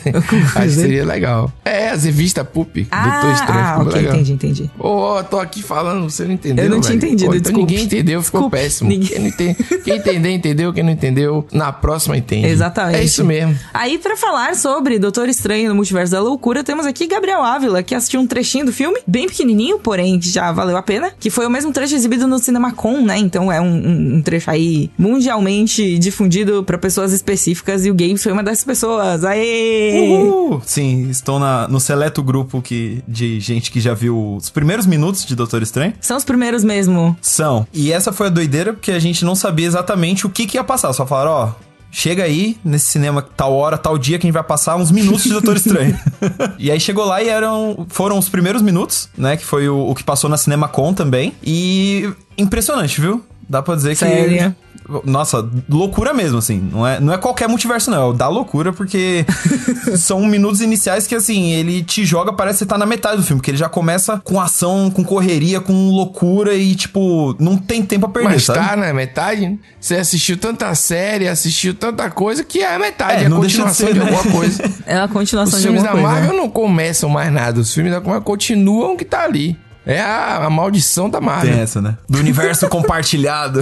Acho 0.56 0.62
que 0.64 0.70
seria 0.70 1.04
legal. 1.04 1.52
É, 1.64 1.90
as 1.90 2.02
revistas 2.04 2.44
Doutor 2.54 2.76
Ah, 2.90 3.32
Estranho. 3.32 3.60
ah 3.60 3.68
ficou 3.74 3.86
ok, 3.86 4.00
legal. 4.00 4.14
entendi, 4.16 4.32
entendi. 4.32 4.70
Ô, 4.78 5.22
tô 5.22 5.38
aqui 5.38 5.62
falando, 5.62 6.10
você 6.10 6.24
não 6.24 6.32
entendeu. 6.32 6.64
Eu 6.64 6.70
não 6.70 6.80
tinha 6.80 6.98
velho. 6.98 7.04
entendido, 7.12 7.30
Pô, 7.30 7.36
então 7.36 7.52
desculpe. 7.52 7.70
ninguém 7.72 7.84
entendeu, 7.86 8.22
ficou 8.22 8.50
péssimo. 8.50 8.88
ninguém- 8.88 9.08
Quem, 9.08 9.26
entende, 9.26 9.56
quem 9.84 9.96
entender, 9.96 10.30
entendeu. 10.30 10.72
Quem 10.72 10.82
não 10.82 10.90
entendeu, 10.92 11.46
na 11.52 11.70
próxima 11.72 12.16
entende. 12.16 12.46
Exatamente. 12.46 12.98
É 12.98 13.04
isso 13.04 13.24
mesmo. 13.24 13.56
Aí, 13.74 13.98
pra 13.98 14.16
falar 14.16 14.54
sobre 14.56 14.98
Doutor 14.98 15.28
Estranho 15.28 15.68
no 15.68 15.74
Multiverso 15.74 16.12
da 16.12 16.20
Loucura, 16.20 16.64
temos 16.64 16.86
aqui 16.86 17.06
Gabriel 17.06 17.42
Ávila, 17.42 17.82
que 17.82 17.94
assistiu 17.94 18.20
um 18.20 18.26
trechinho 18.26 18.64
do 18.64 18.72
filme, 18.72 18.98
bem 19.06 19.26
pequenininho, 19.28 19.78
porém 19.78 20.18
já 20.22 20.50
valeu 20.52 20.76
a 20.76 20.82
pena, 20.82 21.10
que 21.20 21.28
foi 21.28 21.46
o 21.46 21.50
mesmo 21.50 21.70
trecho 21.70 21.94
exibido 21.94 22.26
no 22.26 22.38
CinemaCon, 22.38 23.02
né? 23.02 23.18
Então 23.18 23.52
é 23.52 23.60
um, 23.60 23.66
um- 23.66 24.14
um 24.16 24.22
trecho 24.22 24.50
aí 24.50 24.90
mundialmente 24.98 25.98
difundido 25.98 26.62
pra 26.64 26.78
pessoas 26.78 27.12
específicas 27.12 27.84
e 27.84 27.90
o 27.90 27.94
Games 27.94 28.22
foi 28.22 28.32
uma 28.32 28.42
dessas 28.54 28.64
pessoas. 28.64 29.24
Aê! 29.24 30.08
Uhul! 30.22 30.62
Sim, 30.64 31.10
estou 31.10 31.38
na, 31.38 31.66
no 31.68 31.80
seleto 31.80 32.22
grupo 32.22 32.62
que, 32.62 33.02
de 33.06 33.40
gente 33.40 33.70
que 33.70 33.80
já 33.80 33.92
viu 33.92 34.36
os 34.36 34.48
primeiros 34.48 34.86
minutos 34.86 35.26
de 35.26 35.34
Doutor 35.34 35.62
Estranho. 35.62 35.92
São 36.00 36.16
os 36.16 36.24
primeiros 36.24 36.62
mesmo. 36.62 37.16
São. 37.20 37.66
E 37.72 37.92
essa 37.92 38.12
foi 38.12 38.28
a 38.28 38.30
doideira 38.30 38.72
porque 38.72 38.92
a 38.92 38.98
gente 38.98 39.24
não 39.24 39.34
sabia 39.34 39.66
exatamente 39.66 40.26
o 40.26 40.30
que, 40.30 40.46
que 40.46 40.56
ia 40.56 40.64
passar. 40.64 40.92
Só 40.92 41.04
falaram, 41.04 41.30
ó, 41.32 41.52
chega 41.90 42.22
aí 42.22 42.56
nesse 42.64 42.86
cinema 42.86 43.20
tal 43.22 43.52
hora, 43.54 43.76
tal 43.76 43.98
dia 43.98 44.18
que 44.18 44.26
a 44.26 44.28
gente 44.28 44.34
vai 44.34 44.44
passar 44.44 44.76
uns 44.76 44.90
minutos 44.90 45.24
de 45.24 45.30
Doutor 45.30 45.56
Estranho. 45.56 45.98
e 46.58 46.70
aí 46.70 46.78
chegou 46.78 47.04
lá 47.04 47.22
e 47.22 47.28
eram 47.28 47.86
foram 47.88 48.18
os 48.18 48.28
primeiros 48.28 48.62
minutos, 48.62 49.08
né? 49.18 49.36
Que 49.36 49.44
foi 49.44 49.68
o, 49.68 49.90
o 49.90 49.94
que 49.94 50.04
passou 50.04 50.30
na 50.30 50.36
CinemaCon 50.36 50.94
também. 50.94 51.34
E 51.42 52.08
impressionante, 52.38 53.00
viu? 53.00 53.24
Dá 53.48 53.62
pra 53.62 53.74
dizer 53.74 53.96
Sério? 53.96 54.54
que. 54.54 54.64
Nossa, 55.04 55.48
loucura 55.68 56.12
mesmo, 56.12 56.38
assim. 56.38 56.58
Não 56.72 56.86
é, 56.86 57.00
não 57.00 57.12
é 57.12 57.18
qualquer 57.18 57.48
multiverso, 57.48 57.90
não. 57.90 57.98
É 58.02 58.04
o 58.06 58.12
da 58.12 58.28
loucura, 58.28 58.72
porque 58.72 59.24
são 59.96 60.24
minutos 60.26 60.60
iniciais 60.60 61.06
que, 61.06 61.14
assim, 61.14 61.52
ele 61.52 61.82
te 61.82 62.04
joga, 62.04 62.32
parece 62.32 62.58
que 62.58 62.64
você 62.64 62.66
tá 62.66 62.78
na 62.78 62.86
metade 62.86 63.16
do 63.16 63.22
filme, 63.22 63.40
porque 63.40 63.50
ele 63.50 63.58
já 63.58 63.68
começa 63.68 64.20
com 64.24 64.40
ação, 64.40 64.90
com 64.90 65.02
correria, 65.04 65.60
com 65.60 65.90
loucura 65.90 66.54
e, 66.54 66.74
tipo, 66.74 67.34
não 67.38 67.56
tem 67.56 67.82
tempo 67.82 68.06
a 68.06 68.08
perder, 68.08 68.28
Mas 68.30 68.44
sabe? 68.44 68.58
tá 68.58 68.76
na 68.76 68.92
metade. 68.92 69.48
né? 69.48 69.58
Você 69.80 69.96
assistiu 69.96 70.36
tanta 70.36 70.74
série, 70.74 71.28
assistiu 71.28 71.74
tanta 71.74 72.10
coisa 72.10 72.44
que 72.44 72.60
é 72.60 72.74
a 72.74 72.78
metade, 72.78 73.24
É, 73.24 73.24
é 73.24 73.26
a 73.26 73.28
deixa 73.28 73.30
de 73.30 73.40
continuação 73.62 73.86
ser, 73.86 73.92
de, 73.94 73.98
né? 74.00 74.04
alguma 74.06 74.32
coisa. 74.32 74.64
É 74.86 74.98
a 74.98 75.08
continuação 75.08 75.54
Os 75.56 75.62
de 75.62 75.68
filmes 75.68 75.84
alguma 75.84 76.02
da 76.02 76.08
coisa. 76.08 76.20
Marvel 76.26 76.42
não 76.42 76.50
começam 76.50 77.08
mais 77.08 77.32
nada. 77.32 77.60
Os 77.60 77.72
filmes 77.72 77.92
da 77.92 78.00
Marvel 78.00 78.22
continuam 78.22 78.92
o 78.92 78.96
que 78.96 79.04
tá 79.04 79.24
ali. 79.24 79.56
É 79.86 80.00
a, 80.00 80.46
a 80.46 80.50
maldição 80.50 81.10
da 81.10 81.20
Marvel. 81.20 81.52
Tem 81.52 81.60
essa, 81.60 81.80
né? 81.80 81.96
Do 82.08 82.18
universo 82.18 82.66
compartilhado. 82.70 83.60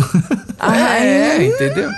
É, 0.60 1.42
entendeu? 1.44 1.90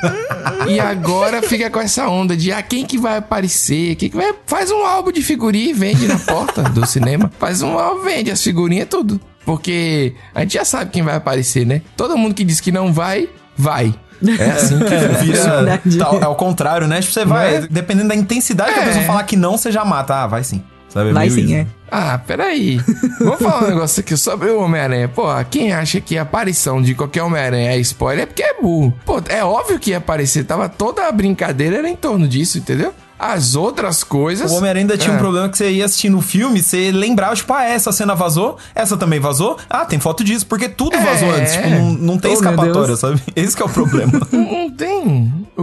e 0.68 0.80
agora 0.80 1.42
fica 1.42 1.68
com 1.70 1.80
essa 1.80 2.08
onda 2.08 2.36
de 2.36 2.50
ah, 2.52 2.62
quem 2.62 2.86
que 2.86 2.96
vai 2.98 3.18
aparecer? 3.18 3.94
Quem 3.96 4.08
que 4.08 4.16
vai... 4.16 4.32
Faz 4.46 4.70
um 4.70 4.84
álbum 4.84 5.12
de 5.12 5.22
figurinha 5.22 5.70
e 5.70 5.72
vende 5.74 6.06
na 6.08 6.18
porta 6.18 6.62
do 6.62 6.86
cinema. 6.86 7.30
Faz 7.38 7.60
um 7.62 7.78
álbum, 7.78 8.02
vende 8.04 8.30
as 8.30 8.42
figurinhas 8.42 8.88
tudo. 8.88 9.20
Porque 9.44 10.14
a 10.34 10.40
gente 10.40 10.54
já 10.54 10.64
sabe 10.64 10.90
quem 10.90 11.02
vai 11.02 11.16
aparecer, 11.16 11.66
né? 11.66 11.82
Todo 11.96 12.16
mundo 12.16 12.34
que 12.34 12.44
diz 12.44 12.60
que 12.60 12.72
não 12.72 12.92
vai, 12.92 13.28
vai. 13.56 13.94
É 14.38 14.50
assim 14.52 14.78
que 14.78 14.94
É, 14.94 15.08
vira. 15.08 15.42
verdade. 15.62 15.98
tal- 15.98 16.18
é 16.22 16.26
o 16.26 16.34
contrário, 16.34 16.86
né? 16.88 17.00
Tipo, 17.02 17.12
você 17.12 17.24
vai. 17.26 17.60
Né? 17.60 17.68
Dependendo 17.70 18.08
da 18.08 18.14
intensidade 18.14 18.72
que 18.72 18.78
a 18.80 18.82
É. 18.84 18.86
pessoa 18.86 19.04
falar 19.04 19.22
que 19.24 19.36
não, 19.36 19.58
você 19.58 19.70
já 19.70 19.84
mata. 19.84 20.14
Ah, 20.22 20.26
vai 20.26 20.42
sim. 20.42 20.62
Sabe? 20.94 21.12
Vai 21.12 21.28
meio 21.28 21.32
sim, 21.32 21.44
isso. 21.46 21.54
é. 21.54 21.66
Ah, 21.90 22.18
peraí. 22.18 22.80
Vamos 23.18 23.40
falar 23.40 23.64
um 23.64 23.68
negócio 23.70 24.00
aqui 24.00 24.16
sobre 24.16 24.48
o 24.50 24.60
Homem-Aranha. 24.60 25.08
Pô, 25.08 25.24
quem 25.50 25.72
acha 25.72 26.00
que 26.00 26.16
a 26.16 26.22
aparição 26.22 26.80
de 26.80 26.94
qualquer 26.94 27.24
Homem-Aranha 27.24 27.72
é 27.72 27.78
spoiler 27.78 28.22
é 28.22 28.26
porque 28.26 28.44
é 28.44 28.54
burro. 28.60 28.94
Pô, 29.04 29.20
é 29.28 29.44
óbvio 29.44 29.78
que 29.80 29.90
ia 29.90 29.98
aparecer. 29.98 30.44
Tava 30.44 30.68
toda 30.68 31.08
a 31.08 31.12
brincadeira 31.12 31.78
era 31.78 31.88
em 31.88 31.96
torno 31.96 32.28
disso, 32.28 32.58
entendeu? 32.58 32.94
As 33.18 33.54
outras 33.54 34.02
coisas. 34.04 34.50
O 34.50 34.56
Homem-Aranha 34.56 34.82
ainda 34.84 34.98
tinha 34.98 35.12
um 35.12 35.16
É. 35.16 35.18
problema 35.18 35.48
que 35.48 35.56
você 35.56 35.70
ia 35.70 35.84
assistindo 35.84 36.18
o 36.18 36.20
filme, 36.20 36.60
você 36.62 36.90
lembrava, 36.90 37.34
tipo, 37.34 37.52
ah, 37.52 37.62
essa 37.64 37.92
cena 37.92 38.14
vazou, 38.14 38.56
essa 38.74 38.96
também 38.96 39.20
vazou. 39.20 39.56
Ah, 39.70 39.84
tem 39.84 39.98
foto 40.00 40.24
disso, 40.24 40.46
porque 40.46 40.68
tudo 40.68 40.98
vazou 40.98 41.28
É. 41.34 41.40
antes. 41.40 41.52
Tipo, 41.54 41.68
não, 41.68 41.92
não 41.92 42.18
tem 42.18 42.30
Oh, 42.32 42.34
escapatória, 42.34 42.96
sabe? 42.96 43.20
Esse 43.36 43.56
que 43.56 43.62
é 43.62 43.66
o 43.66 43.68
problema. 43.68 44.12
Não, 44.32 44.70
tem. 44.70 45.32
O, 45.56 45.62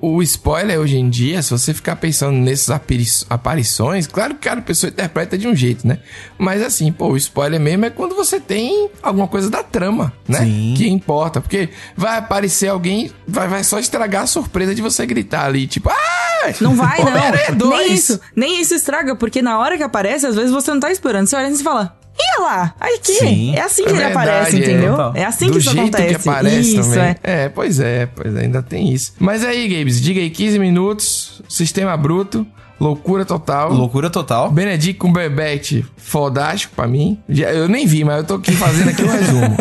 o- 0.00 0.16
o 0.16 0.22
spoiler 0.22 0.78
hoje 0.78 0.96
em 0.96 1.10
dia, 1.10 1.42
se 1.42 1.50
você 1.50 1.74
ficar 1.74 1.96
pensando 1.96 2.36
nessas 2.38 2.70
apari- 2.70 3.06
aparições, 3.28 4.06
claro 4.06 4.34
que 4.34 4.40
cada 4.48 4.62
pessoa 4.62 4.88
interpreta 4.90 5.36
de 5.36 5.48
um 5.48 5.54
jeito, 5.54 5.86
né? 5.86 5.98
Mas 6.38 6.62
assim, 6.62 6.92
pô, 6.92 7.08
o 7.08 7.16
spoiler 7.16 7.58
mesmo 7.60 7.84
é 7.84 7.90
quando 7.90 8.14
você 8.14 8.38
tem 8.38 8.88
alguma 9.02 9.26
coisa 9.26 9.50
da 9.50 9.62
trama, 9.62 10.12
né? 10.28 10.40
Sim. 10.40 10.74
Que 10.76 10.88
importa. 10.88 11.40
Porque 11.40 11.70
vai 11.96 12.18
aparecer 12.18 12.68
alguém, 12.68 13.10
vai, 13.26 13.48
vai 13.48 13.64
só 13.64 13.78
estragar 13.78 14.22
a 14.22 14.26
surpresa 14.26 14.74
de 14.74 14.80
você 14.82 15.04
gritar 15.04 15.44
ali, 15.46 15.66
tipo, 15.66 15.90
ah! 15.90 16.52
Não 16.60 16.74
vai, 16.74 17.00
Homem-Aranha 17.06 17.50
não. 17.50 17.56
2. 17.58 17.78
Nem 17.80 17.92
isso. 17.94 18.20
Nem 18.34 18.60
isso 18.60 18.74
estraga, 18.74 19.14
porque 19.16 19.40
na 19.42 19.58
hora 19.58 19.76
que 19.76 19.82
aparece, 19.82 20.26
às 20.26 20.34
vezes 20.34 20.50
você 20.50 20.70
não 20.70 20.80
tá 20.80 20.90
esperando. 20.90 21.26
Você 21.26 21.36
olha 21.36 21.48
e 21.48 21.56
você 21.56 21.62
fala, 21.62 21.96
e 22.18 22.40
lá? 22.40 22.74
Aqui. 22.78 23.12
Sim. 23.14 23.54
É 23.56 23.62
assim 23.62 23.84
que 23.84 23.88
É 23.90 23.92
ele 23.92 24.02
verdade, 24.04 24.28
aparece, 24.30 24.56
é. 24.56 24.58
entendeu? 24.60 24.90
Total. 24.90 25.12
É, 25.16 25.24
assim 25.24 25.46
Do 25.46 25.52
que 25.52 25.58
isso 25.58 25.70
jeito 25.72 25.96
acontece. 25.96 26.22
que 26.22 26.28
aparece 26.28 26.76
isso, 26.78 26.90
também. 26.90 27.16
é. 27.22 27.48
pois 27.48 27.80
é, 27.80 28.06
pois 28.06 28.36
é, 28.36 28.40
ainda 28.40 28.62
tem 28.62 28.92
isso. 28.92 29.14
Mas 29.18 29.44
aí, 29.44 29.66
Gabes, 29.68 30.00
diga 30.00 30.20
aí, 30.20 30.30
15 30.30 30.58
minutos, 30.58 31.42
sistema 31.48 31.96
bruto, 31.96 32.46
loucura 32.80 33.24
total. 33.24 33.72
Loucura 33.72 34.10
total. 34.10 34.50
Benedict 34.50 34.98
Cumberbatch, 34.98 35.82
fodástico 35.96 36.74
pra 36.74 36.86
mim. 36.86 37.18
Já- 37.28 37.52
Eu 37.52 37.68
nem 37.68 37.86
vi, 37.86 38.04
mas 38.04 38.18
eu 38.18 38.24
tô 38.24 38.34
aqui 38.34 38.52
fazendo 38.52 38.90
aqui 38.90 39.02
um 39.04 39.08
resumo. 39.10 39.56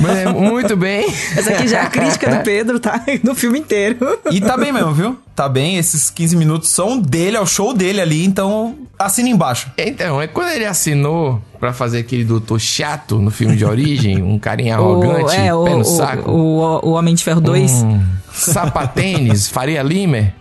Mas 0.00 0.16
é 0.18 0.26
muito 0.32 0.76
bem. 0.76 1.06
Essa 1.36 1.50
aqui 1.50 1.66
já 1.68 1.78
é 1.78 1.82
a 1.82 1.86
crítica 1.90 2.28
do 2.36 2.42
Pedro, 2.42 2.78
tá? 2.78 3.02
No 3.24 3.34
filme 3.34 3.58
inteiro. 3.58 3.96
E 4.30 4.40
tá 4.40 4.56
bem 4.56 4.72
mesmo, 4.72 4.92
viu? 4.92 5.18
Tá 5.34 5.48
bem, 5.48 5.76
esses 5.76 6.10
15 6.10 6.36
minutos 6.36 6.68
são 6.68 6.98
dele, 6.98 7.36
é 7.36 7.40
o 7.40 7.46
show 7.46 7.72
dele 7.72 8.00
ali, 8.00 8.24
então 8.24 8.74
assina 8.98 9.28
embaixo. 9.28 9.70
Então, 9.78 10.20
é 10.20 10.26
quando 10.26 10.50
ele 10.50 10.64
assinou 10.64 11.40
pra 11.60 11.72
fazer 11.72 11.98
aquele 12.00 12.24
doutor 12.24 12.58
chato 12.60 13.18
no 13.18 13.30
filme 13.30 13.54
de 13.56 13.64
origem, 13.64 14.20
um 14.22 14.36
carinha 14.38 14.74
arrogante, 14.74 15.36
o, 15.36 15.40
é, 15.40 15.54
o, 15.54 15.64
pé 15.64 15.70
no 15.74 15.80
o, 15.80 15.84
saco, 15.84 16.30
o, 16.30 16.88
o 16.88 16.90
Homem 16.92 17.14
de 17.14 17.22
Ferro 17.22 17.40
2. 17.40 17.72
um 17.84 18.00
sapatênis, 18.32 19.48
Faria 19.48 19.82
Limer, 19.82 20.34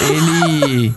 ele... 0.00 0.94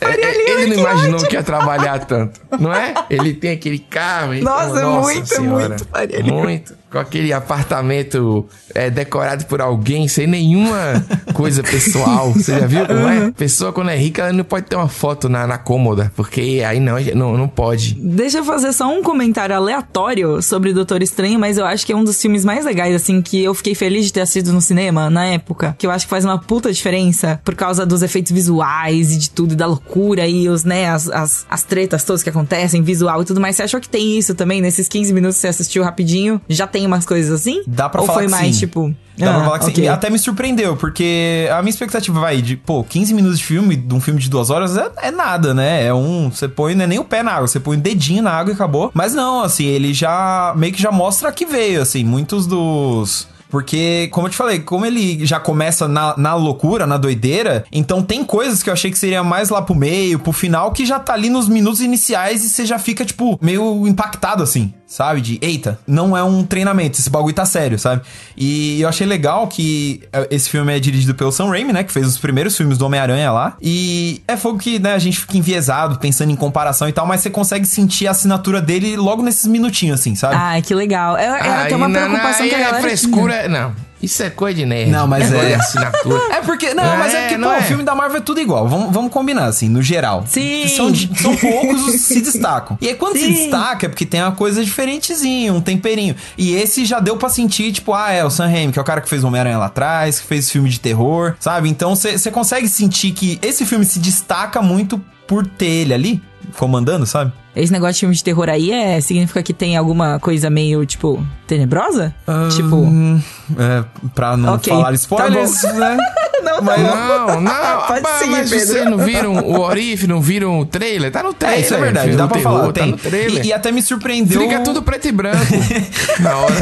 É, 0.00 0.06
é, 0.10 0.50
ele 0.50 0.74
não 0.74 0.82
imaginou 0.82 1.26
que 1.26 1.34
ia 1.34 1.42
trabalhar 1.42 1.98
tanto, 2.04 2.40
não 2.58 2.72
é? 2.72 2.94
Ele 3.10 3.34
tem 3.34 3.52
aquele 3.52 3.78
carro. 3.78 4.34
então, 4.34 4.52
Nossa, 4.52 4.86
muito, 4.86 5.26
Senhora, 5.26 5.68
muito 5.68 5.86
Faria. 5.86 6.22
Muito. 6.24 6.79
Com 6.90 6.98
aquele 6.98 7.32
apartamento 7.32 8.46
é, 8.74 8.90
decorado 8.90 9.46
por 9.46 9.60
alguém, 9.60 10.08
sem 10.08 10.26
nenhuma 10.26 11.04
coisa 11.32 11.62
pessoal. 11.62 12.32
Você 12.32 12.58
já 12.58 12.66
viu 12.66 12.86
como 12.86 13.08
é? 13.08 13.30
Pessoa, 13.30 13.72
quando 13.72 13.90
é 13.90 13.96
rica, 13.96 14.22
ela 14.22 14.32
não 14.32 14.44
pode 14.44 14.66
ter 14.66 14.76
uma 14.76 14.88
foto 14.88 15.28
na, 15.28 15.46
na 15.46 15.58
cômoda, 15.58 16.12
porque 16.16 16.62
aí 16.66 16.80
não, 16.80 17.00
não, 17.14 17.36
não 17.36 17.48
pode. 17.48 17.94
Deixa 17.94 18.38
eu 18.38 18.44
fazer 18.44 18.72
só 18.72 18.92
um 18.92 19.02
comentário 19.02 19.54
aleatório 19.54 20.42
sobre 20.42 20.72
Doutor 20.72 21.02
Estranho, 21.02 21.38
mas 21.38 21.58
eu 21.58 21.64
acho 21.64 21.86
que 21.86 21.92
é 21.92 21.96
um 21.96 22.04
dos 22.04 22.20
filmes 22.20 22.44
mais 22.44 22.64
legais, 22.64 22.94
assim, 22.94 23.22
que 23.22 23.42
eu 23.42 23.54
fiquei 23.54 23.74
feliz 23.74 24.06
de 24.06 24.12
ter 24.12 24.20
assistido 24.20 24.52
no 24.52 24.60
cinema 24.60 25.08
na 25.08 25.26
época. 25.26 25.74
Que 25.78 25.86
eu 25.86 25.90
acho 25.90 26.06
que 26.06 26.10
faz 26.10 26.24
uma 26.24 26.38
puta 26.38 26.72
diferença 26.72 27.40
por 27.44 27.54
causa 27.54 27.86
dos 27.86 28.02
efeitos 28.02 28.32
visuais 28.32 29.12
e 29.12 29.18
de 29.18 29.30
tudo, 29.30 29.52
e 29.52 29.56
da 29.56 29.66
loucura 29.66 30.26
e 30.26 30.48
os, 30.48 30.64
né, 30.64 30.90
as, 30.90 31.08
as, 31.08 31.46
as 31.48 31.62
tretas 31.62 32.02
todas 32.02 32.22
que 32.22 32.30
acontecem, 32.30 32.82
visual 32.82 33.22
e 33.22 33.24
tudo 33.24 33.40
mais. 33.40 33.56
Você 33.56 33.62
achou 33.62 33.80
que 33.80 33.88
tem 33.88 34.18
isso 34.18 34.34
também? 34.34 34.60
Nesses 34.60 34.88
15 34.88 35.12
minutos 35.12 35.36
que 35.36 35.42
você 35.42 35.48
assistiu 35.48 35.82
rapidinho, 35.82 36.40
já 36.48 36.66
tem 36.66 36.79
umas 36.86 37.04
coisas 37.04 37.40
assim? 37.40 37.62
Dá 37.66 37.88
pra 37.88 38.00
Ou 38.00 38.06
falar 38.06 38.18
foi 38.18 38.26
que 38.26 38.30
mais, 38.30 38.54
sim. 38.54 38.60
tipo... 38.60 38.94
Dá 39.18 39.32
pra 39.32 39.40
ah, 39.40 39.44
falar 39.44 39.58
que 39.58 39.64
sim. 39.66 39.70
ok. 39.72 39.84
E 39.84 39.88
Até 39.88 40.10
me 40.10 40.18
surpreendeu, 40.18 40.76
porque 40.76 41.48
a 41.52 41.60
minha 41.60 41.70
expectativa 41.70 42.18
vai 42.18 42.40
de, 42.40 42.56
pô, 42.56 42.82
15 42.82 43.12
minutos 43.12 43.38
de 43.38 43.44
filme, 43.44 43.76
de 43.76 43.94
um 43.94 44.00
filme 44.00 44.18
de 44.18 44.30
duas 44.30 44.50
horas, 44.50 44.76
é, 44.76 44.90
é 45.02 45.10
nada, 45.10 45.52
né? 45.52 45.84
É 45.84 45.92
um. 45.92 46.30
Você 46.30 46.48
põe, 46.48 46.74
não 46.74 46.84
é 46.84 46.86
nem 46.86 46.98
o 46.98 47.04
pé 47.04 47.22
na 47.22 47.32
água, 47.32 47.46
você 47.46 47.60
põe 47.60 47.76
o 47.76 47.80
dedinho 47.80 48.22
na 48.22 48.30
água 48.30 48.52
e 48.52 48.54
acabou. 48.54 48.90
Mas 48.94 49.12
não, 49.14 49.42
assim, 49.42 49.66
ele 49.66 49.92
já 49.92 50.54
meio 50.56 50.72
que 50.72 50.80
já 50.80 50.90
mostra 50.90 51.30
que 51.32 51.44
veio, 51.44 51.82
assim, 51.82 52.04
muitos 52.04 52.46
dos. 52.46 53.28
Porque, 53.50 54.08
como 54.12 54.28
eu 54.28 54.30
te 54.30 54.36
falei, 54.36 54.60
como 54.60 54.86
ele 54.86 55.26
já 55.26 55.40
começa 55.40 55.88
na, 55.88 56.16
na 56.16 56.34
loucura, 56.34 56.86
na 56.86 56.96
doideira, 56.96 57.64
então 57.72 58.00
tem 58.00 58.24
coisas 58.24 58.62
que 58.62 58.70
eu 58.70 58.72
achei 58.72 58.92
que 58.92 58.98
seria 58.98 59.24
mais 59.24 59.50
lá 59.50 59.60
pro 59.60 59.74
meio, 59.74 60.20
pro 60.20 60.32
final, 60.32 60.70
que 60.70 60.86
já 60.86 61.00
tá 61.00 61.14
ali 61.14 61.28
nos 61.28 61.48
minutos 61.48 61.80
iniciais 61.80 62.44
e 62.44 62.48
você 62.48 62.64
já 62.64 62.78
fica, 62.78 63.04
tipo, 63.04 63.36
meio 63.42 63.88
impactado, 63.88 64.44
assim, 64.44 64.72
sabe? 64.90 65.20
De, 65.20 65.38
eita, 65.40 65.78
não 65.86 66.16
é 66.16 66.22
um 66.22 66.42
treinamento, 66.42 66.98
esse 66.98 67.08
bagulho 67.08 67.32
tá 67.32 67.46
sério, 67.46 67.78
sabe? 67.78 68.02
E 68.36 68.82
eu 68.82 68.88
achei 68.88 69.06
legal 69.06 69.46
que 69.46 70.02
eh, 70.12 70.26
esse 70.32 70.50
filme 70.50 70.76
é 70.76 70.80
dirigido 70.80 71.14
pelo 71.14 71.30
Sam 71.30 71.48
Raimi, 71.48 71.72
né? 71.72 71.84
Que 71.84 71.92
fez 71.92 72.08
os 72.08 72.18
primeiros 72.18 72.56
filmes 72.56 72.76
do 72.76 72.84
Homem-Aranha 72.84 73.30
lá. 73.30 73.56
E 73.62 74.20
é 74.26 74.36
fogo 74.36 74.58
que, 74.58 74.80
né, 74.80 74.92
a 74.92 74.98
gente 74.98 75.20
fica 75.20 75.38
enviesado, 75.38 76.00
pensando 76.00 76.32
em 76.32 76.36
comparação 76.36 76.88
e 76.88 76.92
tal, 76.92 77.06
mas 77.06 77.20
você 77.20 77.30
consegue 77.30 77.66
sentir 77.66 78.08
a 78.08 78.10
assinatura 78.10 78.60
dele 78.60 78.96
logo 78.96 79.22
nesses 79.22 79.46
minutinhos, 79.46 80.00
assim, 80.00 80.16
sabe? 80.16 80.34
Ai, 80.36 80.60
que 80.60 80.74
legal. 80.74 81.16
É, 81.16 81.26
é 81.26 81.30
até 81.30 81.66
Aí, 81.66 81.74
uma 81.74 81.88
preocupação 81.88 82.42
aí 82.42 82.48
que 82.48 82.54
a 82.56 82.58
é 82.58 82.64
galera 82.64 82.82
frescura. 82.82 83.48
Não, 83.48 83.72
isso 84.02 84.22
é 84.22 84.30
coisa 84.30 84.56
de 84.56 84.66
nerd. 84.66 84.90
Não, 84.90 85.06
mas 85.06 85.32
é. 85.32 85.48
de 85.48 85.54
assinatura. 85.54 86.20
É 86.32 86.40
porque. 86.40 86.72
Não, 86.74 86.84
É, 86.84 86.96
mas 86.96 87.14
é 87.14 87.20
porque, 87.22 87.36
não 87.36 87.48
pô, 87.48 87.54
é? 87.54 87.58
o 87.58 87.62
filme 87.62 87.82
da 87.82 87.94
Marvel 87.94 88.18
é 88.18 88.20
tudo 88.20 88.40
igual. 88.40 88.66
Vamos, 88.68 88.92
vamos 88.92 89.12
combinar, 89.12 89.46
assim, 89.46 89.68
no 89.68 89.82
geral. 89.82 90.24
Sim. 90.26 90.66
São, 90.68 90.94
são 90.94 91.36
poucos 91.36 91.82
os 91.82 91.92
que 91.92 91.98
se 91.98 92.20
destacam. 92.20 92.78
E 92.80 92.88
aí, 92.88 92.94
quando 92.94 93.16
se 93.16 93.24
Sim. 93.24 93.32
destaca, 93.32 93.86
é 93.86 93.88
porque 93.88 94.06
tem 94.06 94.22
uma 94.22 94.32
coisa 94.32 94.64
diferentezinha, 94.64 95.52
um 95.52 95.60
temperinho. 95.60 96.14
E 96.38 96.54
esse 96.54 96.84
já 96.84 97.00
deu 97.00 97.16
pra 97.16 97.28
sentir, 97.28 97.72
tipo, 97.72 97.92
ah, 97.92 98.10
é 98.10 98.24
o 98.24 98.30
Sam 98.30 98.46
Raimi, 98.48 98.72
que 98.72 98.78
é 98.78 98.82
o 98.82 98.84
cara 98.84 99.00
que 99.00 99.08
fez 99.08 99.22
o 99.22 99.26
Homem-Aranha 99.26 99.58
lá 99.58 99.66
atrás, 99.66 100.20
que 100.20 100.26
fez 100.26 100.50
filme 100.50 100.68
de 100.68 100.80
terror, 100.80 101.34
sabe? 101.38 101.68
Então 101.68 101.94
você 101.94 102.30
consegue 102.30 102.68
sentir 102.68 103.12
que 103.12 103.38
esse 103.42 103.66
filme 103.66 103.84
se 103.84 103.98
destaca 103.98 104.62
muito 104.62 105.00
por 105.26 105.46
ter 105.46 105.66
ele 105.66 105.94
ali, 105.94 106.22
comandando, 106.56 107.06
sabe? 107.06 107.32
Esse 107.54 107.72
negócio 107.72 107.94
de 107.94 108.00
filme 108.00 108.14
de 108.14 108.22
terror 108.24 108.48
aí 108.48 108.70
é, 108.70 109.00
significa 109.00 109.42
que 109.42 109.52
tem 109.52 109.76
alguma 109.76 110.18
coisa 110.20 110.48
meio, 110.48 110.84
tipo, 110.86 111.24
tenebrosa? 111.46 112.14
tipo. 112.54 112.76
Hum, 112.76 113.20
é, 113.58 113.84
pra 114.14 114.36
não 114.36 114.54
Ok, 114.54 114.72
falar 114.72 114.86
tá 114.88 114.92
spoilers, 114.94 115.62
né? 115.74 115.96
Não, 116.42 116.62
Mas- 116.62 116.82
Não, 116.82 117.40
não. 117.42 117.52
Pode 117.86 118.00
mas, 118.02 118.18
seguir, 118.18 118.30
mas 118.30 118.50
Pedro. 118.50 118.66
vocês 118.66 118.84
não 118.86 118.96
viram 118.96 119.34
o 119.34 119.60
Orif, 119.60 120.06
não 120.06 120.22
viram 120.22 120.58
o 120.58 120.64
trailer? 120.64 121.12
Tá 121.12 121.22
no 121.22 121.30
É, 121.30 121.34
trailer. 121.34 121.60
isso 121.64 121.74
é 121.74 121.78
verdade, 121.78 122.06
filho, 122.06 122.16
dá 122.16 122.26
pra 122.26 122.38
terror, 122.38 122.52
falar. 122.60 122.66
Tá 122.72 122.80
Tem. 122.80 122.90
no 122.92 122.96
trailer. 122.96 123.44
E, 123.44 123.48
e 123.48 123.52
até 123.52 123.70
me 123.70 123.82
surpreendeu. 123.82 124.40
Fica 124.40 124.60
tudo 124.60 124.82
preto 124.82 125.06
e 125.06 125.12
branco 125.12 125.36
na 126.18 126.36
hora. 126.38 126.54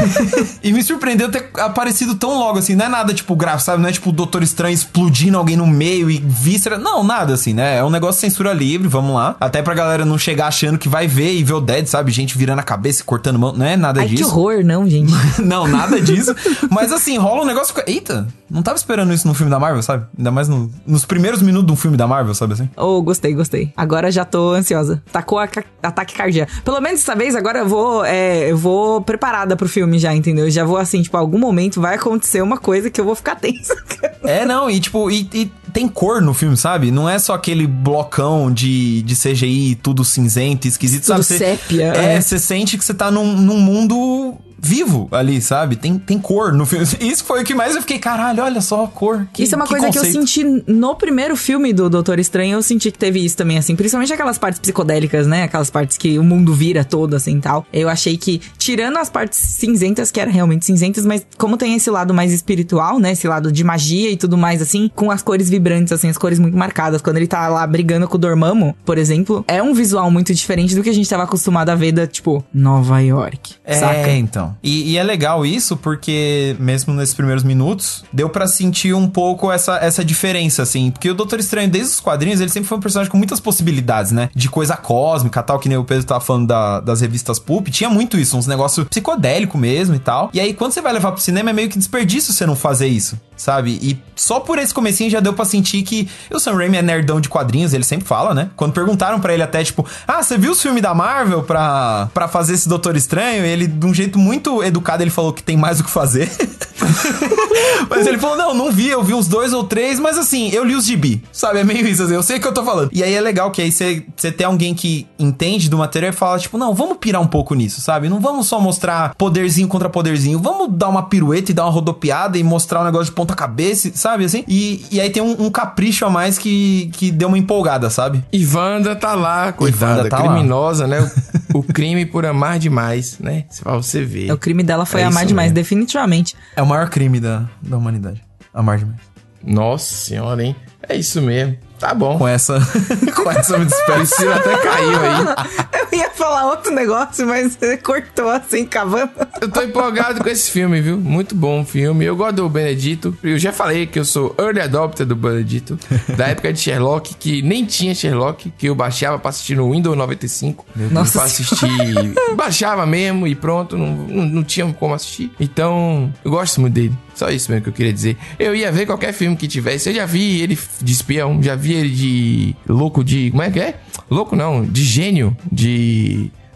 E 0.64 0.72
me 0.72 0.82
surpreendeu 0.82 1.30
ter 1.30 1.48
aparecido 1.60 2.16
tão 2.16 2.36
logo 2.40 2.58
assim. 2.58 2.74
Não 2.74 2.86
é 2.86 2.88
nada 2.88 3.14
tipo 3.14 3.36
gráfico, 3.36 3.62
sabe? 3.66 3.80
Não 3.80 3.88
é 3.88 3.92
tipo 3.92 4.10
o 4.10 4.12
Doutor 4.12 4.42
Estranho 4.42 4.74
explodindo 4.74 5.38
alguém 5.38 5.56
no 5.56 5.66
meio 5.66 6.10
e 6.10 6.18
víscera. 6.26 6.76
Não, 6.76 7.04
nada 7.04 7.34
assim, 7.34 7.54
né? 7.54 7.76
É 7.78 7.84
um 7.84 7.90
negócio 7.90 8.20
de 8.20 8.20
censura 8.32 8.52
livre, 8.52 8.88
vamos 8.88 9.14
lá. 9.14 9.36
Até 9.38 9.62
pra 9.62 9.74
galera 9.74 10.04
não 10.04 10.18
chegar 10.18 10.48
achando 10.48 10.76
que 10.78 10.88
vai 10.88 11.06
ver 11.06 11.32
e 11.34 11.44
ver 11.44 11.54
o 11.54 11.60
Dead, 11.60 11.86
sabe? 11.86 12.10
Gente 12.10 12.36
virando 12.38 12.60
a 12.60 12.62
cabeça 12.62 13.02
e 13.02 13.04
cortando 13.04 13.38
mão. 13.38 13.52
Não 13.52 13.66
é 13.66 13.76
nada 13.76 14.00
Ai, 14.00 14.08
que 14.08 14.14
disso. 14.14 14.30
horror, 14.30 14.64
não, 14.64 14.88
gente. 14.88 15.12
não, 15.42 15.66
nada 15.66 16.00
disso. 16.00 16.34
Mas 16.70 16.92
assim, 16.92 17.18
rola 17.18 17.42
um 17.42 17.46
negócio. 17.46 17.74
que 17.74 17.90
Eita, 17.90 18.26
não 18.50 18.62
tava 18.62 18.76
esperando 18.76 19.12
isso 19.12 19.26
no 19.28 19.34
filme 19.34 19.50
da 19.50 19.58
Marvel, 19.58 19.82
sabe? 19.82 20.06
Ainda 20.16 20.30
mais 20.30 20.48
no- 20.48 20.70
nos 20.86 21.04
primeiros 21.04 21.42
minutos 21.42 21.66
de 21.66 21.72
um 21.72 21.76
filme 21.76 21.96
da 21.96 22.06
Marvel, 22.06 22.34
sabe 22.34 22.52
assim? 22.54 22.70
Oh, 22.76 23.02
gostei, 23.02 23.34
gostei. 23.34 23.72
Agora 23.76 24.10
já 24.10 24.24
tô 24.24 24.52
ansiosa. 24.52 25.02
Tacou 25.12 25.38
a 25.38 25.48
ataque 25.82 26.14
cardíaco. 26.14 26.50
Pelo 26.64 26.80
menos 26.80 27.00
dessa 27.00 27.14
vez, 27.14 27.34
agora 27.34 27.58
eu 27.60 27.68
vou, 27.68 28.04
é, 28.04 28.50
eu 28.50 28.56
vou 28.56 29.00
preparada 29.02 29.56
pro 29.56 29.68
filme 29.68 29.98
já, 29.98 30.14
entendeu? 30.14 30.46
Eu 30.46 30.50
já 30.50 30.64
vou 30.64 30.76
assim, 30.76 31.02
tipo, 31.02 31.16
algum 31.16 31.38
momento 31.38 31.80
vai 31.80 31.96
acontecer 31.96 32.42
uma 32.42 32.56
coisa 32.58 32.90
que 32.90 33.00
eu 33.00 33.04
vou 33.04 33.14
ficar 33.14 33.34
tensa. 33.40 33.74
É, 34.22 34.44
não, 34.44 34.70
e 34.70 34.78
tipo, 34.80 35.10
e, 35.10 35.28
e 35.34 35.52
tem 35.72 35.88
cor 35.88 36.20
no 36.20 36.34
filme, 36.34 36.56
sabe? 36.56 36.90
Não 36.90 37.08
é 37.08 37.18
só 37.18 37.34
aquele 37.34 37.66
blocão 37.66 38.52
de, 38.52 39.02
de 39.02 39.14
CGI, 39.14 39.78
tudo 39.82 40.04
cinzento, 40.04 40.66
esquisito, 40.66 41.04
Tudo 41.06 41.22
sabe? 41.22 41.38
Sépia, 41.38 41.92
É, 41.94 42.14
é. 42.14 42.20
você 42.20 42.38
sente 42.38 42.76
que 42.78 42.84
você 42.84 42.94
tá 42.94 43.10
num, 43.10 43.36
num 43.36 43.58
mundo 43.58 44.36
vivo 44.58 45.08
ali, 45.12 45.40
sabe? 45.40 45.76
Tem, 45.76 45.98
tem 45.98 46.18
cor 46.18 46.52
no 46.52 46.66
filme. 46.66 46.86
Isso 47.00 47.24
foi 47.24 47.42
o 47.42 47.44
que 47.44 47.54
mais 47.54 47.74
eu 47.74 47.80
fiquei, 47.80 47.98
caralho, 47.98 48.42
olha 48.42 48.60
só 48.60 48.84
a 48.84 48.88
cor. 48.88 49.26
Que, 49.32 49.44
isso 49.44 49.54
é 49.54 49.56
uma 49.56 49.64
que 49.64 49.70
coisa 49.70 49.90
que 49.90 49.98
eu 49.98 50.02
conceito. 50.02 50.26
senti 50.26 50.64
no 50.66 50.94
primeiro 50.94 51.36
filme 51.36 51.72
do 51.72 51.88
Doutor 51.88 52.18
Estranho, 52.18 52.54
eu 52.54 52.62
senti 52.62 52.90
que 52.90 52.98
teve 52.98 53.24
isso 53.24 53.36
também, 53.36 53.58
assim. 53.58 53.76
Principalmente 53.76 54.12
aquelas 54.12 54.38
partes 54.38 54.60
psicodélicas, 54.60 55.26
né? 55.26 55.44
Aquelas 55.44 55.70
partes 55.70 55.96
que 55.96 56.18
o 56.18 56.24
mundo 56.24 56.52
vira 56.54 56.84
todo, 56.84 57.14
assim, 57.14 57.40
tal. 57.40 57.66
Eu 57.72 57.88
achei 57.88 58.16
que, 58.16 58.40
tirando 58.56 58.96
as 58.98 59.08
partes 59.08 59.38
cinzentas, 59.38 60.10
que 60.10 60.20
eram 60.20 60.32
realmente 60.32 60.64
cinzentas, 60.64 61.06
mas 61.06 61.26
como 61.36 61.56
tem 61.56 61.74
esse 61.74 61.90
lado 61.90 62.12
mais 62.12 62.32
espiritual, 62.32 62.98
né? 62.98 63.12
Esse 63.12 63.28
lado 63.28 63.52
de 63.52 63.62
magia 63.62 64.10
e 64.10 64.16
tudo 64.16 64.36
mais, 64.36 64.60
assim, 64.60 64.90
com 64.94 65.10
as 65.10 65.22
cores 65.22 65.48
vibrantes, 65.48 65.92
assim, 65.92 66.08
as 66.08 66.18
cores 66.18 66.38
muito 66.38 66.56
marcadas. 66.56 67.00
Quando 67.00 67.16
ele 67.16 67.26
tá 67.26 67.48
lá 67.48 67.66
brigando 67.66 68.08
com 68.08 68.16
o 68.16 68.18
Dormammu, 68.18 68.76
por 68.84 68.98
exemplo, 68.98 69.44
é 69.46 69.62
um 69.62 69.72
visual 69.72 70.10
muito 70.10 70.34
diferente 70.34 70.74
do 70.74 70.82
que 70.82 70.90
a 70.90 70.94
gente 70.94 71.08
tava 71.08 71.24
acostumado 71.24 71.70
a 71.70 71.74
ver 71.74 71.92
da, 71.92 72.06
tipo, 72.06 72.44
Nova 72.52 73.00
York. 73.00 73.54
É, 73.64 73.74
saca? 73.74 74.10
então. 74.10 74.47
E, 74.62 74.92
e 74.92 74.96
é 74.98 75.02
legal 75.02 75.44
isso 75.44 75.76
porque, 75.76 76.56
mesmo 76.58 76.92
nesses 76.94 77.14
primeiros 77.14 77.42
minutos, 77.44 78.04
deu 78.12 78.28
pra 78.28 78.46
sentir 78.46 78.94
um 78.94 79.08
pouco 79.08 79.50
essa, 79.50 79.76
essa 79.78 80.04
diferença, 80.04 80.62
assim. 80.62 80.90
Porque 80.90 81.10
o 81.10 81.14
Doutor 81.14 81.38
Estranho, 81.40 81.68
desde 81.70 81.94
os 81.94 82.00
quadrinhos, 82.00 82.40
ele 82.40 82.50
sempre 82.50 82.68
foi 82.68 82.78
um 82.78 82.80
personagem 82.80 83.10
com 83.10 83.16
muitas 83.18 83.40
possibilidades, 83.40 84.12
né? 84.12 84.30
De 84.34 84.48
coisa 84.48 84.76
cósmica 84.76 85.42
tal, 85.42 85.58
que 85.58 85.68
nem 85.68 85.78
o 85.78 85.84
Pedro 85.84 86.04
tava 86.04 86.20
falando 86.20 86.46
da- 86.46 86.80
das 86.80 87.00
revistas 87.00 87.38
Pulp. 87.38 87.68
Tinha 87.68 87.90
muito 87.90 88.18
isso, 88.18 88.36
uns 88.36 88.46
negócios 88.46 88.86
psicodélico 88.88 89.56
mesmo 89.58 89.94
e 89.94 89.98
tal. 89.98 90.30
E 90.32 90.40
aí, 90.40 90.54
quando 90.54 90.72
você 90.72 90.80
vai 90.80 90.92
levar 90.92 91.12
pro 91.12 91.20
cinema, 91.20 91.50
é 91.50 91.52
meio 91.52 91.68
que 91.68 91.78
desperdício 91.78 92.32
você 92.32 92.46
não 92.46 92.56
fazer 92.56 92.86
isso, 92.88 93.18
sabe? 93.38 93.78
E 93.80 93.98
só 94.14 94.40
por 94.40 94.58
esse 94.58 94.74
comecinho 94.74 95.08
já 95.08 95.20
deu 95.20 95.32
pra 95.32 95.44
sentir 95.44 95.82
que 95.82 96.08
o 96.30 96.38
Sam 96.38 96.56
Raimi 96.56 96.76
é 96.76 96.82
nerdão 96.82 97.20
de 97.20 97.28
quadrinhos, 97.28 97.72
ele 97.72 97.84
sempre 97.84 98.06
fala, 98.06 98.34
né? 98.34 98.50
Quando 98.56 98.72
perguntaram 98.72 99.20
pra 99.20 99.32
ele 99.32 99.42
até, 99.42 99.64
tipo, 99.64 99.86
ah, 100.06 100.22
você 100.22 100.36
viu 100.36 100.52
os 100.52 100.60
filmes 100.60 100.82
da 100.82 100.94
Marvel 100.94 101.42
pra, 101.44 102.10
pra 102.12 102.28
fazer 102.28 102.54
esse 102.54 102.68
Doutor 102.68 102.96
Estranho? 102.96 103.46
E 103.46 103.48
ele, 103.48 103.66
de 103.66 103.86
um 103.86 103.94
jeito 103.94 104.18
muito 104.18 104.62
educado, 104.62 105.02
ele 105.02 105.10
falou 105.10 105.32
que 105.32 105.42
tem 105.42 105.56
mais 105.56 105.80
o 105.80 105.84
que 105.84 105.90
fazer. 105.90 106.30
mas 107.88 108.06
ele 108.06 108.18
falou, 108.18 108.36
não, 108.36 108.54
não 108.54 108.72
vi, 108.72 108.88
eu 108.88 109.02
vi 109.02 109.14
uns 109.14 109.28
dois 109.28 109.52
ou 109.52 109.64
três, 109.64 109.98
mas 109.98 110.18
assim, 110.18 110.50
eu 110.50 110.64
li 110.64 110.74
os 110.74 110.84
gibi, 110.84 111.22
sabe? 111.32 111.60
É 111.60 111.64
meio 111.64 111.86
isso, 111.86 112.02
assim, 112.02 112.14
eu 112.14 112.22
sei 112.22 112.38
o 112.38 112.40
que 112.40 112.46
eu 112.46 112.54
tô 112.54 112.64
falando. 112.64 112.90
E 112.92 113.02
aí 113.02 113.14
é 113.14 113.20
legal 113.20 113.50
que 113.50 113.62
aí 113.62 113.70
você 113.70 114.04
você 114.16 114.32
tem 114.32 114.46
alguém 114.46 114.74
que 114.74 115.06
entende 115.18 115.68
do 115.68 115.78
material 115.78 116.12
e 116.12 116.14
fala, 116.14 116.38
tipo, 116.38 116.58
não, 116.58 116.74
vamos 116.74 116.98
pirar 116.98 117.20
um 117.20 117.26
pouco 117.26 117.54
nisso, 117.54 117.80
sabe? 117.80 118.08
Não 118.08 118.20
vamos 118.20 118.46
só 118.46 118.60
mostrar 118.60 119.14
poderzinho 119.14 119.68
contra 119.68 119.88
poderzinho, 119.88 120.38
vamos 120.38 120.68
dar 120.72 120.88
uma 120.88 121.04
pirueta 121.04 121.50
e 121.50 121.54
dar 121.54 121.64
uma 121.64 121.70
rodopiada 121.70 122.38
e 122.38 122.42
mostrar 122.42 122.80
um 122.80 122.84
negócio 122.84 123.06
de 123.06 123.12
ponta 123.28 123.34
cabeça, 123.34 123.90
sabe? 123.94 124.24
Assim, 124.24 124.42
e, 124.48 124.86
e 124.90 125.00
aí 125.00 125.10
tem 125.10 125.22
um, 125.22 125.46
um 125.46 125.50
capricho 125.50 126.06
a 126.06 126.10
mais 126.10 126.38
que, 126.38 126.90
que 126.94 127.10
deu 127.10 127.28
uma 127.28 127.38
empolgada, 127.38 127.90
sabe? 127.90 128.24
E 128.32 128.44
Wanda 128.46 128.96
tá 128.96 129.14
lá, 129.14 129.52
coitada, 129.52 129.98
Wanda 129.98 130.08
tá 130.08 130.18
lá. 130.18 130.32
criminosa, 130.34 130.86
né? 130.86 131.10
O, 131.52 131.58
o 131.60 131.62
crime 131.62 132.06
por 132.06 132.24
amar 132.24 132.58
demais, 132.58 133.18
né? 133.18 133.44
Pra 133.62 133.76
você 133.76 134.02
ver. 134.02 134.32
O 134.32 134.38
crime 134.38 134.62
dela 134.62 134.86
foi 134.86 135.02
É 135.02 135.04
amar 135.04 135.26
demais, 135.26 135.48
mesmo. 135.48 135.54
definitivamente. 135.54 136.34
É 136.56 136.62
o 136.62 136.66
maior 136.66 136.88
crime 136.88 137.20
da, 137.20 137.44
da 137.60 137.76
humanidade. 137.76 138.22
Amar 138.54 138.78
demais. 138.78 138.98
Nossa 139.44 139.94
senhora, 139.94 140.42
hein? 140.42 140.56
É 140.88 140.96
isso 140.96 141.20
mesmo. 141.20 141.56
Tá 141.78 141.94
bom. 141.94 142.18
Com 142.18 142.26
essa, 142.26 142.58
com 143.14 143.30
essa 143.30 143.54
eu 143.54 143.60
me 143.60 143.66
despeço. 143.66 144.28
Até 144.32 144.56
caiu 144.58 144.98
aí. 145.00 145.80
Eu 145.92 145.98
ia 145.98 146.07
falar 146.18 146.46
outro 146.46 146.74
negócio, 146.74 147.26
mas 147.26 147.56
você 147.56 147.76
cortou 147.76 148.28
assim, 148.28 148.66
cavando. 148.66 149.12
Eu 149.40 149.48
tô 149.48 149.62
empolgado 149.62 150.22
com 150.22 150.28
esse 150.28 150.50
filme, 150.50 150.80
viu? 150.80 150.98
Muito 150.98 151.34
bom 151.34 151.64
filme. 151.64 152.04
Eu 152.04 152.16
gosto 152.16 152.36
do 152.36 152.48
Benedito. 152.48 153.16
Eu 153.22 153.38
já 153.38 153.52
falei 153.52 153.86
que 153.86 153.98
eu 153.98 154.04
sou 154.04 154.34
early 154.38 154.60
adopter 154.60 155.06
do 155.06 155.14
Benedito. 155.14 155.78
da 156.16 156.26
época 156.28 156.52
de 156.52 156.58
Sherlock, 156.58 157.14
que 157.14 157.40
nem 157.40 157.64
tinha 157.64 157.94
Sherlock, 157.94 158.52
que 158.58 158.68
eu 158.68 158.74
baixava 158.74 159.18
pra 159.18 159.30
assistir 159.30 159.56
no 159.56 159.70
Windows 159.70 159.96
95. 159.96 160.66
Nossa 160.90 161.12
pra 161.12 161.24
assistir. 161.24 161.68
baixava 162.36 162.84
mesmo 162.84 163.26
e 163.26 163.34
pronto. 163.34 163.78
Não, 163.78 163.86
não, 163.86 164.24
não 164.26 164.44
tinha 164.44 164.70
como 164.72 164.94
assistir. 164.94 165.30
Então, 165.38 166.12
eu 166.24 166.30
gosto 166.30 166.60
muito 166.60 166.74
dele. 166.74 166.94
Só 167.14 167.30
isso 167.30 167.50
mesmo 167.50 167.64
que 167.64 167.70
eu 167.70 167.72
queria 167.72 167.92
dizer. 167.92 168.16
Eu 168.38 168.54
ia 168.54 168.70
ver 168.70 168.86
qualquer 168.86 169.12
filme 169.12 169.36
que 169.36 169.48
tivesse. 169.48 169.88
Eu 169.88 169.94
já 169.94 170.06
vi 170.06 170.40
ele 170.40 170.56
de 170.80 170.92
espião, 170.92 171.42
já 171.42 171.56
vi 171.56 171.74
ele 171.74 171.90
de 171.90 172.56
louco 172.68 173.02
de. 173.02 173.30
Como 173.30 173.42
é 173.42 173.50
que 173.50 173.58
é? 173.58 173.80
Louco 174.08 174.36
não, 174.36 174.64
de 174.64 174.84
gênio, 174.84 175.36
de 175.50 176.07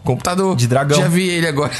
Computador. 0.03 0.55
De 0.55 0.67
dragão. 0.67 0.99
Já 0.99 1.07
vi 1.07 1.29
ele 1.29 1.47
agora. 1.47 1.71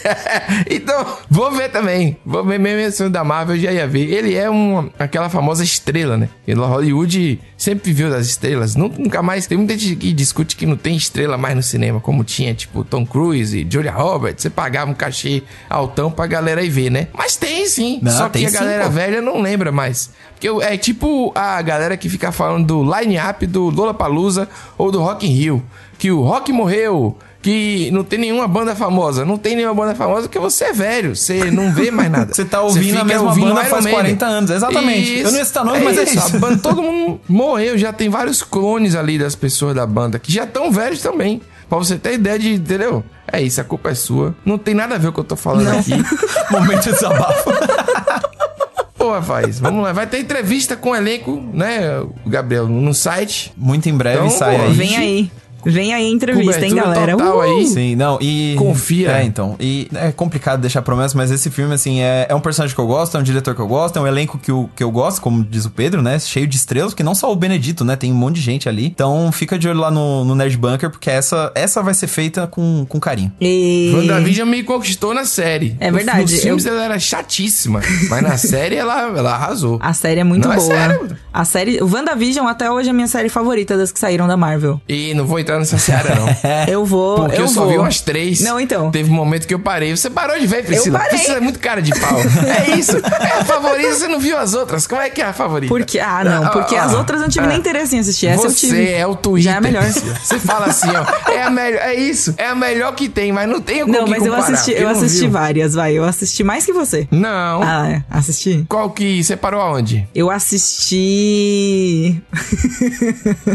então, 0.70 1.06
vou 1.30 1.50
ver 1.50 1.70
também. 1.70 2.16
Vou 2.24 2.44
ver 2.44 2.58
mesmo 2.58 2.80
esse 2.80 2.98
filme 2.98 3.12
da 3.12 3.24
Marvel, 3.24 3.58
já 3.58 3.72
ia 3.72 3.86
ver. 3.86 4.12
Ele 4.12 4.34
é 4.34 4.50
uma, 4.50 4.90
aquela 4.98 5.30
famosa 5.30 5.64
estrela, 5.64 6.16
né? 6.16 6.28
E 6.46 6.52
Hollywood 6.52 7.40
sempre 7.56 7.90
viveu 7.90 8.10
das 8.10 8.26
estrelas. 8.26 8.76
Nunca, 8.76 9.22
mais. 9.22 9.46
Tem 9.46 9.56
muita 9.56 9.78
gente 9.78 9.96
que 9.96 10.12
discute 10.12 10.56
que 10.56 10.66
não 10.66 10.76
tem 10.76 10.94
estrela 10.94 11.38
mais 11.38 11.56
no 11.56 11.62
cinema, 11.62 12.00
como 12.00 12.22
tinha, 12.22 12.52
tipo, 12.52 12.84
Tom 12.84 13.06
Cruise 13.06 13.58
e 13.58 13.66
Julia 13.68 13.92
Roberts. 13.92 14.42
Você 14.42 14.50
pagava 14.50 14.90
um 14.90 14.94
cachê 14.94 15.42
altão 15.68 16.10
pra 16.10 16.26
galera 16.26 16.62
ir 16.62 16.70
ver, 16.70 16.90
né? 16.90 17.08
Mas 17.14 17.36
tem 17.36 17.66
sim. 17.66 17.98
Não, 18.02 18.12
Só 18.12 18.26
que 18.26 18.38
tem 18.38 18.46
a 18.46 18.50
sim, 18.50 18.54
galera 18.54 18.84
pô. 18.84 18.90
velha 18.90 19.22
não 19.22 19.40
lembra 19.40 19.72
mais. 19.72 20.10
Porque 20.34 20.48
é 20.64 20.76
tipo 20.76 21.32
a 21.34 21.62
galera 21.62 21.96
que 21.96 22.10
fica 22.10 22.30
falando 22.30 22.66
do 22.66 22.98
line-up 22.98 23.46
do 23.46 23.70
Lollapalooza 23.70 24.46
ou 24.76 24.92
do 24.92 25.00
Rock 25.00 25.26
in 25.26 25.30
Rio. 25.30 25.64
Que 25.98 26.10
o 26.10 26.22
rock 26.22 26.52
morreu, 26.52 27.16
que 27.44 27.90
não 27.92 28.02
tem 28.02 28.18
nenhuma 28.18 28.48
banda 28.48 28.74
famosa. 28.74 29.24
Não 29.24 29.36
tem 29.36 29.54
nenhuma 29.54 29.74
banda 29.74 29.94
famosa 29.94 30.22
porque 30.22 30.38
você 30.38 30.64
é 30.64 30.72
velho, 30.72 31.14
você 31.14 31.44
não 31.52 31.72
vê 31.72 31.90
mais 31.90 32.10
nada. 32.10 32.32
Você 32.34 32.44
tá 32.44 32.62
ouvindo 32.62 32.86
fica 32.86 33.00
a 33.02 33.04
mesma 33.04 33.28
ouvindo 33.28 33.48
banda 33.48 33.64
faz 33.66 33.84
Maiden. 33.84 34.16
40 34.16 34.26
anos, 34.26 34.50
exatamente. 34.50 35.18
Eu 35.18 35.30
não 35.30 35.38
ia 35.38 35.44
citar 35.44 35.64
nome, 35.64 35.80
mas 35.80 35.98
é 35.98 36.04
isso. 36.04 36.36
A 36.36 36.38
banda, 36.38 36.58
todo 36.58 36.82
mundo 36.82 37.20
morreu, 37.28 37.76
já 37.76 37.92
tem 37.92 38.08
vários 38.08 38.42
clones 38.42 38.94
ali 38.94 39.18
das 39.18 39.34
pessoas 39.34 39.74
da 39.74 39.86
banda 39.86 40.18
que 40.18 40.32
já 40.32 40.44
estão 40.44 40.70
velhos 40.72 41.02
também. 41.02 41.42
Pra 41.68 41.78
você 41.78 41.96
ter 41.96 42.14
ideia 42.14 42.38
de, 42.38 42.54
entendeu? 42.54 43.02
É 43.30 43.42
isso, 43.42 43.60
a 43.60 43.64
culpa 43.64 43.90
é 43.90 43.94
sua. 43.94 44.34
Não 44.44 44.56
tem 44.58 44.74
nada 44.74 44.94
a 44.94 44.98
ver 44.98 45.06
com 45.06 45.10
o 45.10 45.14
que 45.14 45.20
eu 45.20 45.24
tô 45.24 45.36
falando 45.36 45.68
aqui. 45.68 45.92
Momento 46.50 46.84
de 46.84 46.92
desabafo. 46.92 47.50
Pô, 48.96 49.10
rapaz, 49.12 49.60
vamos 49.60 49.82
lá. 49.82 49.92
Vai 49.92 50.06
ter 50.06 50.18
entrevista 50.18 50.76
com 50.76 50.90
o 50.90 50.96
elenco, 50.96 51.42
né, 51.52 52.02
Gabriel, 52.26 52.66
no 52.66 52.94
site. 52.94 53.52
Muito 53.54 53.86
em 53.86 53.94
breve 53.94 54.16
Então, 54.16 54.30
sai 54.30 54.56
pô, 54.56 54.62
aí. 54.64 54.72
Vem 54.72 54.96
aí. 54.96 55.30
Vem 55.66 55.94
aí 55.94 56.06
a 56.06 56.08
entrevista, 56.10 56.64
hein, 56.64 56.74
galera? 56.74 57.12
total 57.16 57.38
Uh! 57.38 57.40
aí. 57.40 57.66
Sim, 57.66 57.96
não, 57.96 58.18
e. 58.20 58.54
Confia. 58.58 59.12
É, 59.18 59.24
então. 59.24 59.56
E 59.60 59.88
é 59.94 60.12
complicado 60.12 60.60
deixar 60.60 60.82
promessa, 60.82 61.16
mas 61.16 61.30
esse 61.30 61.50
filme, 61.50 61.74
assim, 61.74 62.00
é, 62.00 62.26
é 62.28 62.34
um 62.34 62.40
personagem 62.40 62.74
que 62.74 62.80
eu 62.80 62.86
gosto, 62.86 63.16
é 63.16 63.20
um 63.20 63.22
diretor 63.22 63.54
que 63.54 63.60
eu 63.60 63.66
gosto, 63.66 63.98
é 63.98 64.02
um 64.02 64.06
elenco 64.06 64.38
que 64.38 64.50
eu, 64.50 64.68
que 64.74 64.82
eu 64.82 64.90
gosto, 64.90 65.20
como 65.20 65.42
diz 65.44 65.64
o 65.64 65.70
Pedro, 65.70 66.02
né? 66.02 66.18
Cheio 66.18 66.46
de 66.46 66.56
estrelas, 66.56 66.94
que 66.94 67.02
não 67.02 67.14
só 67.14 67.30
o 67.32 67.36
Benedito, 67.36 67.84
né? 67.84 67.96
Tem 67.96 68.12
um 68.12 68.16
monte 68.16 68.36
de 68.36 68.40
gente 68.42 68.68
ali. 68.68 68.86
Então 68.86 69.30
fica 69.32 69.58
de 69.58 69.68
olho 69.68 69.80
lá 69.80 69.90
no, 69.90 70.24
no 70.24 70.34
Nerd 70.34 70.56
Bunker, 70.56 70.90
porque 70.90 71.10
essa, 71.10 71.50
essa 71.54 71.82
vai 71.82 71.94
ser 71.94 72.06
feita 72.06 72.46
com, 72.46 72.84
com 72.88 72.98
carinho. 73.00 73.32
E... 73.40 73.92
WandaVision 73.94 74.48
me 74.48 74.62
conquistou 74.62 75.14
na 75.14 75.24
série. 75.24 75.76
É 75.80 75.90
No- 75.90 75.96
verdade, 75.96 76.22
Nos 76.32 76.42
filmes 76.42 76.64
eu- 76.66 76.74
ela 76.74 76.84
era 76.84 76.98
chatíssima, 76.98 77.80
mas 78.08 78.22
na 78.22 78.36
série 78.36 78.76
ela, 78.76 79.02
ela 79.16 79.34
arrasou. 79.34 79.78
A 79.82 79.92
série 79.92 80.20
é 80.20 80.24
muito 80.24 80.46
Não, 80.48 80.52
é 80.54 80.56
boa. 80.56 80.66
sério. 80.68 81.16
A 81.32 81.44
série. 81.44 81.82
O 81.82 81.86
WandaVision 81.92 82.46
até 82.46 82.70
hoje 82.70 82.88
é 82.88 82.90
a 82.90 82.94
minha 82.94 83.06
série 83.08 83.28
favorita 83.28 83.76
das 83.76 83.90
que 83.92 83.98
saíram 83.98 84.26
da 84.28 84.36
Marvel. 84.36 84.80
E 84.88 85.14
não 85.14 85.26
vou 85.26 85.38
entrar 85.38 85.53
nessa 85.58 85.78
seara, 85.78 86.14
não. 86.14 86.26
Eu 86.68 86.84
vou. 86.84 87.16
Porque 87.16 87.36
eu, 87.36 87.42
eu 87.42 87.48
só 87.48 87.62
vou. 87.62 87.70
vi 87.70 87.78
umas 87.78 88.00
três. 88.00 88.40
Não, 88.40 88.58
então. 88.58 88.90
Teve 88.90 89.10
um 89.10 89.14
momento 89.14 89.46
que 89.46 89.54
eu 89.54 89.58
parei. 89.58 89.94
Você 89.96 90.08
parou 90.10 90.38
de 90.38 90.46
ver, 90.46 90.64
Priscila? 90.64 90.98
parei. 90.98 91.14
Priscila 91.16 91.36
é 91.36 91.40
muito 91.40 91.58
cara 91.58 91.80
de 91.82 91.92
pau. 91.98 92.16
é 92.68 92.76
isso. 92.76 92.96
É 92.96 93.40
a 93.40 93.44
favorita, 93.44 93.94
você 93.94 94.08
não 94.08 94.18
viu 94.18 94.36
as 94.38 94.54
outras. 94.54 94.86
Como 94.86 95.00
é 95.00 95.10
que 95.10 95.20
é 95.20 95.26
a 95.26 95.32
favorita? 95.32 95.72
Porque, 95.72 95.98
ah, 95.98 96.22
não, 96.24 96.48
porque 96.50 96.74
as 96.76 96.92
outras 96.94 97.20
eu 97.20 97.24
não 97.24 97.30
tive 97.30 97.46
nem 97.46 97.58
interesse 97.58 97.96
em 97.96 97.98
assistir. 98.00 98.26
Essa 98.28 98.46
eu 98.46 98.50
Você 98.50 98.66
tive. 98.68 98.90
é 98.92 99.06
o 99.06 99.14
Twitter. 99.14 99.52
Já 99.52 99.56
é 99.58 99.60
melhor. 99.60 99.82
Priscila. 99.82 100.14
Você 100.22 100.38
fala 100.38 100.66
assim, 100.66 100.88
ó. 100.90 101.30
É 101.30 101.42
a 101.42 101.50
melhor. 101.50 101.80
É 101.82 101.94
isso. 101.94 102.34
É 102.36 102.46
a 102.48 102.54
melhor 102.54 102.94
que 102.94 103.08
tem, 103.08 103.32
mas 103.32 103.48
não 103.48 103.60
tem 103.60 103.82
o 103.82 103.86
Não, 103.86 104.06
mas 104.06 104.24
eu 104.24 104.32
comparar, 104.32 104.52
assisti, 104.54 104.70
porque 104.72 104.84
eu 104.84 104.88
assisti 104.88 105.20
viu. 105.20 105.30
várias, 105.30 105.74
vai. 105.74 105.92
Eu 105.92 106.04
assisti 106.04 106.42
mais 106.44 106.64
que 106.64 106.72
você. 106.72 107.06
Não. 107.10 107.62
Ah, 107.62 107.88
é. 107.90 108.02
Assisti? 108.10 108.64
Qual 108.68 108.90
que. 108.90 109.22
Você 109.22 109.36
parou 109.36 109.60
aonde? 109.60 110.08
Eu 110.14 110.30
assisti. 110.30 112.22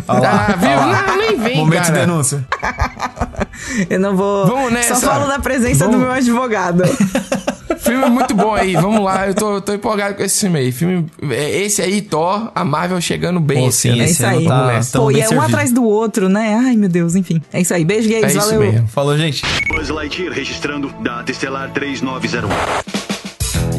Ah, 0.07 0.55
viu? 0.59 0.69
Não, 0.69 1.17
nem 1.17 1.37
vem, 1.39 1.57
Momento 1.57 1.88
de 1.91 1.99
denúncia. 1.99 2.47
Eu 3.89 3.99
não 3.99 4.15
vou. 4.15 4.47
Vamos 4.47 4.71
nessa. 4.71 4.95
Só 4.95 5.07
falo 5.07 5.27
da 5.27 5.39
presença 5.39 5.85
Vamos. 5.85 5.99
do 5.99 6.05
meu 6.05 6.11
advogado. 6.11 6.83
Filme 7.79 8.09
muito 8.09 8.35
bom 8.35 8.53
aí, 8.53 8.73
vamos 8.73 9.03
lá. 9.03 9.27
Eu 9.27 9.33
tô, 9.33 9.61
tô 9.61 9.73
empolgado 9.73 10.15
com 10.15 10.23
esse 10.23 10.41
filme 10.41 10.59
aí. 10.59 10.71
Filme, 10.71 11.05
é, 11.29 11.61
esse 11.61 11.81
aí, 11.81 12.01
Thor, 12.01 12.51
a 12.53 12.65
Marvel 12.65 12.99
chegando 12.99 13.39
bem. 13.39 13.63
Pô, 13.63 13.69
esse 13.69 13.77
sim, 13.77 13.89
ano. 13.89 14.01
É 14.01 14.03
esse 14.03 14.13
isso 14.13 14.25
aí. 14.25 14.45
tá, 14.45 14.81
tamo 14.91 15.05
Pô, 15.05 15.11
e 15.11 15.21
é 15.21 15.25
um 15.25 15.29
servido. 15.29 15.47
atrás 15.47 15.71
do 15.71 15.83
outro, 15.83 16.29
né? 16.29 16.55
Ai, 16.55 16.75
meu 16.75 16.89
Deus, 16.89 17.15
enfim. 17.15 17.41
É 17.53 17.61
isso 17.61 17.73
aí. 17.73 17.85
Beijo, 17.85 18.09
gays. 18.09 18.23
É 18.23 18.27
isso 18.27 18.39
valeu. 18.39 18.59
mesmo. 18.59 18.87
Falou, 18.89 19.17
gente. 19.17 19.43
Buzz 19.69 19.89
Lightyear 19.89 20.33
registrando 20.33 20.93
data 21.01 21.31
estelar 21.31 21.71
3901. 21.71 22.98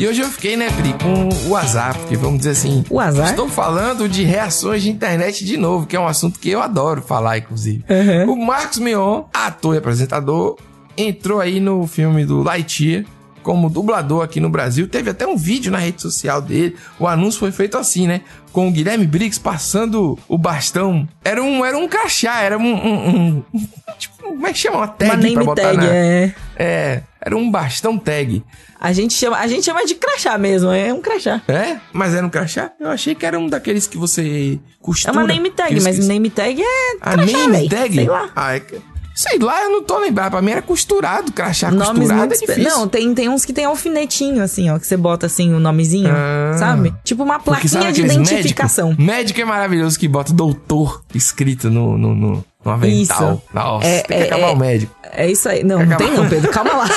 E 0.01 0.09
hoje 0.09 0.23
eu 0.23 0.29
fiquei, 0.31 0.57
né, 0.57 0.69
Pri, 0.71 0.95
com 0.95 1.29
o 1.51 1.55
azar, 1.55 1.95
porque 1.95 2.17
vamos 2.17 2.39
dizer 2.39 2.53
assim. 2.53 2.83
O 2.89 2.99
azar? 2.99 3.29
Estou 3.29 3.51
falando 3.51 4.09
de 4.09 4.25
reações 4.25 4.83
de 4.83 4.89
internet 4.89 5.45
de 5.45 5.59
novo, 5.59 5.85
que 5.87 5.95
é 5.95 6.01
um 6.01 6.07
assunto 6.07 6.39
que 6.41 6.49
eu 6.49 6.63
adoro 6.63 7.03
falar, 7.03 7.37
inclusive. 7.37 7.85
Uhum. 8.27 8.33
O 8.33 8.47
Marcos 8.47 8.79
Mion, 8.79 9.25
ator 9.31 9.75
e 9.75 9.79
apresentador, 9.79 10.57
entrou 10.97 11.39
aí 11.39 11.61
no 11.61 11.87
filme 11.87 12.25
do 12.25 12.43
Lightyear 12.43 13.05
como 13.43 13.69
dublador 13.69 14.25
aqui 14.25 14.41
no 14.41 14.49
Brasil. 14.49 14.89
Teve 14.89 15.11
até 15.11 15.27
um 15.27 15.37
vídeo 15.37 15.71
na 15.71 15.77
rede 15.79 16.01
social 16.01 16.41
dele. 16.41 16.77
O 16.99 17.07
anúncio 17.07 17.39
foi 17.39 17.53
feito 17.53 17.77
assim, 17.77 18.07
né? 18.07 18.23
Com 18.53 18.69
o 18.69 18.71
Guilherme 18.73 19.07
Briggs 19.07 19.39
passando 19.39 20.19
o 20.27 20.39
bastão. 20.39 21.07
Era 21.23 21.43
um, 21.43 21.63
era 21.63 21.77
um 21.77 21.87
crachá, 21.87 22.41
era 22.41 22.57
um. 22.59 22.63
um- 22.75 23.09
um- 23.37 23.45
tipo, 23.99 24.15
como 24.23 24.47
é 24.47 24.53
que 24.53 24.59
chama? 24.59 24.79
Uma 24.79 24.89
tag 24.89 25.11
Uma 25.11 25.19
pra 25.19 25.29
name 25.29 25.45
botar 25.45 25.63
tag, 25.63 25.77
na... 25.77 25.87
é. 25.87 26.35
É, 26.57 27.03
era 27.21 27.37
um 27.37 27.51
bastão 27.51 27.99
tag. 27.99 28.43
A 28.81 28.93
gente, 28.93 29.13
chama, 29.15 29.37
a 29.39 29.47
gente 29.47 29.65
chama 29.65 29.85
de 29.85 29.95
crachá 29.95 30.39
mesmo, 30.39 30.71
é 30.71 30.93
um 30.93 31.01
crachá. 31.01 31.43
É? 31.47 31.77
Mas 31.93 32.15
era 32.15 32.27
um 32.27 32.31
crachá? 32.31 32.71
Eu 32.81 32.89
achei 32.89 33.15
que 33.15 33.27
era 33.27 33.39
um 33.39 33.47
daqueles 33.49 33.87
que 33.87 33.99
você 33.99 34.55
É 34.55 34.59
costura. 34.83 35.13
uma 35.13 35.25
name 35.27 35.51
tag, 35.51 35.81
mas 35.83 35.99
que- 35.99 36.05
name 36.07 36.31
tag 36.31 36.63
é 36.63 36.93
A 37.01 37.13
crachá, 37.13 37.27
name 37.27 37.53
véi. 37.53 37.69
tag? 37.69 37.95
Sei 37.95 38.09
lá. 38.09 38.31
Ah, 38.35 38.57
é 38.57 38.63
Sei 39.13 39.39
lá, 39.39 39.65
eu 39.65 39.71
não 39.71 39.83
tô 39.83 39.99
lembrado. 39.99 40.31
Pra 40.31 40.41
mim 40.41 40.53
era 40.53 40.63
costurado, 40.63 41.31
crachá 41.33 41.71
Nomes 41.71 41.99
costurado 42.09 42.33
é 42.33 42.37
difícil. 42.39 42.63
Não, 42.63 42.89
tem, 42.89 43.13
tem 43.13 43.29
uns 43.29 43.45
que 43.45 43.53
tem 43.53 43.67
alfinetinho, 43.67 44.43
assim, 44.43 44.71
ó, 44.71 44.79
que 44.79 44.87
você 44.87 44.97
bota 44.97 45.27
assim 45.27 45.53
o 45.53 45.61
nomezinho, 45.61 46.09
Ah. 46.11 46.57
sabe? 46.59 46.95
Tipo 47.05 47.25
uma 47.25 47.39
plaquinha 47.39 47.93
de 47.93 48.01
identificação. 48.03 48.91
Médico? 48.91 49.03
médico 49.05 49.41
é 49.41 49.45
maravilhoso 49.45 49.99
que 49.99 50.09
bota 50.09 50.33
doutor 50.33 51.03
escrito 51.15 51.69
no, 51.69 51.99
no, 51.99 52.15
no, 52.15 52.45
no 52.65 52.71
avental. 52.71 53.35
Isso. 53.35 53.43
Nossa, 53.53 53.87
É- 53.87 54.03
tem 54.05 54.17
que 54.17 54.23
é- 54.23 54.27
acabar 54.29 54.49
é- 54.49 54.53
o 54.53 54.57
médico. 54.57 54.95
É 55.13 55.31
isso 55.31 55.49
aí. 55.49 55.63
Não, 55.65 55.79
não 55.79 55.85
Acabar. 55.85 55.99
tem 55.99 56.17
não, 56.17 56.29
Pedro. 56.29 56.51
Calma 56.51 56.73
lá. 56.73 56.89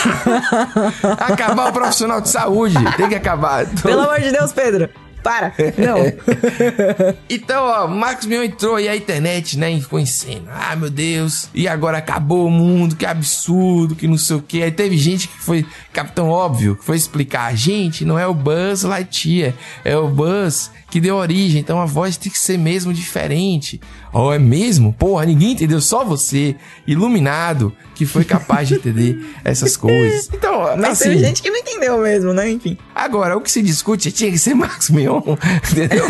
Acabar 1.19 1.69
o 1.69 1.73
profissional 1.73 2.21
de 2.21 2.29
saúde. 2.29 2.75
Tem 2.97 3.09
que 3.09 3.15
acabar. 3.15 3.65
Pelo 3.81 4.01
amor 4.01 4.19
de 4.19 4.31
Deus, 4.31 4.51
Pedro. 4.53 4.89
Para. 5.23 5.53
Não. 5.77 5.97
Então, 7.29 7.63
ó, 7.63 7.87
Marcos 7.87 8.25
Mion 8.27 8.43
entrou 8.43 8.79
e 8.79 8.87
a 8.87 8.95
internet, 8.95 9.57
né, 9.57 9.79
ficou 9.79 9.99
em 9.99 10.05
cena. 10.05 10.51
Ah, 10.53 10.75
meu 10.75 10.89
Deus. 10.89 11.49
E 11.53 11.67
agora 11.67 11.97
acabou 11.97 12.45
o 12.45 12.51
mundo, 12.51 12.95
que 12.95 13.05
absurdo, 13.05 13.95
que 13.95 14.07
não 14.07 14.17
sei 14.17 14.35
o 14.35 14.41
quê. 14.41 14.61
Aí 14.63 14.71
teve 14.71 14.97
gente 14.97 15.27
que 15.27 15.37
foi, 15.39 15.65
Capitão 15.91 16.29
Óbvio, 16.29 16.75
que 16.75 16.83
foi 16.83 16.95
explicar. 16.95 17.55
Gente, 17.55 18.05
não 18.05 18.19
é 18.19 18.27
o 18.27 18.33
Buzz 18.33 18.83
Lightyear, 18.83 19.53
é 19.83 19.97
o 19.97 20.07
Buzz 20.07 20.69
que 20.93 21.01
deu 21.01 21.15
origem. 21.15 21.59
Então 21.59 21.81
a 21.81 21.87
voz 21.87 22.17
tem 22.17 22.31
que 22.31 22.37
ser 22.37 22.55
mesmo 22.55 22.93
diferente. 22.93 23.81
Oh, 24.13 24.31
é 24.31 24.37
mesmo? 24.37 24.93
Porra, 24.93 25.25
ninguém 25.25 25.53
entendeu, 25.53 25.81
só 25.81 26.05
você, 26.05 26.55
iluminado, 26.85 27.75
que 27.95 28.05
foi 28.05 28.23
capaz 28.23 28.67
de 28.67 28.75
entender 28.75 29.25
essas 29.43 29.75
coisas. 29.75 30.29
Então, 30.31 30.77
Mas 30.77 31.01
assim, 31.01 31.09
tem 31.09 31.17
gente 31.17 31.41
que 31.41 31.49
não 31.49 31.57
entendeu 31.57 31.97
mesmo, 31.97 32.31
né? 32.31 32.47
Enfim. 32.51 32.77
Agora, 32.93 33.35
o 33.35 33.41
que 33.41 33.49
se 33.49 33.63
discute 33.63 34.11
tinha 34.11 34.29
que 34.29 34.37
ser 34.37 34.53
Marcos 34.53 34.91
Mion, 34.91 35.19
entendeu? 35.71 36.05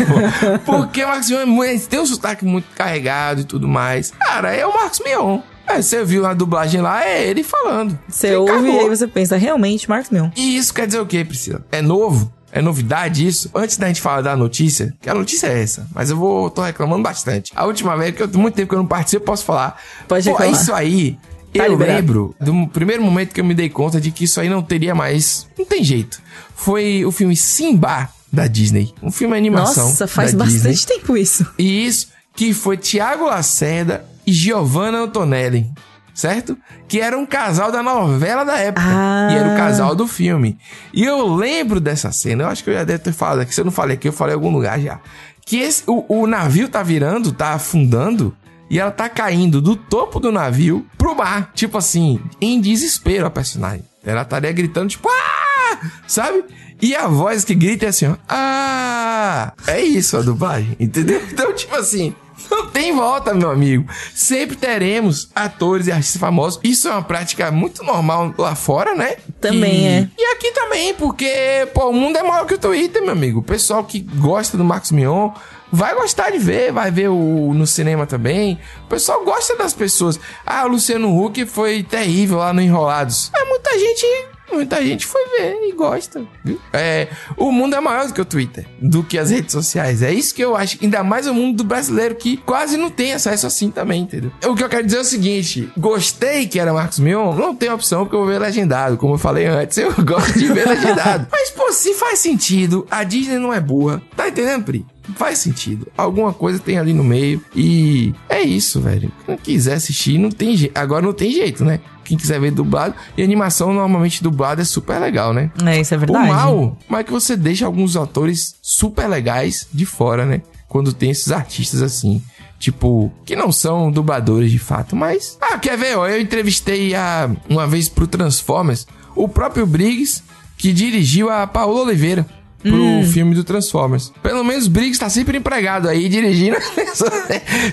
Porque 0.66 1.02
o 1.02 1.08
Marcos 1.08 1.30
Mion 1.30 1.62
é 1.62 1.78
tem 1.78 1.98
um 1.98 2.04
sotaque 2.04 2.44
muito 2.44 2.66
carregado 2.74 3.40
e 3.40 3.44
tudo 3.44 3.66
mais. 3.66 4.10
Cara, 4.10 4.54
é 4.54 4.66
o 4.66 4.74
Marcos 4.74 5.00
Mion. 5.00 5.40
É, 5.66 5.80
você 5.80 6.04
viu 6.04 6.26
a 6.26 6.34
dublagem 6.34 6.82
lá, 6.82 7.02
é 7.06 7.26
ele 7.26 7.42
falando. 7.42 7.98
Você 8.06 8.36
ouve 8.36 8.68
e 8.68 8.78
aí 8.80 8.88
você 8.90 9.06
pensa, 9.06 9.34
realmente, 9.38 9.88
Marcos 9.88 10.10
Mion. 10.10 10.28
E 10.36 10.58
isso 10.58 10.74
quer 10.74 10.86
dizer 10.86 11.00
o 11.00 11.06
quê, 11.06 11.24
Priscila? 11.24 11.64
É 11.72 11.80
novo? 11.80 12.30
É 12.56 12.62
novidade 12.62 13.26
isso? 13.26 13.50
Antes 13.52 13.76
da 13.76 13.88
gente 13.88 14.00
falar 14.00 14.20
da 14.22 14.36
notícia, 14.36 14.94
que 15.02 15.10
a 15.10 15.14
notícia 15.14 15.48
é 15.48 15.60
essa, 15.60 15.88
mas 15.92 16.08
eu 16.08 16.16
vou, 16.16 16.48
tô 16.48 16.62
reclamando 16.62 17.02
bastante. 17.02 17.52
A 17.56 17.66
última 17.66 17.96
vez, 17.96 18.14
que 18.14 18.22
eu 18.22 18.28
muito 18.34 18.54
tempo 18.54 18.68
que 18.68 18.74
eu 18.74 18.78
não 18.78 18.86
participo, 18.86 19.22
eu 19.22 19.26
posso 19.26 19.44
falar. 19.44 19.76
Pode 20.06 20.24
Pô, 20.24 20.36
reclamar. 20.36 20.60
isso 20.62 20.72
aí, 20.72 21.18
Tá 21.52 21.66
eu 21.66 21.72
liberado. 21.72 21.96
lembro 21.98 22.34
do 22.40 22.68
primeiro 22.68 23.02
momento 23.02 23.32
que 23.34 23.40
eu 23.40 23.44
me 23.44 23.54
dei 23.54 23.68
conta 23.68 24.00
de 24.00 24.10
que 24.12 24.24
isso 24.24 24.40
aí 24.40 24.48
não 24.48 24.62
teria 24.62 24.94
mais. 24.94 25.46
Não 25.58 25.64
tem 25.64 25.82
jeito. 25.84 26.20
Foi 26.54 27.04
o 27.04 27.10
filme 27.12 27.36
Simba 27.36 28.08
da 28.32 28.46
Disney. 28.46 28.92
Um 29.02 29.10
filme 29.10 29.34
de 29.34 29.38
animação. 29.38 29.86
Nossa, 29.88 30.06
faz 30.06 30.32
bastante 30.34 30.70
Disney. 30.74 30.94
tempo 30.96 31.16
isso. 31.16 31.46
E 31.58 31.86
isso 31.86 32.08
que 32.36 32.52
foi 32.54 32.76
Tiago 32.76 33.26
Lacerda 33.26 34.04
e 34.26 34.32
Giovanna 34.32 34.98
Antonelli, 34.98 35.68
certo? 36.14 36.56
Que 36.86 37.00
era 37.00 37.18
um 37.18 37.26
casal 37.26 37.72
da 37.72 37.82
novela 37.82 38.44
da 38.44 38.56
época. 38.56 38.86
Ah. 38.86 39.28
E 39.32 39.36
era 39.36 39.52
o 39.52 39.56
casal 39.56 39.94
do 39.94 40.06
filme. 40.06 40.56
E 40.92 41.04
eu 41.04 41.34
lembro 41.34 41.80
dessa 41.80 42.12
cena, 42.12 42.44
eu 42.44 42.48
acho 42.48 42.62
que 42.62 42.70
eu 42.70 42.74
já 42.74 42.84
deve 42.84 43.00
ter 43.00 43.12
falado 43.12 43.40
aqui, 43.40 43.54
se 43.54 43.60
eu 43.60 43.64
não 43.64 43.72
falei 43.72 43.96
aqui, 43.96 44.08
eu 44.08 44.12
falei 44.12 44.34
em 44.34 44.36
algum 44.36 44.50
lugar 44.50 44.80
já. 44.80 45.00
Que 45.44 45.58
esse, 45.58 45.82
o, 45.86 46.04
o 46.08 46.26
navio 46.26 46.68
tá 46.68 46.82
virando, 46.82 47.32
tá 47.32 47.50
afundando, 47.50 48.34
e 48.70 48.78
ela 48.78 48.90
tá 48.90 49.08
caindo 49.08 49.60
do 49.60 49.76
topo 49.76 50.18
do 50.18 50.32
navio 50.32 50.86
pro 50.96 51.14
mar. 51.14 51.50
Tipo 51.54 51.78
assim, 51.78 52.20
em 52.40 52.60
desespero 52.60 53.26
a 53.26 53.30
personagem. 53.30 53.84
Ela 54.04 54.22
estaria 54.22 54.52
gritando, 54.52 54.88
tipo, 54.88 55.08
ah! 55.08 55.78
Sabe? 56.06 56.44
E 56.80 56.94
a 56.94 57.06
voz 57.06 57.44
que 57.44 57.54
grita 57.54 57.86
é 57.86 57.88
assim, 57.88 58.06
ó. 58.06 58.16
Ah! 58.28 59.52
É 59.66 59.80
isso 59.80 60.16
a 60.16 60.22
dublagem, 60.22 60.76
entendeu? 60.78 61.22
Então, 61.30 61.52
tipo 61.54 61.74
assim, 61.74 62.14
não 62.50 62.66
tem 62.72 62.94
volta, 62.94 63.32
meu 63.34 63.50
amigo. 63.50 63.86
Sempre 64.14 64.56
teremos 64.56 65.28
atores 65.34 65.86
e 65.86 65.92
artistas 65.92 66.20
famosos. 66.20 66.60
Isso 66.62 66.88
é 66.88 66.92
uma 66.92 67.02
prática 67.02 67.50
muito 67.50 67.82
normal 67.84 68.34
lá 68.38 68.54
fora, 68.54 68.94
né? 68.94 69.16
Também 69.40 69.84
E- 69.84 69.86
é. 69.86 70.08
E 70.18 70.24
aqui 70.34 70.50
também, 70.52 70.94
porque, 70.94 71.32
pô, 71.74 71.88
o 71.88 71.92
mundo 71.92 72.16
é 72.16 72.22
maior 72.22 72.46
que 72.46 72.54
o 72.54 72.58
Twitter, 72.58 73.02
meu 73.02 73.12
amigo. 73.12 73.40
O 73.40 73.42
pessoal 73.42 73.84
que 73.84 74.00
gosta 74.00 74.56
do 74.56 74.64
Marcos 74.64 74.90
Mion 74.92 75.30
vai 75.72 75.94
gostar 75.94 76.30
de 76.30 76.38
ver, 76.38 76.72
vai 76.72 76.90
ver 76.90 77.08
o, 77.08 77.52
no 77.54 77.66
cinema 77.66 78.06
também. 78.06 78.58
O 78.84 78.88
pessoal 78.88 79.24
gosta 79.24 79.56
das 79.56 79.72
pessoas. 79.72 80.18
Ah, 80.46 80.64
o 80.64 80.68
Luciano 80.68 81.08
Huck 81.24 81.44
foi 81.46 81.82
terrível 81.82 82.38
lá 82.38 82.52
no 82.52 82.60
Enrolados. 82.62 83.30
Mas 83.32 83.48
muita 83.48 83.78
gente. 83.78 84.06
Muita 84.54 84.82
gente 84.84 85.06
foi 85.06 85.22
ver 85.30 85.68
e 85.68 85.72
gosta, 85.72 86.24
viu? 86.44 86.60
É, 86.72 87.08
o 87.36 87.50
mundo 87.50 87.74
é 87.74 87.80
maior 87.80 88.06
do 88.06 88.14
que 88.14 88.20
o 88.20 88.24
Twitter, 88.24 88.66
do 88.80 89.02
que 89.02 89.18
as 89.18 89.30
redes 89.30 89.52
sociais. 89.52 90.02
É 90.02 90.12
isso 90.12 90.34
que 90.34 90.42
eu 90.42 90.56
acho. 90.56 90.78
Ainda 90.82 91.02
mais 91.02 91.26
o 91.26 91.34
mundo 91.34 91.58
do 91.58 91.64
brasileiro, 91.64 92.14
que 92.14 92.36
quase 92.38 92.76
não 92.76 92.90
tem 92.90 93.12
acesso 93.12 93.46
assim 93.46 93.70
também, 93.70 94.02
entendeu? 94.02 94.30
O 94.44 94.54
que 94.54 94.62
eu 94.62 94.68
quero 94.68 94.84
dizer 94.84 94.98
é 94.98 95.00
o 95.00 95.04
seguinte: 95.04 95.70
gostei 95.76 96.46
que 96.46 96.58
era 96.58 96.72
Marcos 96.72 96.98
Mion, 96.98 97.34
não 97.34 97.54
tem 97.54 97.70
opção 97.70 98.04
porque 98.04 98.14
eu 98.16 98.20
vou 98.20 98.28
ver 98.28 98.38
legendado. 98.38 98.96
Como 98.96 99.14
eu 99.14 99.18
falei 99.18 99.46
antes, 99.46 99.76
eu 99.78 99.92
gosto 100.04 100.38
de 100.38 100.46
ver 100.52 100.68
legendado. 100.68 101.26
Mas, 101.30 101.50
pô, 101.50 101.72
se 101.72 101.94
faz 101.94 102.18
sentido, 102.18 102.86
a 102.90 103.04
Disney 103.04 103.38
não 103.38 103.52
é 103.52 103.60
burra. 103.60 104.02
Tá 104.16 104.28
entendendo, 104.28 104.64
Pri? 104.64 104.86
Faz 105.16 105.38
sentido. 105.38 105.86
Alguma 105.96 106.32
coisa 106.32 106.58
tem 106.58 106.78
ali 106.78 106.92
no 106.92 107.04
meio. 107.04 107.42
E 107.54 108.14
é 108.28 108.42
isso, 108.42 108.80
velho. 108.80 109.12
Quem 109.26 109.36
quiser 109.36 109.74
assistir, 109.74 110.18
não 110.18 110.30
tem 110.30 110.56
jeito. 110.56 110.76
Agora 110.76 111.04
não 111.04 111.12
tem 111.12 111.30
jeito, 111.30 111.64
né? 111.64 111.80
Quem 112.04 112.16
quiser 112.16 112.40
ver 112.40 112.50
dublado. 112.50 112.94
E 113.16 113.22
animação, 113.22 113.72
normalmente 113.72 114.22
dublado 114.22 114.60
é 114.60 114.64
super 114.64 114.98
legal, 114.98 115.32
né? 115.32 115.50
É, 115.64 115.80
isso 115.80 115.94
é 115.94 115.98
verdade. 115.98 116.26
O 116.26 116.32
mal, 116.32 116.78
mas 116.88 117.00
é 117.00 117.04
que 117.04 117.12
você 117.12 117.36
deixa 117.36 117.66
alguns 117.66 117.96
autores 117.96 118.54
super 118.62 119.06
legais 119.08 119.66
de 119.72 119.84
fora, 119.86 120.24
né? 120.24 120.42
Quando 120.68 120.92
tem 120.92 121.10
esses 121.10 121.30
artistas 121.30 121.82
assim. 121.82 122.22
Tipo, 122.58 123.12
que 123.26 123.36
não 123.36 123.52
são 123.52 123.90
dubladores 123.90 124.50
de 124.50 124.58
fato, 124.58 124.96
mas. 124.96 125.36
Ah, 125.40 125.58
quer 125.58 125.76
ver? 125.76 125.98
ó, 125.98 126.06
Eu 126.08 126.20
entrevistei 126.20 126.94
a, 126.94 127.30
uma 127.48 127.66
vez 127.66 127.88
pro 127.88 128.06
Transformers 128.06 128.86
o 129.14 129.28
próprio 129.28 129.66
Briggs, 129.66 130.22
que 130.56 130.72
dirigiu 130.72 131.30
a 131.30 131.46
Paola 131.46 131.82
Oliveira. 131.82 132.26
Pro 132.70 133.06
filme 133.12 133.34
do 133.34 133.44
Transformers. 133.44 134.12
Pelo 134.22 134.42
menos 134.42 134.66
Briggs 134.68 134.98
tá 134.98 135.08
sempre 135.08 135.38
empregado 135.38 135.88
aí, 135.88 136.08
dirigindo. 136.08 136.56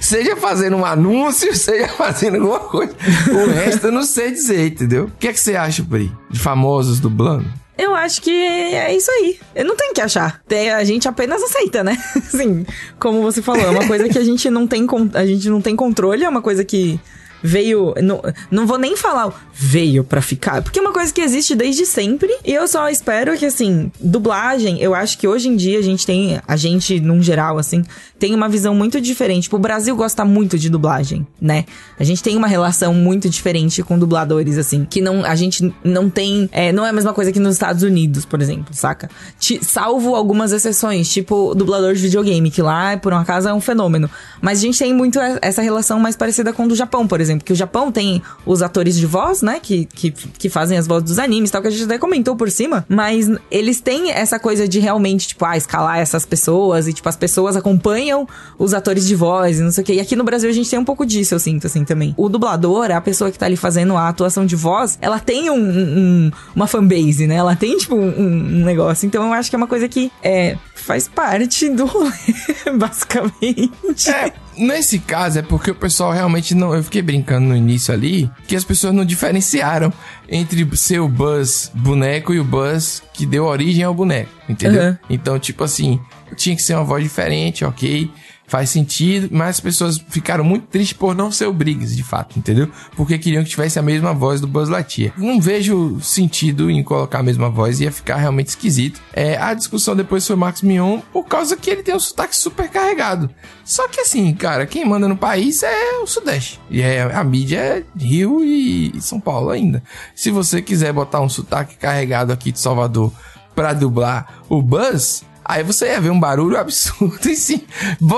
seja 0.01 0.35
fazendo 0.35 0.75
um 0.77 0.85
anúncio, 0.85 1.55
seja 1.55 1.87
fazendo 1.89 2.35
alguma 2.37 2.59
coisa. 2.59 2.93
O 3.31 3.49
resto 3.51 3.87
eu 3.87 3.91
não 3.91 4.03
sei 4.03 4.31
dizer, 4.31 4.67
entendeu? 4.67 5.05
O 5.05 5.11
que 5.19 5.27
é 5.27 5.33
que 5.33 5.39
você 5.39 5.55
acha, 5.55 5.83
Pri? 5.83 6.11
De 6.29 6.39
famosos 6.39 6.99
dublando? 6.99 7.45
Eu 7.77 7.95
acho 7.95 8.21
que 8.21 8.29
é 8.29 8.95
isso 8.95 9.09
aí. 9.09 9.39
Eu 9.55 9.65
não 9.65 9.75
tenho 9.75 9.93
que 9.93 10.01
achar. 10.01 10.39
Tem- 10.47 10.69
A 10.69 10.83
gente 10.83 11.07
apenas 11.07 11.41
aceita, 11.41 11.83
né? 11.83 11.97
Assim, 12.15 12.65
como 12.99 13.21
você 13.23 13.41
falou, 13.41 13.61
é 13.63 13.69
uma 13.69 13.87
coisa 13.87 14.07
que 14.07 14.17
a 14.19 14.23
gente 14.23 14.49
não 14.49 14.67
tem, 14.67 14.85
a 15.13 15.25
gente 15.25 15.49
não 15.49 15.61
tem 15.61 15.75
controle, 15.75 16.23
é 16.23 16.29
uma 16.29 16.41
coisa 16.41 16.63
que 16.63 16.99
veio. 17.43 17.93
Não, 18.01 18.21
não 18.49 18.65
vou 18.67 18.77
nem 18.77 18.95
falar 18.95 19.31
veio 19.53 20.03
pra 20.03 20.21
ficar, 20.21 20.61
porque 20.63 20.79
é 20.79 20.81
uma 20.81 20.91
coisa 20.93 21.13
que 21.13 21.21
existe 21.21 21.53
desde 21.55 21.85
sempre. 21.85 22.29
E 22.43 22.51
eu 22.53 22.67
só 22.67 22.89
espero 22.89 23.37
que, 23.37 23.45
assim, 23.45 23.91
dublagem, 23.99 24.79
eu 24.81 24.93
acho 24.95 25.17
que 25.17 25.27
hoje 25.27 25.47
em 25.49 25.55
dia 25.55 25.77
a 25.79 25.81
gente 25.81 26.05
tem, 26.05 26.39
a 26.47 26.55
gente, 26.55 26.99
num 26.99 27.21
geral, 27.21 27.57
assim, 27.59 27.83
tem 28.17 28.33
uma 28.33 28.49
visão 28.49 28.73
muito 28.73 28.99
diferente. 28.99 29.43
Tipo, 29.43 29.57
o 29.57 29.59
Brasil 29.59 29.95
gosta 29.95 30.25
muito 30.25 30.57
de 30.57 30.69
dublagem, 30.69 31.25
né? 31.39 31.65
A 31.99 32.03
gente 32.03 32.21
tem 32.23 32.35
uma 32.35 32.47
relação 32.47 32.93
muito 32.93 33.29
diferente 33.29 33.83
com 33.83 33.97
dubladores, 33.97 34.57
assim, 34.57 34.85
que 34.89 34.99
não, 35.01 35.23
a 35.23 35.35
gente 35.35 35.73
não 35.83 36.09
tem. 36.09 36.49
é, 36.51 36.71
não 36.71 36.85
é 36.85 36.89
a 36.89 36.93
mesma 36.93 37.13
coisa 37.13 37.31
que 37.31 37.39
nos 37.39 37.53
Estados 37.53 37.83
Unidos, 37.83 38.25
por 38.25 38.41
exemplo, 38.41 38.73
saca? 38.73 39.09
Ti- 39.39 39.59
salvo 39.63 40.15
algumas 40.15 40.51
exceções, 40.51 41.09
tipo 41.11 41.53
dublador 41.55 41.93
de 41.93 42.01
videogame, 42.01 42.49
que 42.51 42.61
lá, 42.61 42.97
por 42.97 43.13
um 43.13 43.17
acaso, 43.17 43.47
é 43.47 43.53
um 43.53 43.61
fenômeno. 43.61 44.09
Mas 44.41 44.59
a 44.59 44.61
gente 44.61 44.79
tem 44.79 44.93
muito 44.93 45.19
essa 45.41 45.61
relação 45.61 45.99
mais 45.99 46.15
parecida 46.15 46.51
com 46.51 46.65
o 46.65 46.67
do 46.67 46.75
Japão, 46.75 47.07
por 47.07 47.21
exemplo, 47.21 47.30
que 47.39 47.53
o 47.53 47.55
Japão 47.55 47.91
tem 47.91 48.21
os 48.45 48.61
atores 48.61 48.95
de 48.97 49.05
voz, 49.05 49.41
né? 49.41 49.59
Que, 49.61 49.85
que, 49.85 50.11
que 50.11 50.49
fazem 50.49 50.77
as 50.77 50.87
vozes 50.87 51.03
dos 51.09 51.19
animes 51.19 51.51
tal, 51.51 51.61
que 51.61 51.67
a 51.67 51.71
gente 51.71 51.83
até 51.83 51.97
comentou 51.97 52.35
por 52.35 52.49
cima, 52.51 52.85
mas 52.89 53.29
eles 53.49 53.79
têm 53.81 54.11
essa 54.11 54.39
coisa 54.39 54.67
de 54.67 54.79
realmente, 54.79 55.27
tipo, 55.29 55.45
ah, 55.45 55.55
escalar 55.57 55.99
essas 55.99 56.25
pessoas 56.25 56.87
e, 56.87 56.93
tipo, 56.93 57.07
as 57.07 57.15
pessoas 57.15 57.55
acompanham 57.55 58.27
os 58.57 58.73
atores 58.73 59.07
de 59.07 59.15
voz 59.15 59.59
e 59.59 59.61
não 59.63 59.71
sei 59.71 59.83
o 59.83 59.85
quê. 59.85 59.93
E 59.93 59.99
aqui 59.99 60.15
no 60.15 60.23
Brasil 60.23 60.49
a 60.49 60.53
gente 60.53 60.69
tem 60.69 60.79
um 60.79 60.85
pouco 60.85 61.05
disso, 61.05 61.33
eu 61.35 61.39
sinto, 61.39 61.67
assim, 61.67 61.83
também. 61.85 62.13
O 62.17 62.29
dublador, 62.29 62.91
a 62.91 63.01
pessoa 63.01 63.31
que 63.31 63.37
tá 63.39 63.45
ali 63.45 63.57
fazendo 63.57 63.95
a 63.95 64.07
atuação 64.09 64.45
de 64.45 64.55
voz, 64.55 64.97
ela 65.01 65.19
tem 65.19 65.49
um, 65.49 65.55
um- 65.59 66.31
uma 66.55 66.67
fanbase, 66.67 67.27
né? 67.27 67.35
Ela 67.35 67.55
tem, 67.55 67.77
tipo, 67.77 67.95
um, 67.95 68.19
um 68.19 68.65
negócio. 68.65 69.05
Então 69.05 69.23
eu 69.25 69.33
acho 69.33 69.49
que 69.49 69.55
é 69.55 69.57
uma 69.57 69.67
coisa 69.67 69.87
que 69.87 70.11
é, 70.23 70.57
faz 70.75 71.07
parte 71.07 71.69
do 71.69 71.85
rolê, 71.85 72.11
basicamente. 72.77 74.09
É, 74.09 74.33
nesse 74.57 74.99
caso 74.99 75.39
é 75.39 75.41
porque 75.41 75.71
o 75.71 75.75
pessoal 75.75 76.11
realmente 76.11 76.53
não. 76.53 76.73
Eu 76.73 76.83
fiquei 76.83 77.01
brincando 77.01 77.47
no 77.47 77.55
início 77.55 77.93
ali 77.93 78.29
que 78.47 78.55
as 78.55 78.63
pessoas 78.63 78.93
não 78.93 79.05
diferenciaram 79.05 79.91
entre 80.29 80.67
ser 80.77 80.99
o 80.99 81.07
Buzz 81.07 81.71
boneco 81.73 82.33
e 82.33 82.39
o 82.39 82.43
Buzz 82.43 83.01
que 83.13 83.25
deu 83.25 83.45
origem 83.45 83.83
ao 83.83 83.93
boneco, 83.93 84.31
entendeu? 84.47 84.91
Uhum. 84.91 84.97
Então, 85.09 85.39
tipo 85.39 85.63
assim, 85.63 85.99
tinha 86.35 86.55
que 86.55 86.61
ser 86.61 86.75
uma 86.75 86.83
voz 86.83 87.03
diferente, 87.03 87.65
ok. 87.65 88.09
Faz 88.51 88.69
sentido, 88.69 89.29
mas 89.31 89.51
as 89.51 89.59
pessoas 89.61 89.97
ficaram 90.09 90.43
muito 90.43 90.67
tristes 90.67 90.91
por 90.91 91.15
não 91.15 91.31
ser 91.31 91.45
o 91.45 91.53
Briggs, 91.53 91.95
de 91.95 92.03
fato, 92.03 92.37
entendeu? 92.37 92.69
Porque 92.97 93.17
queriam 93.17 93.45
que 93.45 93.49
tivesse 93.49 93.79
a 93.79 93.81
mesma 93.81 94.13
voz 94.13 94.41
do 94.41 94.47
Buzz 94.47 94.67
Lightyear. 94.67 95.13
Não 95.15 95.39
vejo 95.39 96.01
sentido 96.01 96.69
em 96.69 96.83
colocar 96.83 97.19
a 97.19 97.23
mesma 97.23 97.49
voz, 97.49 97.79
ia 97.79 97.93
ficar 97.93 98.17
realmente 98.17 98.47
esquisito. 98.47 98.99
É, 99.13 99.37
a 99.37 99.53
discussão 99.53 99.95
depois 99.95 100.27
foi 100.27 100.35
Max 100.35 100.61
Mion, 100.63 100.99
por 101.13 101.23
causa 101.23 101.55
que 101.55 101.69
ele 101.69 101.81
tem 101.81 101.95
um 101.95 101.99
sotaque 101.99 102.35
super 102.35 102.67
carregado. 102.67 103.29
Só 103.63 103.87
que 103.87 104.01
assim, 104.01 104.33
cara, 104.33 104.65
quem 104.65 104.83
manda 104.83 105.07
no 105.07 105.15
país 105.15 105.63
é 105.63 105.99
o 105.99 106.05
Sudeste. 106.05 106.59
E 106.69 106.81
é, 106.81 107.03
a 107.03 107.23
mídia 107.23 107.57
é 107.57 107.83
Rio 107.97 108.43
e 108.43 108.99
São 108.99 109.17
Paulo 109.17 109.49
ainda. 109.49 109.81
Se 110.13 110.29
você 110.29 110.61
quiser 110.61 110.91
botar 110.91 111.21
um 111.21 111.29
sotaque 111.29 111.77
carregado 111.77 112.33
aqui 112.33 112.51
de 112.51 112.59
Salvador 112.59 113.13
pra 113.55 113.71
dublar 113.71 114.41
o 114.49 114.61
Buzz, 114.61 115.23
aí 115.51 115.63
você 115.63 115.87
ia 115.87 115.99
ver 115.99 116.09
um 116.09 116.19
barulho 116.19 116.57
absurdo 116.57 117.19
e 117.29 117.35
sim. 117.35 117.61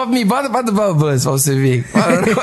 Me 0.08 0.24
bota 0.24 0.50
pra 0.50 0.62
dublar 0.62 0.92
o 0.92 0.96
Buzz 0.96 1.24
pra 1.24 1.32
você 1.32 1.56
ver. 1.56 1.86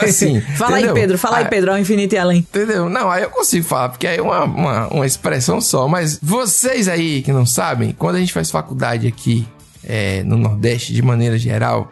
Assim. 0.02 0.40
Fala 0.56 0.76
aí, 0.76 0.82
entendeu? 0.82 0.94
Pedro, 0.94 1.18
fala 1.18 1.36
aí, 1.38 1.44
Ah, 1.44 1.48
Pedro, 1.48 1.70
ao 1.70 1.78
infinito 1.78 2.14
e 2.14 2.18
além. 2.18 2.38
Entendeu? 2.38 2.88
Não, 2.88 3.10
aí 3.10 3.22
eu 3.22 3.30
consigo 3.30 3.64
falar, 3.64 3.90
porque 3.90 4.06
aí 4.06 4.18
é 4.18 4.22
uma, 4.22 4.44
uma, 4.44 4.88
uma 4.88 5.06
expressão 5.06 5.60
só. 5.60 5.86
Mas 5.86 6.18
vocês 6.20 6.88
aí 6.88 7.22
que 7.22 7.32
não 7.32 7.46
sabem, 7.46 7.94
quando 7.96 8.16
a 8.16 8.18
gente 8.20 8.32
faz 8.32 8.50
faculdade 8.50 9.06
aqui 9.06 9.46
é, 9.84 10.22
no 10.24 10.36
Nordeste, 10.36 10.92
de 10.92 11.02
maneira 11.02 11.38
geral, 11.38 11.90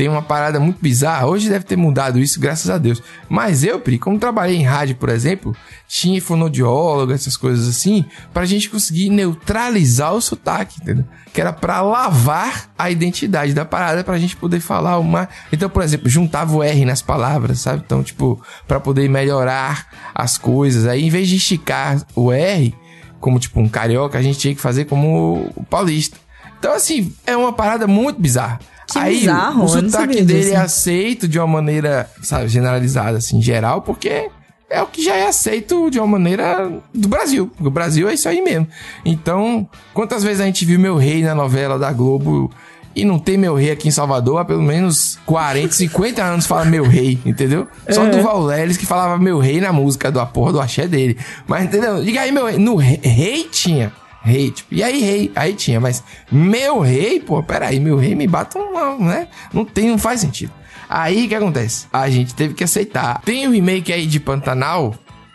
tem 0.00 0.08
uma 0.08 0.22
parada 0.22 0.58
muito 0.58 0.78
bizarra. 0.80 1.26
Hoje 1.26 1.50
deve 1.50 1.66
ter 1.66 1.76
mudado 1.76 2.18
isso, 2.18 2.40
graças 2.40 2.70
a 2.70 2.78
Deus. 2.78 3.02
Mas 3.28 3.62
eu, 3.62 3.78
Pri, 3.78 3.98
como 3.98 4.18
trabalhei 4.18 4.56
em 4.56 4.62
rádio, 4.62 4.96
por 4.96 5.10
exemplo, 5.10 5.54
tinha 5.86 6.22
fonoaudiólogo, 6.22 7.12
essas 7.12 7.36
coisas 7.36 7.68
assim, 7.68 8.06
pra 8.32 8.46
gente 8.46 8.70
conseguir 8.70 9.10
neutralizar 9.10 10.14
o 10.14 10.20
sotaque, 10.22 10.80
entendeu? 10.80 11.04
Que 11.34 11.42
era 11.42 11.52
pra 11.52 11.82
lavar 11.82 12.70
a 12.78 12.90
identidade 12.90 13.52
da 13.52 13.66
parada 13.66 14.02
pra 14.02 14.18
gente 14.18 14.36
poder 14.36 14.60
falar 14.60 14.98
uma. 14.98 15.28
Então, 15.52 15.68
por 15.68 15.82
exemplo, 15.82 16.08
juntava 16.08 16.56
o 16.56 16.62
R 16.62 16.82
nas 16.86 17.02
palavras, 17.02 17.60
sabe? 17.60 17.82
Então, 17.84 18.02
tipo, 18.02 18.42
pra 18.66 18.80
poder 18.80 19.06
melhorar 19.06 19.86
as 20.14 20.38
coisas. 20.38 20.86
Aí, 20.86 21.04
em 21.04 21.10
vez 21.10 21.28
de 21.28 21.36
esticar 21.36 22.00
o 22.14 22.32
R, 22.32 22.74
como 23.20 23.38
tipo 23.38 23.60
um 23.60 23.68
carioca, 23.68 24.18
a 24.18 24.22
gente 24.22 24.38
tinha 24.38 24.54
que 24.54 24.62
fazer 24.62 24.86
como 24.86 25.52
o 25.54 25.62
paulista. 25.62 26.16
Então, 26.60 26.74
assim, 26.74 27.12
é 27.26 27.34
uma 27.34 27.52
parada 27.54 27.86
muito 27.86 28.20
bizarra. 28.20 28.60
Que 28.86 28.98
Aí, 28.98 29.20
bizarro, 29.20 29.64
o 29.64 29.68
sotaque 29.68 30.22
dele 30.22 30.42
disso. 30.42 30.52
é 30.52 30.56
aceito 30.56 31.26
de 31.26 31.38
uma 31.38 31.46
maneira, 31.46 32.08
sabe, 32.22 32.48
generalizada, 32.48 33.18
assim, 33.18 33.40
geral, 33.40 33.82
porque 33.82 34.28
é 34.68 34.82
o 34.82 34.86
que 34.86 35.02
já 35.02 35.16
é 35.16 35.26
aceito 35.26 35.90
de 35.90 35.98
uma 35.98 36.06
maneira 36.06 36.70
do 36.92 37.08
Brasil. 37.08 37.50
O 37.58 37.70
Brasil 37.70 38.08
é 38.08 38.14
isso 38.14 38.28
aí 38.28 38.42
mesmo. 38.42 38.68
Então, 39.04 39.68
quantas 39.94 40.22
vezes 40.22 40.40
a 40.40 40.44
gente 40.44 40.64
viu 40.64 40.78
Meu 40.78 40.96
Rei 40.96 41.22
na 41.22 41.34
novela 41.34 41.78
da 41.78 41.90
Globo 41.92 42.50
e 42.94 43.04
não 43.04 43.18
tem 43.18 43.38
Meu 43.38 43.54
Rei 43.54 43.70
aqui 43.70 43.88
em 43.88 43.92
Salvador 43.92 44.38
há 44.38 44.44
pelo 44.44 44.62
menos 44.62 45.18
40, 45.24 45.72
50 45.72 46.22
anos 46.22 46.46
fala 46.46 46.64
Meu 46.64 46.84
Rei, 46.84 47.18
entendeu? 47.24 47.66
Só 47.88 48.04
do 48.06 48.20
Valleres 48.22 48.76
que 48.76 48.84
falava 48.84 49.16
Meu 49.18 49.38
Rei 49.38 49.60
na 49.60 49.72
música 49.72 50.10
do 50.10 50.24
porra 50.26 50.52
do 50.52 50.60
axé 50.60 50.86
dele. 50.86 51.16
Mas, 51.46 51.64
entendeu? 51.64 52.02
Diga 52.02 52.20
aí, 52.22 52.32
Meu 52.32 52.46
Rei. 52.46 52.58
No 52.58 52.76
Rei, 52.76 53.00
rei 53.02 53.44
tinha. 53.44 53.92
Rei, 54.22 54.50
tipo, 54.50 54.74
e 54.74 54.82
aí, 54.82 55.00
rei? 55.00 55.32
Aí 55.34 55.54
tinha, 55.54 55.80
mas 55.80 56.02
meu 56.30 56.80
rei, 56.80 57.20
pô, 57.20 57.42
peraí, 57.42 57.80
meu 57.80 57.96
rei 57.96 58.14
me 58.14 58.26
bata 58.26 58.58
uma, 58.58 58.96
né? 58.96 59.28
Não 59.52 59.64
tem, 59.64 59.88
não 59.88 59.98
faz 59.98 60.20
sentido. 60.20 60.52
Aí 60.88 61.24
o 61.24 61.28
que 61.28 61.34
acontece? 61.34 61.86
A 61.92 62.10
gente 62.10 62.34
teve 62.34 62.52
que 62.52 62.64
aceitar. 62.64 63.22
Tem 63.22 63.46
o 63.46 63.52
remake 63.52 63.92
aí 63.92 64.06
de 64.06 64.20
Pantanal, 64.20 64.94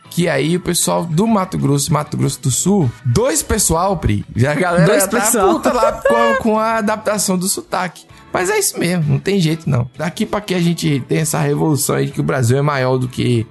que 0.10 0.30
aí 0.30 0.56
o 0.56 0.60
pessoal 0.60 1.04
do 1.06 1.26
Mato 1.26 1.58
Grosso, 1.58 1.92
Mato 1.92 2.16
Grosso 2.16 2.42
do 2.42 2.52
Sul, 2.52 2.92
dois 3.06 3.42
pessoal, 3.42 3.98
Pri, 3.98 4.24
já 4.36 4.52
a 4.52 4.56
galera 4.56 4.86
Dois 4.86 5.04
já 5.04 5.08
tá 5.08 5.20
pessoal. 5.22 5.54
puta 5.54 5.74
lá 5.74 5.92
com 6.08 6.16
a, 6.16 6.36
com 6.36 6.60
a 6.60 6.78
adaptação 6.78 7.38
do 7.38 7.48
sotaque. 7.48 8.06
Mas 8.32 8.50
é 8.50 8.60
isso 8.60 8.78
mesmo, 8.78 9.06
não 9.14 9.20
tem 9.20 9.40
jeito 9.40 9.70
não. 9.70 9.90
Daqui 9.98 10.26
pra 10.26 10.42
que 10.42 10.54
a 10.54 10.60
gente 10.60 11.02
tem 11.08 11.20
essa 11.20 11.40
revolução 11.40 11.96
aí 11.96 12.06
de 12.08 12.12
que 12.12 12.20
o 12.20 12.24
Brasil 12.24 12.58
é 12.58 12.62
maior 12.62 12.98
do 12.98 13.08
que 13.08 13.48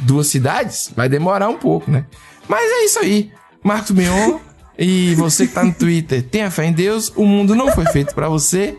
duas 0.00 0.26
cidades, 0.26 0.92
vai 0.94 1.08
demorar 1.08 1.48
um 1.48 1.56
pouco, 1.56 1.90
né? 1.90 2.04
Mas 2.48 2.68
é 2.68 2.84
isso 2.84 2.98
aí. 2.98 3.32
Marcos 3.62 3.92
Mion 3.92 4.38
e 4.78 5.14
você 5.14 5.46
que 5.46 5.54
tá 5.54 5.64
no 5.64 5.72
Twitter, 5.74 6.22
tenha 6.22 6.50
fé 6.50 6.66
em 6.66 6.72
Deus, 6.72 7.12
o 7.16 7.24
mundo 7.24 7.54
não 7.54 7.72
foi 7.72 7.86
feito 7.86 8.14
pra 8.14 8.28
você. 8.28 8.76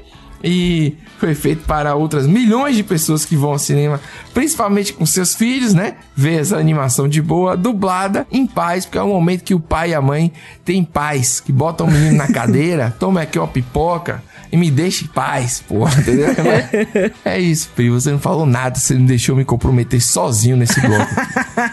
E 0.48 0.96
foi 1.18 1.34
feito 1.34 1.66
para 1.66 1.96
outras 1.96 2.28
milhões 2.28 2.76
de 2.76 2.84
pessoas 2.84 3.26
que 3.26 3.36
vão 3.36 3.52
ao 3.52 3.58
cinema, 3.58 4.00
principalmente 4.32 4.94
com 4.94 5.04
seus 5.04 5.34
filhos, 5.34 5.74
né? 5.74 5.96
Ver 6.16 6.40
essa 6.40 6.58
animação 6.58 7.08
de 7.08 7.20
boa, 7.20 7.58
dublada, 7.58 8.28
em 8.32 8.46
paz, 8.46 8.86
porque 8.86 9.00
é 9.00 9.02
o 9.02 9.08
momento 9.08 9.44
que 9.44 9.56
o 9.56 9.60
pai 9.60 9.92
e 9.92 9.96
a 9.96 10.02
mãe 10.02 10.32
têm 10.64 10.84
paz, 10.84 11.40
que 11.40 11.52
botam 11.52 11.88
o 11.88 11.92
menino 11.92 12.18
na 12.18 12.28
cadeira, 12.28 12.96
toma 13.00 13.22
aqui 13.22 13.40
uma 13.40 13.48
pipoca 13.48 14.22
e 14.56 14.58
me 14.58 14.72
deixa 14.72 15.04
em 15.04 15.08
paz, 15.08 15.62
porra, 15.68 15.94
entendeu? 16.00 16.28
é 17.26 17.38
isso, 17.40 17.70
Pri, 17.76 17.90
você 17.90 18.10
não 18.12 18.20
falou 18.20 18.46
nada, 18.46 18.80
você 18.80 18.94
me 18.96 19.06
deixou 19.06 19.36
me 19.36 19.44
comprometer 19.44 20.00
sozinho 20.02 20.56
nesse 20.56 20.80
bloco. 20.80 21.14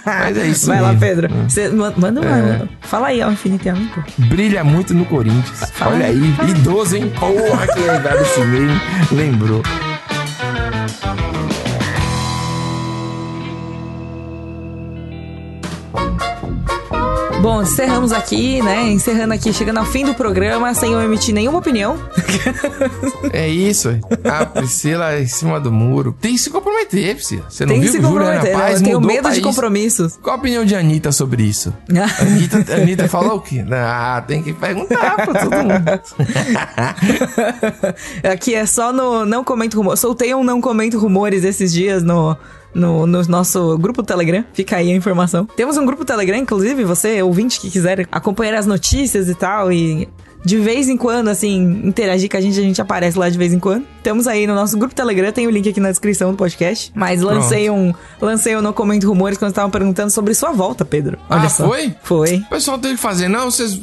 Mas 0.04 0.36
é 0.36 0.46
isso 0.48 0.66
Vai 0.66 0.80
lá, 0.80 0.88
mesmo. 0.88 1.00
Pedro. 1.00 1.28
Você 1.48 1.68
ma- 1.68 1.92
manda 1.96 2.20
uma. 2.20 2.38
É. 2.38 2.62
Fala 2.80 3.06
aí, 3.08 3.22
ó, 3.22 3.30
infinitamente. 3.30 3.92
Brilha 4.18 4.64
muito 4.64 4.92
no 4.92 5.04
Corinthians. 5.04 5.70
Fala 5.74 5.94
Olha 5.94 6.06
aí, 6.06 6.34
aí, 6.38 6.50
idoso, 6.50 6.96
hein? 6.96 7.12
Porra, 7.18 7.66
que 7.68 7.78
legal 7.80 8.18
desse 8.18 8.40
meio. 8.40 8.70
Lembrou. 9.12 9.62
Bom, 17.42 17.60
encerramos 17.60 18.12
aqui, 18.12 18.62
né? 18.62 18.88
Encerrando 18.92 19.34
aqui, 19.34 19.52
chegando 19.52 19.78
ao 19.78 19.84
fim 19.84 20.04
do 20.04 20.14
programa, 20.14 20.72
sem 20.74 20.92
eu 20.92 21.02
emitir 21.02 21.34
nenhuma 21.34 21.58
opinião. 21.58 21.98
É 23.32 23.48
isso. 23.48 23.88
A 24.24 24.44
Priscila 24.44 25.18
em 25.18 25.26
cima 25.26 25.58
do 25.58 25.72
muro. 25.72 26.14
Tem 26.20 26.32
que 26.34 26.38
se 26.38 26.50
comprometer, 26.50 27.14
Priscila. 27.14 27.46
Você 27.48 27.64
não 27.64 27.72
Tem 27.72 27.80
viu 27.80 27.92
se 27.92 27.98
que 27.98 28.04
Juliana 28.04 28.26
comprometer, 28.26 28.56
né? 28.56 28.62
Paz 28.62 28.80
Eu 28.80 28.84
tenho 28.84 29.00
medo 29.00 29.30
de 29.30 29.40
compromissos. 29.40 30.18
Qual 30.22 30.36
a 30.36 30.38
opinião 30.38 30.64
de 30.64 30.74
Anitta 30.76 31.10
sobre 31.10 31.42
isso? 31.42 31.72
Anitta, 32.20 32.74
Anitta 32.74 33.08
falou 33.08 33.36
o 33.36 33.40
quê? 33.40 33.64
Ah, 33.72 34.22
tem 34.26 34.42
que 34.42 34.52
perguntar 34.52 35.16
pra 35.16 35.26
todo 35.26 35.56
mundo. 35.56 36.00
Aqui 38.30 38.54
é 38.54 38.66
só 38.66 38.92
no 38.92 39.24
Não 39.24 39.42
Comento 39.42 39.78
Rumores. 39.78 40.00
Soltei 40.00 40.34
um 40.34 40.44
Não 40.44 40.60
Comento 40.60 40.98
Rumores 40.98 41.42
esses 41.42 41.72
dias 41.72 42.02
no, 42.02 42.36
no, 42.74 43.06
no 43.06 43.22
nosso 43.22 43.76
grupo 43.78 44.02
do 44.02 44.06
Telegram. 44.06 44.44
Fica 44.52 44.76
aí 44.76 44.90
a 44.90 44.96
informação. 44.96 45.46
Temos 45.46 45.76
um 45.76 45.86
grupo 45.86 46.04
do 46.04 46.06
Telegram, 46.06 46.38
inclusive, 46.38 46.84
você, 46.84 47.22
ouvinte, 47.22 47.60
que 47.60 47.70
quiser 47.70 48.06
acompanhar 48.10 48.54
as 48.54 48.66
notícias 48.66 49.28
e 49.28 49.34
tal, 49.34 49.72
e 49.72 50.08
de 50.44 50.58
vez 50.58 50.88
em 50.88 50.96
quando, 50.96 51.28
assim, 51.28 51.62
interagir 51.84 52.28
com 52.30 52.36
a 52.36 52.40
gente, 52.40 52.58
a 52.58 52.62
gente 52.62 52.80
aparece 52.80 53.18
lá 53.18 53.28
de 53.28 53.38
vez 53.38 53.52
em 53.52 53.58
quando. 53.58 53.84
Temos 54.02 54.26
aí 54.26 54.46
no 54.46 54.54
nosso 54.54 54.76
grupo 54.76 54.94
Telegram, 54.94 55.30
tem 55.30 55.46
o 55.46 55.50
link 55.50 55.68
aqui 55.68 55.78
na 55.80 55.90
descrição 55.90 56.32
do 56.32 56.36
podcast. 56.36 56.90
Mas 56.94 57.20
lancei 57.20 57.70
um, 57.70 57.92
lancei 58.20 58.56
um 58.56 58.60
Não 58.62 58.72
Comento 58.72 59.06
Rumores 59.08 59.38
quando 59.38 59.50
estavam 59.50 59.70
perguntando 59.70 60.10
sobre 60.10 60.34
sua 60.34 60.50
volta, 60.52 60.84
Pedro. 60.84 61.18
Olha 61.30 61.42
Ah, 61.42 61.48
só. 61.48 61.68
foi? 61.68 61.94
Foi. 62.02 62.36
O 62.38 62.48
pessoal 62.48 62.78
tem 62.78 62.96
que 62.96 63.00
fazer, 63.00 63.28
não, 63.28 63.50
vocês, 63.50 63.74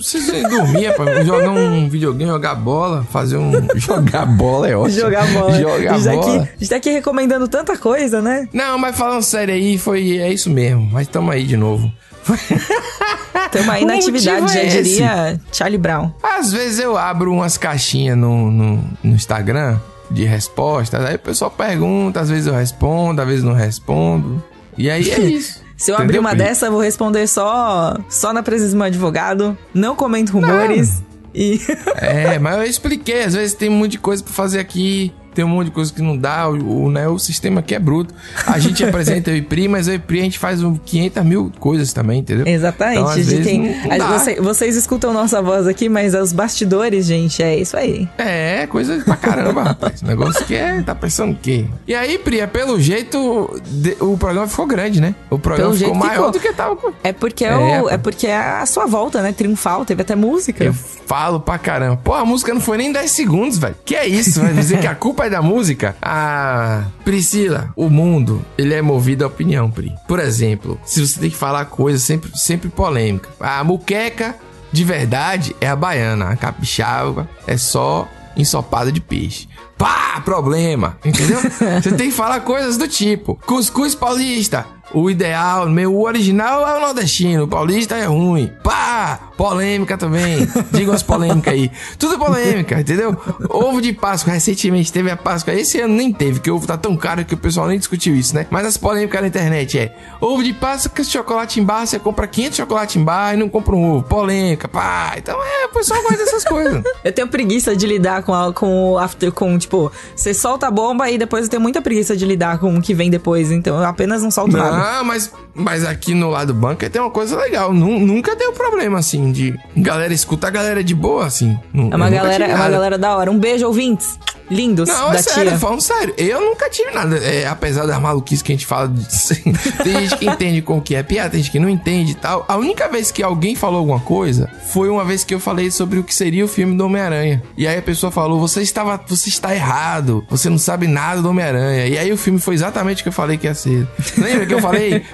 dormiam, 0.50 0.94
pra 0.94 1.24
jogar 1.24 1.52
um 1.52 1.88
videogame, 1.88 2.30
jogar 2.30 2.56
bola, 2.56 3.04
fazer 3.12 3.38
um. 3.38 3.52
Jogar 3.76 4.26
bola 4.26 4.68
é 4.68 4.76
ótimo. 4.76 5.00
Jogar 5.00 5.26
bola. 5.34 5.60
Jogar 5.60 5.94
a, 5.94 5.98
gente 5.98 6.04
tá 6.06 6.12
aqui, 6.12 6.26
bola. 6.26 6.42
a 6.42 6.60
gente 6.60 6.70
tá 6.70 6.76
aqui 6.76 6.90
recomendando 6.90 7.48
tanta 7.48 7.78
coisa, 7.78 8.22
né? 8.22 8.48
Não, 8.54 8.78
mas 8.78 8.98
falando 8.98 9.22
sério 9.24 9.54
aí, 9.54 9.78
foi, 9.78 10.18
é 10.18 10.32
isso 10.32 10.50
mesmo. 10.50 10.88
Mas 10.92 11.08
tamo 11.08 11.32
aí 11.32 11.44
de 11.46 11.56
novo. 11.56 11.92
Tamo 13.52 13.72
aí 13.72 13.86
na 13.86 13.96
atividade, 13.96 14.54
já 14.54 14.60
é 14.60 14.68
esse. 14.68 14.84
diria 14.84 15.42
Charlie 15.52 15.78
Brown. 15.78 16.12
Às 16.22 16.52
vezes 16.52 16.80
eu 16.80 16.98
abro 16.98 17.34
umas 17.34 17.58
caixinhas 17.58 18.18
no, 18.18 18.52
no, 18.52 18.84
no 19.04 19.16
Instagram 19.16 19.78
de 20.12 20.26
respostas, 20.26 21.04
aí 21.06 21.16
o 21.16 21.20
pessoal 21.20 21.52
pergunta, 21.52 22.20
às 22.20 22.30
vezes 22.30 22.48
eu 22.48 22.54
respondo, 22.54 23.22
às 23.22 23.28
vezes 23.28 23.44
não 23.44 23.54
respondo. 23.54 24.44
E 24.78 24.90
aí 24.90 25.10
é 25.10 25.20
isso. 25.30 25.62
Se 25.78 25.92
eu 25.92 25.96
abrir 25.96 26.06
Entendeu, 26.18 26.22
uma 26.22 26.30
Pri? 26.32 26.40
dessa, 26.40 26.66
eu 26.66 26.72
vou 26.74 26.82
responder 26.82 27.26
só, 27.28 27.96
só 28.10 28.34
na 28.34 28.44
presença 28.44 28.72
do 28.72 28.78
meu 28.78 28.88
advogado. 28.88 29.58
Não 29.74 29.96
comento 29.96 30.34
rumores. 30.34 31.02
E. 31.34 31.60
É, 31.96 32.40
mas 32.40 32.58
eu 32.58 32.64
expliquei, 32.64 33.24
às 33.24 33.34
vezes 33.34 33.54
tem 33.54 33.70
um 33.70 33.74
monte 33.78 33.92
de 33.92 34.00
coisa 34.00 34.24
pra 34.24 34.34
fazer 34.34 34.60
aqui, 34.60 35.14
tem 35.34 35.46
um 35.46 35.48
monte 35.50 35.66
de 35.68 35.72
coisa 35.72 35.94
que 35.94 36.02
não 36.02 36.18
dá, 36.18 36.50
o, 36.50 36.86
o, 36.86 36.92
né, 36.92 37.08
o 37.08 37.18
sistema 37.20 37.60
aqui 37.60 37.76
é 37.76 37.80
bruto. 37.80 38.14
A 38.46 38.60
gente 38.60 38.84
apresenta 38.84 39.30
eu 39.30 39.38
e 39.38 39.42
Pri, 39.42 39.68
mas 39.68 39.88
eu 39.88 39.96
e 39.96 40.00
Pri 40.00 40.20
a 40.20 40.24
gente 40.24 40.40
faz 40.40 40.64
um 40.64 40.76
500 40.76 41.24
mil 41.24 41.52
coisas 41.60 41.94
também, 41.94 42.20
entendeu? 42.20 42.48
Exatamente. 42.48 43.00
Então, 43.00 43.10
às 43.10 43.16
vezes, 43.16 43.46
tem- 43.46 43.60
não- 43.62 43.84
não 43.86 43.92
a- 43.92 43.98
dá. 43.98 44.18
você- 44.20 44.36
vocês 44.42 44.76
escutam 44.76 45.14
nossa 45.14 45.42
voz 45.42 45.68
aqui, 45.68 45.88
mas 45.90 46.14
os 46.14 46.34
bastidores, 46.34 47.06
gente, 47.06 47.42
é 47.44 47.56
isso 47.58 47.78
aí. 47.78 48.08
É, 48.18 48.68
coisa 48.68 49.02
pra 49.04 49.16
caramba, 49.16 49.64
rapaz. 49.64 50.02
O 50.02 50.06
negócio 50.06 50.46
que 50.46 50.56
é, 50.56 50.82
tá 50.82 50.94
pensando 50.96 51.34
o 51.34 51.36
quê? 51.36 51.66
E 51.88 51.94
aí, 51.96 52.18
Pri, 52.18 52.40
é 52.42 52.48
pelo 52.48 52.80
jeito, 52.80 53.60
de- 53.68 53.98
o 54.00 54.18
programa 54.18 54.48
ficou 54.48 54.66
grande, 54.66 55.00
né? 55.02 55.16
O 55.30 55.38
programa 55.40 55.72
Pelo 55.72 55.80
ficou 55.80 55.96
maior 55.96 56.14
ficou. 56.16 56.32
do 56.32 56.40
que 56.40 56.54
tava. 56.54 56.78
É 57.04 57.12
porque 57.14 57.46
é, 57.46 57.50
É, 57.50 57.82
o- 57.82 57.90
é 57.90 57.98
porque 57.98 58.28
é 58.28 58.38
a 58.38 58.66
sua 58.66 58.86
volta, 58.86 59.22
né? 59.22 59.32
Triunfal, 59.32 59.86
teve 59.86 60.02
até 60.02 60.16
música. 60.16 60.64
Eu 60.64 60.74
falo 60.74 61.40
pra 61.40 61.58
caramba. 61.58 61.98
Pô, 62.04 62.14
a 62.14 62.26
música 62.26 62.54
não 62.54 62.62
foi 62.62 62.78
nem 62.78 62.92
10 62.92 63.12
segundos, 63.12 63.58
velho. 63.58 63.76
Que 63.86 63.96
é 63.96 64.08
isso? 64.08 64.42
Vai 64.42 64.54
dizer 64.54 64.80
que 64.80 64.88
a 64.88 64.96
culpa 64.96 65.26
é 65.26 65.29
da 65.30 65.42
música? 65.42 65.96
Ah, 66.02 66.86
Priscila, 67.04 67.72
o 67.76 67.90
mundo, 67.90 68.44
ele 68.58 68.74
é 68.74 68.82
movido 68.82 69.24
à 69.24 69.28
opinião, 69.28 69.70
Pri. 69.70 69.94
Por 70.08 70.20
exemplo, 70.20 70.80
se 70.86 71.06
você 71.06 71.20
tem 71.20 71.30
que 71.30 71.36
falar 71.36 71.66
coisa 71.66 72.00
sempre, 72.00 72.32
sempre 72.36 72.70
polêmica. 72.70 73.30
A 73.40 73.64
muqueca, 73.64 74.36
de 74.72 74.84
verdade, 74.84 75.56
é 75.62 75.68
a 75.68 75.76
baiana. 75.76 76.30
A 76.30 76.36
capixaba 76.36 77.30
é 77.48 77.58
só 77.58 78.08
ensopada 78.36 78.92
de 78.92 79.02
peixe. 79.02 79.48
Pá, 79.78 80.22
problema, 80.26 80.98
entendeu? 81.06 81.40
você 81.82 81.92
tem 81.94 82.10
que 82.10 82.16
falar 82.16 82.42
coisas 82.42 82.78
do 82.78 82.88
tipo. 82.88 83.36
Cuscuz 83.46 83.96
paulista. 83.96 84.66
O 84.94 85.10
ideal, 85.10 85.70
meu, 85.70 85.94
o 85.94 86.04
original 86.06 86.68
é 86.68 86.78
o 86.78 86.82
nordestino, 86.82 87.44
o 87.44 87.48
paulista 87.48 87.96
é 87.96 88.06
ruim. 88.06 88.52
Pá! 88.64 89.20
Polêmica 89.38 89.98
também. 89.98 90.48
Diga 90.74 90.92
umas 90.92 91.04
polêmicas 91.04 91.54
aí. 91.54 91.72
Tudo 91.98 92.18
polêmica, 92.18 92.82
entendeu? 92.82 93.16
Ovo 93.50 93.82
de 93.82 93.94
Páscoa, 93.94 94.34
recentemente 94.34 94.92
teve 94.92 95.10
a 95.10 95.16
Páscoa. 95.16 95.54
Esse 95.54 95.80
ano 95.80 95.94
nem 95.94 96.12
teve, 96.12 96.40
que 96.40 96.52
o 96.52 96.56
ovo 96.56 96.68
tá 96.68 96.76
tão 96.76 96.98
caro 96.98 97.24
que 97.24 97.34
o 97.36 97.38
pessoal 97.38 97.68
nem 97.68 97.78
discutiu 97.78 98.16
isso, 98.16 98.36
né? 98.36 98.48
Mas 98.50 98.66
as 98.66 98.76
polêmicas 98.78 99.22
na 99.22 99.28
internet 99.28 99.78
é: 99.80 99.96
ovo 100.20 100.44
de 100.44 100.52
Páscoa, 100.54 101.04
chocolate 101.06 101.60
em 101.60 101.64
barra, 101.64 101.86
você 101.86 102.00
compra 102.00 102.28
500 102.28 102.58
chocolate 102.58 103.00
em 103.00 103.04
barra 103.04 103.36
e 103.36 103.38
não 103.38 103.48
compra 103.48 103.76
um 103.76 103.92
ovo. 103.94 104.04
Polêmica, 104.04 104.68
pá. 104.68 105.14
Então 105.18 105.38
é, 105.42 105.66
o 105.68 105.70
pessoal 105.70 106.02
gosta 106.02 106.18
dessas 106.18 106.44
coisas. 106.44 106.84
Eu 107.04 107.14
tenho 107.14 107.28
preguiça 107.30 107.76
de 107.76 107.88
lidar 107.88 108.24
com, 108.24 108.34
a- 108.34 108.52
com 108.52 108.92
o 108.94 108.98
after, 108.98 109.32
com, 109.32 109.58
tipo, 109.58 109.90
você 110.16 110.34
solta 110.34 110.68
a 110.68 110.72
bomba 110.72 111.10
e 111.10 111.18
depois 111.18 111.46
eu 111.46 111.50
tenho 111.50 111.62
muita 111.62 111.82
preguiça 111.82 112.16
de 112.18 112.26
lidar 112.26 112.58
com 112.60 112.76
o 112.76 112.82
que 112.82 112.94
vem 112.94 113.10
depois, 113.10 113.52
então 113.52 113.78
eu 113.78 113.86
apenas 113.86 114.22
não 114.22 114.30
solto 114.32 114.52
nada. 114.58 114.79
Não, 114.80 115.04
mas, 115.04 115.32
mas 115.54 115.86
aqui 115.86 116.14
no 116.14 116.30
lado 116.30 116.54
bunker 116.54 116.90
tem 116.90 117.02
uma 117.02 117.12
coisa 117.12 117.38
legal. 117.38 117.74
Nu- 117.74 118.00
nunca 118.00 118.36
deu 118.36 118.52
problema, 118.54 119.00
assim, 119.00 119.32
de 119.32 119.58
galera 119.76 120.14
escutar 120.14 120.48
a 120.48 120.52
galera 120.52 120.84
de 120.84 120.96
boa, 120.96 121.26
assim. 121.26 121.58
Nu- 121.74 121.90
É 121.92 121.96
uma 121.96 122.10
galera, 122.10 122.46
é 122.46 122.56
uma 122.56 122.70
galera 122.70 122.98
da 122.98 123.16
hora. 123.16 123.32
Um 123.32 123.38
beijo, 123.40 123.66
ouvintes. 123.66 124.18
Lindos 124.52 124.90
Não, 124.90 125.12
da 125.12 125.20
é 125.20 125.22
sério, 125.22 125.52
tia. 125.52 125.60
falando 125.60 125.80
sério. 125.80 126.12
Eu 126.18 126.42
nunca 126.42 126.68
tive 126.72 126.90
nada. 126.90 127.18
É, 127.18 127.46
apesar 127.48 127.86
das 127.86 128.02
maluquices 128.02 128.42
que 128.42 128.52
a 128.52 128.56
gente 128.56 128.66
fala. 128.66 128.88
de- 128.88 129.06
tem 129.84 130.00
gente 130.00 130.18
que 130.18 130.26
entende 130.26 130.60
com 130.64 130.80
o 130.80 130.82
que 130.82 130.96
é 130.96 131.04
piada, 131.04 131.30
tem 131.30 131.40
gente 131.44 131.52
que 131.52 131.60
não 131.60 131.70
entende 131.70 132.14
e 132.14 132.16
tal. 132.16 132.46
A 132.48 132.58
única 132.58 132.88
vez 132.90 133.12
que 133.12 133.22
alguém 133.22 133.54
falou 133.56 133.78
alguma 133.78 134.00
coisa 134.00 134.50
foi 134.74 134.90
uma 134.90 135.06
vez 135.06 135.24
que 135.24 135.36
eu 135.36 135.40
falei 135.40 135.70
sobre 135.70 136.00
o 136.00 136.04
que 136.04 136.16
seria 136.16 136.44
o 136.44 136.48
filme 136.48 136.76
do 136.76 136.84
Homem-Aranha. 136.84 137.44
E 137.56 137.68
aí 137.68 137.78
a 137.78 137.82
pessoa 137.84 138.12
falou: 138.12 138.40
você, 138.40 138.64
estava, 138.64 139.00
você 139.08 139.30
está 139.30 139.54
errado, 139.54 140.26
você 140.28 140.50
não 140.50 140.58
sabe 140.58 140.88
nada 140.88 141.22
do 141.22 141.30
Homem-Aranha. 141.30 141.86
E 141.86 141.96
aí 142.00 142.12
o 142.12 142.18
filme 142.18 142.40
foi 142.40 142.56
exatamente 142.56 143.02
o 143.02 143.04
que 143.04 143.10
eu 143.10 143.14
falei 143.14 143.38
que 143.38 143.46
ia 143.46 143.54
ser. 143.54 143.88
Lembra 144.18 144.48
que 144.48 144.54
eu 144.56 144.60
falei? 144.62 144.69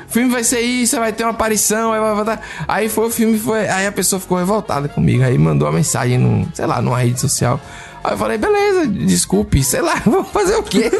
O 0.08 0.12
filme 0.12 0.30
vai 0.30 0.44
ser 0.44 0.60
isso, 0.62 0.98
vai 0.98 1.12
ter 1.14 1.24
uma 1.24 1.32
aparição, 1.32 1.94
aí 1.94 2.00
vai 2.00 2.16
voltar. 2.16 2.42
Aí 2.68 2.90
foi 2.90 3.08
o 3.08 3.10
filme, 3.10 3.38
foi. 3.40 3.68
Aí 3.68 3.86
a 3.88 3.92
pessoa 3.92 4.20
ficou 4.20 4.38
revoltada 4.38 4.88
comigo. 4.88 5.24
Aí 5.24 5.38
mandou 5.38 5.68
uma 5.68 5.74
mensagem, 5.76 6.18
num, 6.18 6.48
sei 6.54 6.66
lá, 6.66 6.82
numa 6.82 6.98
rede 7.00 7.20
social. 7.20 7.60
Aí 8.04 8.14
eu 8.14 8.18
falei, 8.18 8.38
beleza, 8.38 8.86
desculpe, 8.86 9.64
sei 9.64 9.82
lá, 9.82 9.96
vou 10.06 10.24
fazer 10.24 10.56
o 10.58 10.62
quê? 10.62 10.92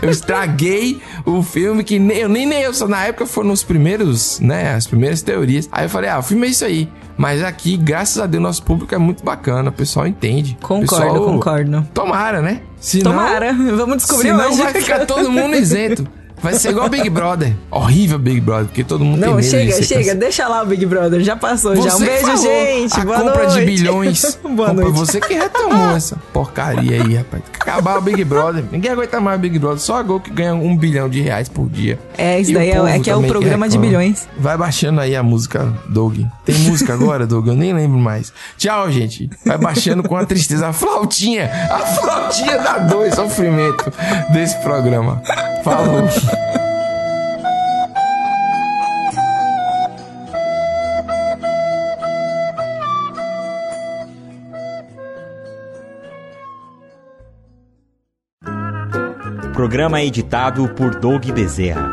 Eu 0.00 0.08
estraguei 0.08 0.98
o 1.26 1.42
filme 1.42 1.84
que 1.84 1.98
nem 1.98 2.16
eu, 2.16 2.28
nem, 2.28 2.46
nem 2.46 2.62
eu, 2.62 2.72
só 2.72 2.88
na 2.88 3.04
época 3.04 3.26
foram 3.26 3.50
os 3.52 3.62
primeiros, 3.62 4.40
né, 4.40 4.72
as 4.72 4.86
primeiras 4.86 5.20
teorias. 5.20 5.68
Aí 5.70 5.84
eu 5.84 5.90
falei, 5.90 6.08
ah, 6.08 6.18
o 6.18 6.22
filme 6.22 6.46
é 6.46 6.50
isso 6.50 6.64
aí. 6.64 6.88
Mas 7.18 7.42
aqui, 7.42 7.76
graças 7.76 8.18
a 8.18 8.26
Deus, 8.26 8.42
nosso 8.42 8.62
público 8.62 8.94
é 8.94 8.98
muito 8.98 9.22
bacana, 9.22 9.68
o 9.68 9.72
pessoal 9.72 10.06
entende. 10.06 10.56
Concordo, 10.62 10.86
pessoal- 11.04 11.24
concordo. 11.26 11.86
Tomara, 11.92 12.40
né? 12.40 12.62
Senão, 12.80 13.12
Tomara, 13.12 13.52
vamos 13.76 13.98
descobrir 13.98 14.28
senão 14.30 14.48
hoje. 14.48 14.62
vai 14.62 14.72
ficar 14.72 15.04
todo 15.04 15.30
mundo 15.30 15.54
isento. 15.54 16.08
Vai 16.44 16.54
ser 16.54 16.70
igual 16.70 16.88
Big 16.88 17.08
Brother. 17.10 17.54
Horrível 17.70 18.18
Big 18.18 18.40
Brother, 18.40 18.66
porque 18.66 18.84
todo 18.84 19.04
mundo 19.04 19.18
tem 19.20 19.28
Não, 19.28 19.36
medo 19.36 19.44
de 19.44 19.50
chega, 19.50 19.72
ser 19.72 19.82
chega, 19.84 19.98
cancelado. 20.00 20.20
deixa 20.20 20.48
lá 20.48 20.62
o 20.62 20.66
Big 20.66 20.86
Brother, 20.86 21.20
já 21.22 21.36
passou 21.36 21.74
já. 21.74 21.82
Um 21.94 21.98
Você 21.98 22.04
beijo, 22.04 22.20
falou, 22.26 22.36
gente. 22.38 23.00
A 23.00 23.04
Boa 23.04 23.20
compra 23.20 23.42
noite. 23.44 23.54
de 23.60 23.64
bilhões. 23.66 24.38
Boa 24.44 24.68
Compra- 24.68 24.72
noite. 24.84 24.98
Você 24.98 25.20
que 25.20 25.34
retomou 25.34 25.96
essa 25.96 26.16
porcaria 26.32 27.02
aí, 27.02 27.14
rapaz. 27.16 27.42
Tem 27.44 27.72
acabar 27.72 27.98
o 27.98 28.00
Big 28.02 28.22
Brother. 28.24 28.64
Ninguém 28.70 28.90
aguenta 28.92 29.20
mais 29.20 29.38
o 29.38 29.40
Big 29.40 29.58
Brother. 29.58 29.78
Só 29.80 29.96
a 29.96 30.02
Gol 30.02 30.20
que 30.20 30.30
ganha 30.30 30.54
um 30.54 30.76
bilhão 30.76 31.08
de 31.08 31.20
reais 31.22 31.48
por 31.48 31.68
dia. 31.68 31.98
É, 32.18 32.38
isso 32.40 32.50
E 32.50 32.54
daí 32.54 32.70
é, 32.70 32.76
é 32.96 32.98
que 33.00 33.10
é 33.10 33.16
o 33.16 33.22
programa 33.22 33.68
de 33.68 33.78
bilhões. 33.78 34.28
Vai 34.38 34.56
baixando 34.56 35.00
aí 35.00 35.16
a 35.16 35.22
música, 35.22 35.72
Doug. 35.88 36.18
Tem 36.44 36.54
música 36.58 36.92
agora, 36.92 37.26
Doug? 37.26 37.46
Eu 37.48 37.54
nem 37.54 37.72
lembro 37.72 37.98
mais. 37.98 38.32
Tchau, 38.58 38.90
gente. 38.90 39.30
Vai 39.46 39.56
baixando 39.58 40.02
com 40.02 40.16
a 40.16 40.24
tristeza. 40.26 40.68
A 40.68 40.72
flautinha. 40.72 41.50
A 41.70 41.78
flautinha 41.78 42.58
dá 42.58 42.78
dois 42.78 43.14
sofrimento 43.14 43.90
desse 44.32 44.56
programa. 44.58 45.22
Falou. 45.64 46.02
O 59.42 59.52
programa 59.54 60.00
é 60.00 60.06
editado 60.06 60.68
por 60.70 60.96
Doug 60.96 61.26
Bezerra. 61.30 61.88